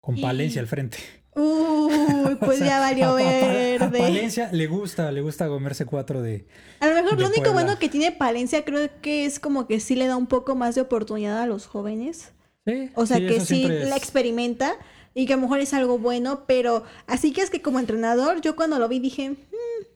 [0.00, 0.98] con Palencia al frente.
[1.36, 3.98] Uy, pues O sea, ya valió a- a- a verde.
[3.98, 6.46] Palencia le gusta, le gusta comerse cuatro de...
[6.80, 7.52] A lo mejor lo único Puebla.
[7.52, 10.76] bueno que tiene Palencia creo que es como que sí le da un poco más
[10.76, 12.32] de oportunidad a los jóvenes.
[12.66, 14.74] Sí, O sea sí, que sí es- la experimenta
[15.12, 18.40] y que a lo mejor es algo bueno, pero así que es que como entrenador,
[18.40, 19.36] yo cuando lo vi dije, "Mm,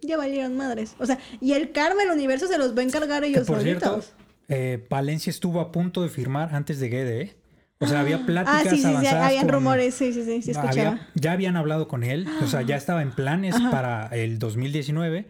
[0.03, 0.95] ya valieron madres.
[0.99, 3.61] O sea, y el karma, el universo se los va a encargar Que ellos por
[3.63, 4.13] cierto, solitos.
[4.49, 7.35] eh, Palencia estuvo a punto de firmar antes de Guede, ¿eh?
[7.81, 10.71] O sea, había pláticas Ah, sí, sí, habían con- rumores, sí, sí, sí, sí, escuchaba.
[10.91, 13.71] había- ya habían hablado con él, o sea, ya estaba en planes Ajá.
[13.71, 15.27] para el 2019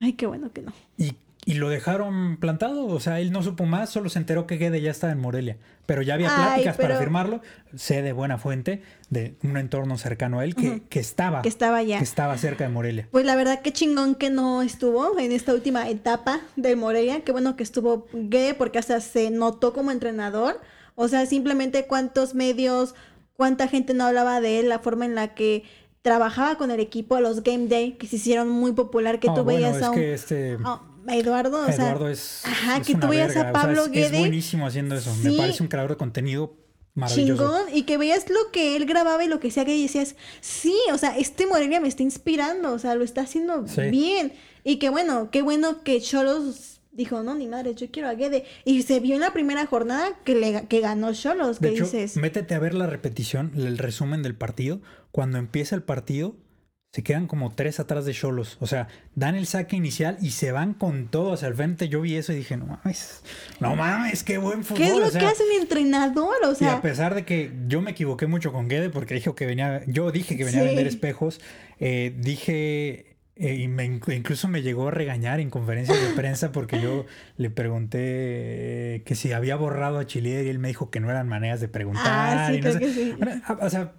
[0.00, 0.72] Ay, qué bueno que no.
[0.98, 1.14] y,
[1.48, 4.80] y lo dejaron plantado, o sea, él no supo más, solo se enteró que Guede
[4.80, 5.56] ya estaba en Morelia,
[5.86, 7.40] pero ya había Ay, pláticas para firmarlo,
[7.76, 11.84] sé de buena fuente, de un entorno cercano a él, que, que estaba, Que estaba
[11.84, 11.98] ya.
[11.98, 13.06] que estaba cerca de Morelia.
[13.12, 17.20] Pues la verdad que chingón que no estuvo en esta última etapa del Morelia.
[17.20, 20.60] Qué bueno que estuvo Guede porque hasta se notó como entrenador.
[20.96, 22.96] O sea, simplemente cuántos medios,
[23.36, 25.62] cuánta gente no hablaba de él, la forma en la que
[26.02, 29.44] trabajaba con el equipo, los Game Day, que se hicieron muy popular, que No, tú
[29.44, 29.96] bueno, veías es a un...
[29.96, 30.58] que este...
[31.08, 33.86] Eduardo, o sea, Eduardo es, ajá, es que tú veías a verga, o sea, Pablo
[33.92, 35.14] es- buenísimo haciendo eso.
[35.22, 36.56] Me parece un creador de contenido
[36.94, 37.42] maravilloso.
[37.42, 40.74] chingón y que veías lo que él grababa y lo que hacía que decías, sí,
[40.92, 43.82] o sea, este Morelia me está inspirando, o sea, lo está haciendo Sí.
[43.90, 44.32] bien.
[44.64, 48.46] Y que bueno, qué bueno que Cholos dijo, no, ni madre, yo quiero a Guede.
[48.64, 52.54] Y se vio en la primera jornada que, le, que ganó Cholos, hecho, dices, métete
[52.54, 54.80] a ver la repetición, el resumen del partido.
[55.12, 56.34] Cuando empieza el partido,
[56.92, 58.56] se quedan como tres atrás de Cholos.
[58.60, 61.88] O sea, dan el saque inicial y se van con todo hacia el frente.
[61.90, 63.22] Yo vi eso y dije, no mames,
[63.60, 64.78] no mames, qué buen fútbol.
[64.78, 66.36] ¿Qué es lo o sea, que hace el entrenador?
[66.46, 69.34] O y sea, a pesar de que yo me equivoqué mucho con Guede porque dijo
[69.34, 71.40] que venía, yo dije que venía a vender espejos,
[71.80, 76.80] eh, dije eh, y me, incluso me llegó a regañar en conferencias de prensa porque
[76.80, 77.04] yo
[77.36, 81.10] le pregunté eh, que si había borrado a Chile y él me dijo que no
[81.10, 82.38] eran maneras de preguntar.
[82.38, 82.78] ah, sí, y no creo sé.
[82.80, 83.14] que sí.
[83.20, 83.92] Ahora, a- O sea,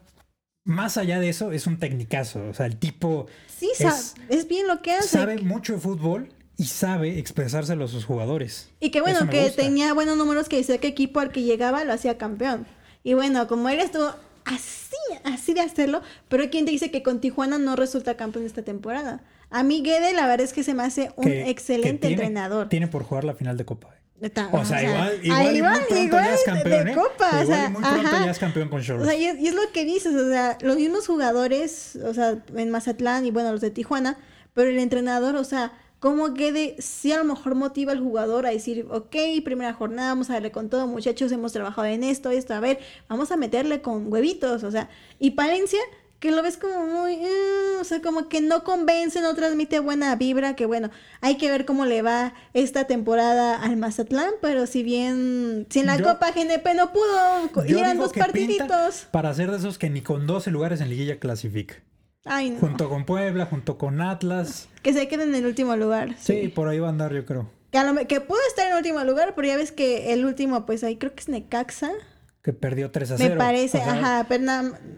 [0.68, 2.44] más allá de eso, es un tecnicazo.
[2.50, 5.08] O sea, el tipo Sí, es- es, bien lo que hace.
[5.08, 8.70] sabe mucho de fútbol y sabe expresárselo a sus jugadores.
[8.80, 9.64] Y que bueno, que gusta.
[9.64, 12.68] tenía buenos números que decía que equipo al que llegaba lo hacía campeón.
[13.04, 14.12] Y bueno, como él estuvo
[14.46, 18.46] así, así de hacerlo, pero hay quien te dice que con Tijuana no resulta campeón
[18.46, 19.22] esta temporada.
[19.50, 22.14] A mí Guede la verdad es que se me hace un que- que excelente tiene-
[22.24, 22.70] entrenador.
[22.70, 23.96] Tiene por jugar la final de Copa.
[24.22, 24.26] Eh.
[24.28, 26.96] Está- O sea, igual, ahí igual, y muy igual ya es campeón, de ¿eh?
[26.96, 28.26] Copa, o igual sea, y muy pronto ajá.
[28.26, 29.06] ya es campeón con O Cholos.
[29.08, 32.38] sea, y es, y es lo que dices, o sea, los mismos jugadores, o sea,
[32.56, 34.18] en Mazatlán y bueno, los de Tijuana,
[34.54, 38.50] pero el entrenador, o sea, cómo Guede sí a lo mejor motiva al jugador a
[38.52, 42.54] decir, ok, primera jornada, vamos a darle con todo, muchachos, hemos trabajado en esto, esto,
[42.54, 44.90] a ver, vamos a meterle con huevitos, o sea,
[45.20, 45.80] y Palencia,
[46.20, 50.16] que lo ves como muy, eh, o sea, como que no convence, no transmite buena
[50.16, 50.90] vibra, que bueno,
[51.22, 55.86] hay que ver cómo le va esta temporada al Mazatlán, pero si bien, si en
[55.86, 59.08] la Yo- Copa GNP no pudo, eran dos partiditos.
[59.12, 61.76] para ser de esos que ni con 12 lugares en liguilla clasifica.
[62.26, 62.60] Ay, no.
[62.60, 64.68] Junto con Puebla, junto con Atlas.
[64.82, 66.16] Que se quede en el último lugar.
[66.20, 66.48] Sí, Sí.
[66.50, 67.50] por ahí va a andar, yo creo.
[67.72, 70.26] Que, a lo que pudo estar en el último lugar, pero ya ves que el
[70.26, 71.92] último, pues ahí creo que es Necaxa.
[72.42, 73.30] Que perdió 3 a 0.
[73.36, 74.44] Me parece, O sea, ajá, pero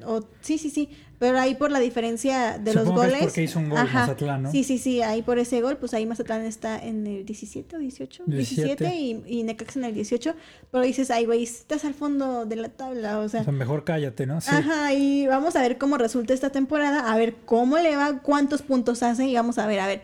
[0.05, 0.89] o, sí, sí, sí.
[1.19, 3.25] Pero ahí por la diferencia de los Supongo que es goles.
[3.25, 4.51] porque hizo un gol ajá, Mazatlán, ¿no?
[4.51, 5.01] Sí, sí, sí.
[5.01, 8.23] Ahí por ese gol, pues ahí Mazatlán está en el 17 o 18.
[8.25, 8.95] 17, 17.
[8.95, 10.33] y, y Necaxa en el 18.
[10.71, 13.41] Pero dices, ay, güey, estás al fondo de la tabla, o sea.
[13.41, 14.39] o sea, mejor cállate, ¿no?
[14.39, 14.49] Sí.
[14.51, 18.61] Ajá, y vamos a ver cómo resulta esta temporada, a ver cómo le va, cuántos
[18.61, 20.01] puntos hace y vamos a ver, a ver,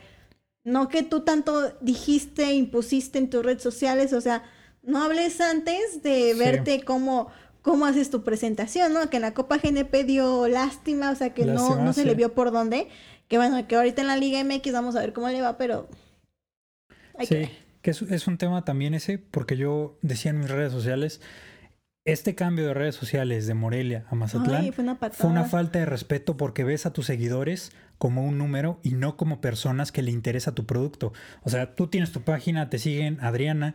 [0.66, 4.44] no que tú tanto dijiste, impusiste en tus redes sociales, o sea,
[4.84, 6.40] no hables antes de Sí.
[6.40, 7.28] verte cómo,
[7.66, 9.10] cómo haces tu presentación, ¿no?
[9.10, 12.08] Que en la Copa GNP dio lástima, o sea, que no, Lástima, no se sí.
[12.08, 12.88] le vio por dónde,
[13.28, 15.90] que bueno, que ahorita en la Liga MX vamos a ver cómo le va, pero...
[17.18, 17.50] hay que Sí, ver.
[17.82, 21.22] que es, es un tema también ese, porque yo decía en mis redes sociales,
[22.06, 25.20] este cambio de redes sociales de Morelia a Mazatlán Ay, fue una patada.
[25.20, 29.18] fue una falta de respeto porque ves a tus seguidores como un número y no
[29.18, 31.14] como personas que le interesa tu producto.
[31.42, 33.74] O sea, tú tienes tu página, te siguen Adriana,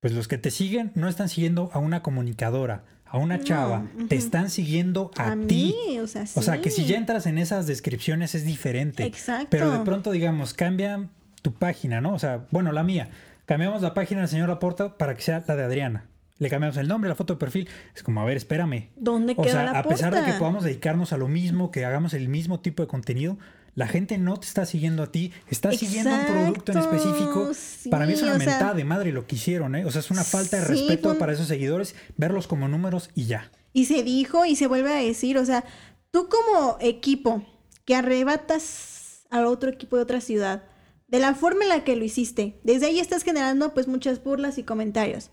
[0.00, 3.82] pues los que te siguen no están siguiendo a una comunicadora, a una No, chava,
[4.08, 5.74] te están siguiendo a, a ti.
[5.88, 6.38] mí, o sea, sí.
[6.38, 9.04] O sea, que si ya entras en esas descripciones es diferente.
[9.04, 9.48] Exacto.
[9.50, 11.08] Pero de pronto, digamos, cambia
[11.42, 12.14] tu página, ¿no?
[12.14, 13.08] O sea, bueno, la mía.
[13.46, 16.04] Cambiamos la página del señor Laporta para que sea la de Adriana.
[16.38, 17.68] Le cambiamos el nombre, la foto de perfil.
[17.94, 18.88] Es como, a ver, espérame.
[18.96, 21.84] ¿Dónde O queda sea, la a pesar de que podamos dedicarnos a lo mismo, que
[21.84, 23.36] hagamos el mismo tipo de contenido,
[23.74, 27.50] la gente no te está siguiendo a ti, está siguiendo un producto en Exacto, específico.
[27.90, 29.84] Para mí es una sea- mentada de madre lo que hicieron, ¿eh?
[29.84, 33.10] O sea, es una falta de Sí, respeto un- para esos seguidores, verlos como números
[33.14, 33.50] y ya.
[33.72, 35.64] Y se dijo y se vuelve a decir, o sea,
[36.10, 37.44] tú como equipo
[37.84, 40.64] que arrebatas al otro equipo de otra ciudad,
[41.08, 44.58] de la forma en la que lo hiciste, desde ahí estás generando pues muchas burlas
[44.58, 45.30] y comentarios.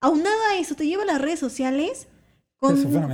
[0.00, 2.08] Aunado a eso, te lleva a las redes sociales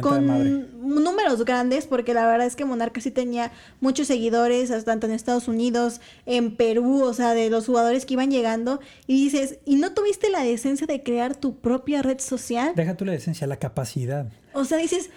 [0.01, 5.07] con, números grandes, porque la verdad es que Monarca sí tenía muchos seguidores, hasta tanto
[5.07, 9.59] en Estados Unidos, en Perú, o sea, de los jugadores que iban llegando, y dices,
[9.65, 12.73] ¿y no tuviste la decencia de crear tu propia red social?
[12.75, 14.27] Deja tú la esencia, la capacidad.
[14.53, 15.11] O sea, dices,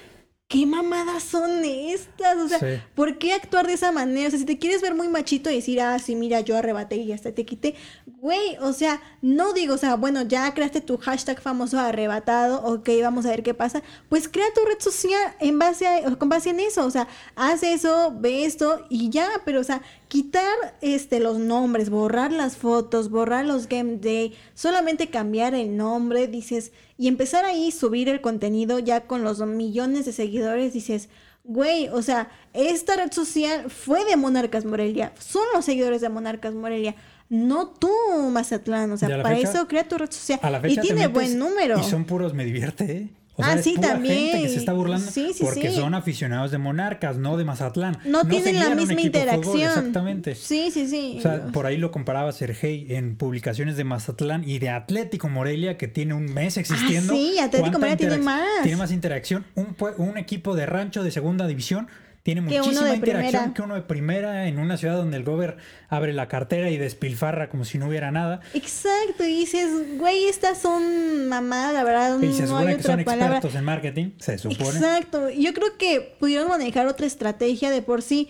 [0.53, 2.37] ¿qué mamadas son estas?
[2.37, 2.79] O sea, Sí.
[2.93, 4.27] ¿por qué actuar de esa manera?
[4.27, 6.97] O sea, si te quieres ver muy machito y decir, ah, sí, mira, yo arrebaté
[6.97, 7.73] y hasta te quité,
[8.21, 12.87] güey, o sea, no digo, o sea, bueno, ya creaste tu hashtag famoso arrebatado, ok,
[13.01, 13.81] vamos a ver qué pasa.
[14.09, 17.63] Pues crea tu red social en base a, con base en eso, o sea, haz
[17.63, 19.81] eso, ve esto y ya, pero, o sea,
[20.13, 26.27] quitar este, los nombres, borrar las fotos, borrar los game day, solamente cambiar el nombre,
[26.27, 31.09] dices, y empezar ahí subir el contenido ya con los millones de seguidores, dices,
[31.43, 36.53] güey, o sea, esta red social fue de Monarcas Morelia, son los seguidores de Monarcas
[36.53, 36.93] Morelia,
[37.29, 37.89] no tú,
[38.31, 40.39] Mazatlán, o sea, para fecha- eso crea tu red social.
[40.43, 41.79] A la y fecha tiene metes buen número.
[41.79, 43.09] Y son puros me divierte, ¿eh?
[43.35, 44.15] O Ah, es sí, también.
[44.15, 45.75] gente que se está burlando Sí, sí, porque sí.
[45.75, 47.97] son aficionados de Monarcas, no de Mazatlán.
[48.05, 49.61] no, tienen la misma de fútbol, interacción.
[49.61, 50.35] exactamente.
[50.35, 51.15] Sí, sí, sí.
[51.17, 55.77] O sea, por ahí lo comparaba Sergey en publicaciones de Mazatlán y de Atlético Morelia,
[55.79, 57.13] que tiene un mes existiendo.
[57.13, 58.43] Ah, sí, Atlético ¿Cuánta Morelia tiene más.
[58.61, 59.45] Tiene más interacción.
[59.55, 61.87] Un, un equipo de rancho de segunda división
[62.23, 63.53] tiene muchísima interacción primera.
[63.53, 65.57] que uno de primera en una ciudad donde el gober
[65.89, 68.39] abre la cartera y despilfarra como si no hubiera nada.
[68.53, 72.83] Exacto, y dices, güey, estas son mamadas, la verdad, Y se no supone hay que
[72.83, 73.35] son palabra.
[73.37, 74.69] expertos en marketing, se supone.
[74.79, 78.29] Exacto, yo creo que pudieron manejar otra estrategia de por sí.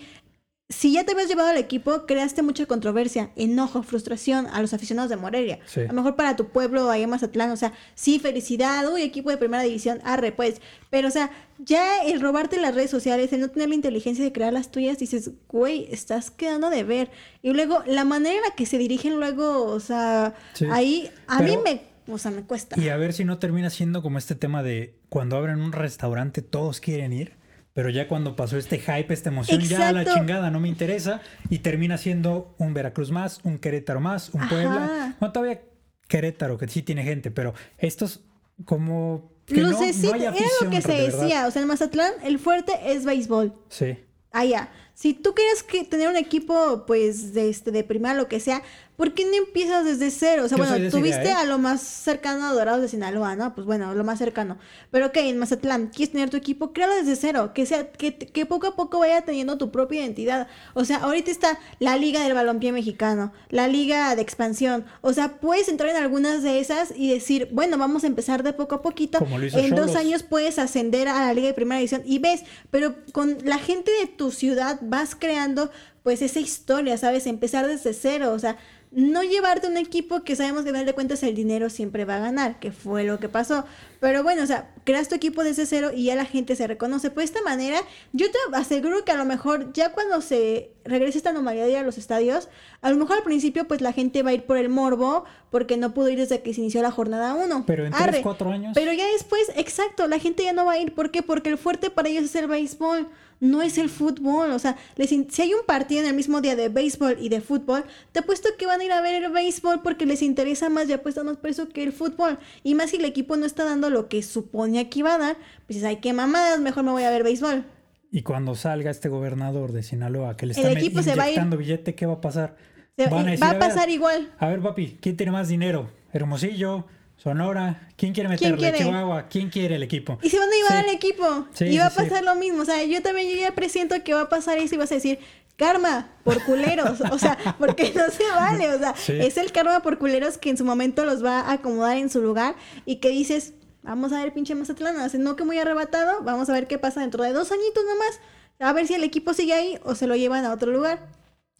[0.70, 5.10] Si ya te habías llevado al equipo, creaste mucha controversia, enojo, frustración a los aficionados
[5.10, 5.58] de Morelia.
[5.66, 5.80] Sí.
[5.80, 9.28] A lo mejor para tu pueblo, ahí en Mazatlán, o sea, sí, felicidad, uy, equipo
[9.30, 10.62] de primera división, arre, pues.
[10.88, 14.32] Pero, o sea, ya el robarte las redes sociales, el no tener la inteligencia de
[14.32, 17.10] crear las tuyas, dices, güey, estás quedando de ver.
[17.42, 20.64] Y luego, la manera en la que se dirigen luego, o sea, Sí.
[20.72, 21.82] ahí, a Pero- mí me,
[22.12, 22.80] o sea, me cuesta.
[22.80, 26.40] Y a ver si no termina siendo como este tema de cuando abren un restaurante
[26.40, 27.32] todos quieren ir,
[27.74, 30.20] pero ya cuando pasó este hype, esta emoción, ya a la Exacto.
[30.20, 31.20] chingada no me interesa
[31.50, 34.48] y termina siendo un Veracruz más, un Querétaro más, un Ajá.
[34.48, 35.16] Puebla.
[35.20, 35.60] No, todavía
[36.08, 38.20] Querétaro, que sí tiene gente, pero estos
[38.64, 39.32] como...
[39.44, 40.32] Que no, no hay era
[40.62, 43.52] lo que se de decía, o sea, en Mazatlán el fuerte es béisbol.
[43.68, 43.98] Sí.
[44.30, 44.70] Allá.
[44.94, 48.62] Si tú quieres que tener un equipo, pues, de, este, de primera, lo que sea,
[48.96, 50.44] ¿por qué no empiezas desde cero?
[50.44, 51.32] O sea, Yo bueno, tuviste ¿eh?
[51.32, 53.54] a lo más cercano a Dorados de Sinaloa, ¿no?
[53.54, 54.56] Pues bueno, lo más cercano.
[54.90, 56.72] Pero ok, en Mazatlán, ¿quieres tener tu equipo?
[56.72, 57.52] Créalo desde cero.
[57.54, 60.48] Que sea, que, que poco a poco vaya teniendo tu propia identidad.
[60.74, 64.84] O sea, ahorita está la Liga del Balompié Mexicano, la Liga de Expansión.
[65.00, 68.52] O sea, puedes entrar en algunas de esas y decir, bueno, vamos a empezar de
[68.52, 69.18] poco a poquito.
[69.18, 72.18] Como lo hizo en dos años puedes ascender a la Liga de Primera División y
[72.18, 75.70] ves, pero con la gente de tu ciudad vas creando
[76.04, 77.26] pues esa historia, ¿sabes?
[77.26, 78.58] Empezar desde cero, o sea,
[78.92, 82.16] no llevarte un equipo que sabemos que al final de cuentas el dinero siempre va
[82.16, 83.64] a ganar, que fue lo que pasó.
[84.00, 87.10] Pero bueno, o sea, creas tu equipo desde cero y ya la gente se reconoce.
[87.10, 87.80] Pues de esta manera,
[88.12, 91.96] yo te aseguro que a lo mejor ya cuando se regrese esta normalidad a los
[91.96, 92.50] estadios,
[92.82, 95.78] a lo mejor al principio pues la gente va a ir por el morbo porque
[95.78, 97.64] no pudo ir desde que se inició la jornada 1.
[97.66, 98.72] Pero en tres, cuatro años...
[98.74, 100.94] Pero ya después, exacto, la gente ya no va a ir.
[100.94, 101.22] ¿Por qué?
[101.22, 103.08] Porque el fuerte para ellos es el béisbol,
[103.40, 104.50] no es el fútbol.
[104.52, 107.40] O sea, les si hay un partido en el mismo día de béisbol y de
[107.40, 110.88] fútbol, te apuesto que van a ir a ver el béisbol porque les interesa más
[110.88, 112.38] y apuestan más por eso que el fútbol.
[112.62, 115.36] Y más si el equipo no está dando lo que suponía que iba a dar,
[115.66, 117.64] pues dices, ay, qué mamadas, mejor me voy a ver béisbol.
[118.10, 122.12] Y cuando salga este gobernador de Sinaloa que le está a inyectando billete, ¿qué va
[122.14, 122.56] a pasar?
[122.96, 124.30] Se- Van va decir, a ver, pasar igual.
[124.38, 125.90] A ver, papi, ¿quién tiene más dinero?
[126.12, 126.86] Hermosillo,
[127.24, 128.58] Sonora, ¿quién quiere ¿Quién meterle?
[128.58, 128.78] quiere?
[128.78, 130.18] Chihuahua, ¿quién quiere el equipo?
[130.22, 130.88] Y se van a llevar Sí.
[130.90, 131.48] al equipo.
[131.54, 132.60] Sí, y va sí, a pasar lo mismo.
[132.60, 134.96] O sea, yo también yo ya presiento que va a pasar eso y vas a
[134.96, 135.18] decir,
[135.56, 137.00] karma por culeros.
[137.00, 138.68] o sea, porque no se vale.
[138.74, 141.96] O sea, es el karma por culeros que en su momento los va a acomodar
[141.96, 145.58] en su lugar y que dices, vamos a ver pinche Mazatlán, hace no que muy
[145.58, 148.20] arrebatado, vamos a ver qué pasa dentro de dos añitos nomás.
[148.60, 151.08] A ver si el equipo sigue ahí o se lo llevan a otro lugar.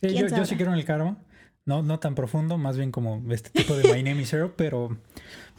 [0.03, 1.17] Sí, ¿Quién yo, yo sí quiero en el karma.
[1.67, 4.97] No, no tan profundo, más bien como este tipo de My Name is Zero, pero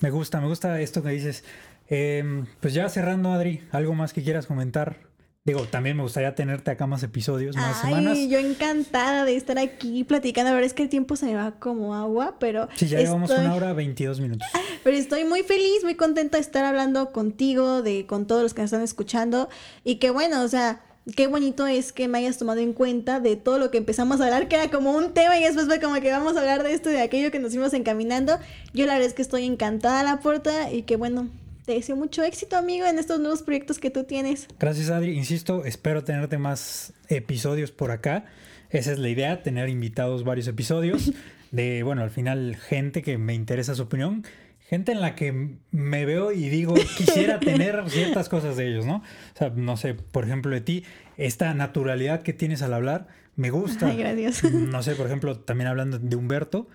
[0.02, 1.44] me gusta, me gusta esto que dices.
[1.88, 4.98] Em, pues ya cerrando, Adri, ¿algo más que quieras comentar?
[5.45, 8.18] Digo, también me gustaría tenerte acá más episodios, más Ay, semanas.
[8.30, 10.49] yo encantada de estar aquí platicando.
[10.49, 12.68] La verdad es que el tiempo se me va como agua, pero.
[12.76, 14.48] Sí, ya llevamos estoy- una hora 22 minutos.
[14.84, 18.61] Pero estoy muy feliz, muy contenta de estar hablando contigo, de con todos los que
[18.61, 19.49] nos están escuchando.
[19.84, 20.84] Y que bueno, o sea,
[21.14, 24.26] qué bonito es que me hayas tomado en cuenta de todo lo que empezamos a
[24.26, 26.73] hablar, que era como un tema y después fue como que vamos a hablar de
[26.73, 28.40] esto y de aquello que nos fuimos encaminando.
[28.73, 31.30] Yo la verdad es que estoy encantada la puerta y que bueno,
[31.65, 34.48] te deseo mucho éxito, amigo, en estos nuevos proyectos que tú tienes.
[34.60, 35.18] Gracias, Adri.
[35.18, 38.26] Insisto, espero tenerte más episodios por acá.
[38.69, 41.11] Esa es la idea, tener invitados varios episodios
[41.52, 44.26] de, bueno, al final gente que me interesa su opinión,
[44.67, 48.97] gente en la que me veo y digo, quisiera tener ciertas cosas de ellos, ¿no?
[48.97, 50.83] O sea, no sé, por ejemplo, de ti,
[51.17, 53.87] esta naturalidad que tienes al hablar, me gusta.
[53.87, 54.43] Ay, gracias.
[54.53, 56.67] No sé, por ejemplo, también hablando de Humberto,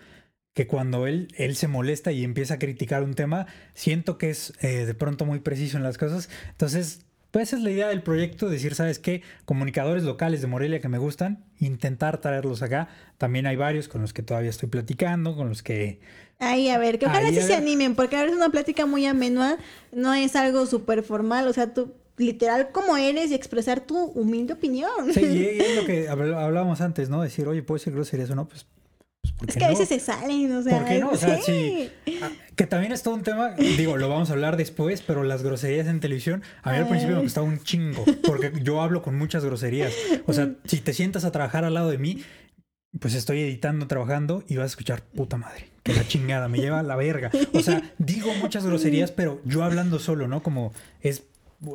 [0.55, 4.53] que cuando él, él se molesta y empieza a criticar un tema, siento que es
[4.61, 6.29] eh, de pronto muy preciso en las cosas.
[6.51, 9.23] Entonces, pues esa es la idea del proyecto, decir, ¿sabes qué?
[9.45, 12.89] Comunicadores locales de Morelia que me gustan, intentar traerlos acá.
[13.19, 16.01] También hay varios con los que todavía estoy platicando, con los que...
[16.39, 19.05] Ay, a ver, que ojalá Ahí, sí se animen, porque ahora es una plática muy
[19.07, 19.59] amenua,
[19.93, 24.55] no es algo súper formal, o sea, tú literal como eres y expresar tu humilde
[24.55, 24.91] opinión.
[25.13, 27.21] Sí, y es lo que habl- hablábamos antes, ¿no?
[27.23, 28.49] Decir, oye, ¿puedo decir groserías o no?
[28.49, 28.67] Pues,
[29.23, 30.79] pues ¿por Es que a veces se salen, o sea.
[30.79, 31.11] ¿Por qué no?
[31.11, 31.91] O sea, sí.
[32.23, 35.43] Ah, Que también es todo un tema, digo, lo vamos a hablar después, pero las
[35.43, 37.27] groserías en televisión, a mí al principio me Ay.
[37.27, 39.93] costaba un chingo, porque yo hablo con muchas groserías.
[40.27, 42.23] O sea, si te sientas a trabajar al lado de mí,
[42.99, 46.81] pues estoy editando, trabajando y vas a escuchar, puta madre, que la chingada, me lleva
[46.81, 47.31] a la verga.
[47.53, 50.43] O sea, digo muchas groserías, pero yo hablando solo, ¿no?
[50.43, 51.23] Como es...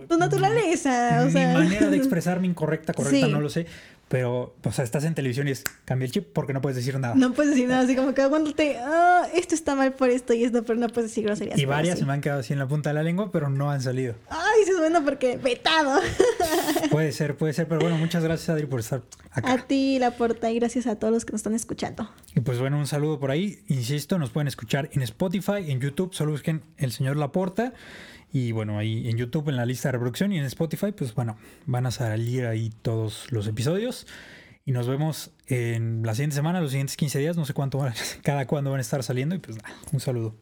[0.10, 1.54] Tu naturaleza, o Mi sea.
[1.54, 3.32] manera de expresarme incorrecta, correcta, Sí.
[3.32, 3.68] no lo sé.
[4.16, 6.98] Pero, o sea, estás en televisión y es cambia el chip porque no puedes decir
[6.98, 7.16] nada.
[7.16, 10.46] No puedes decir nada, así como que aguántate, ah, esto está mal por esto y
[10.46, 11.60] esto, pero no puedes decir groserías.
[11.60, 12.00] Y varias sí.
[12.00, 14.16] se me han quedado así en la punta de la lengua, pero no han salido.
[14.30, 16.00] Ay, eso es bueno porque vetado.
[16.92, 19.02] Puede ser, puede ser, pero bueno, muchas gracias Adri por estar
[19.32, 19.52] acá.
[19.52, 22.10] A ti, la porta, y gracias a todos los que nos están escuchando.
[22.36, 23.60] Y pues bueno, un saludo por ahí.
[23.68, 27.74] Insisto, nos pueden escuchar en Spotify, en YouTube, solo busquen El Señor Laporta.
[28.36, 31.38] Y bueno, ahí en YouTube, en la lista de reproducción y en Spotify, pues bueno,
[31.68, 34.08] van a salir ahí todos los episodios.
[34.66, 37.80] Y nos vemos en la siguiente semana, los siguientes 15 días, no sé cuánto,
[38.24, 39.36] cada cuándo van a estar saliendo.
[39.36, 40.36] Y pues nada, un saludo.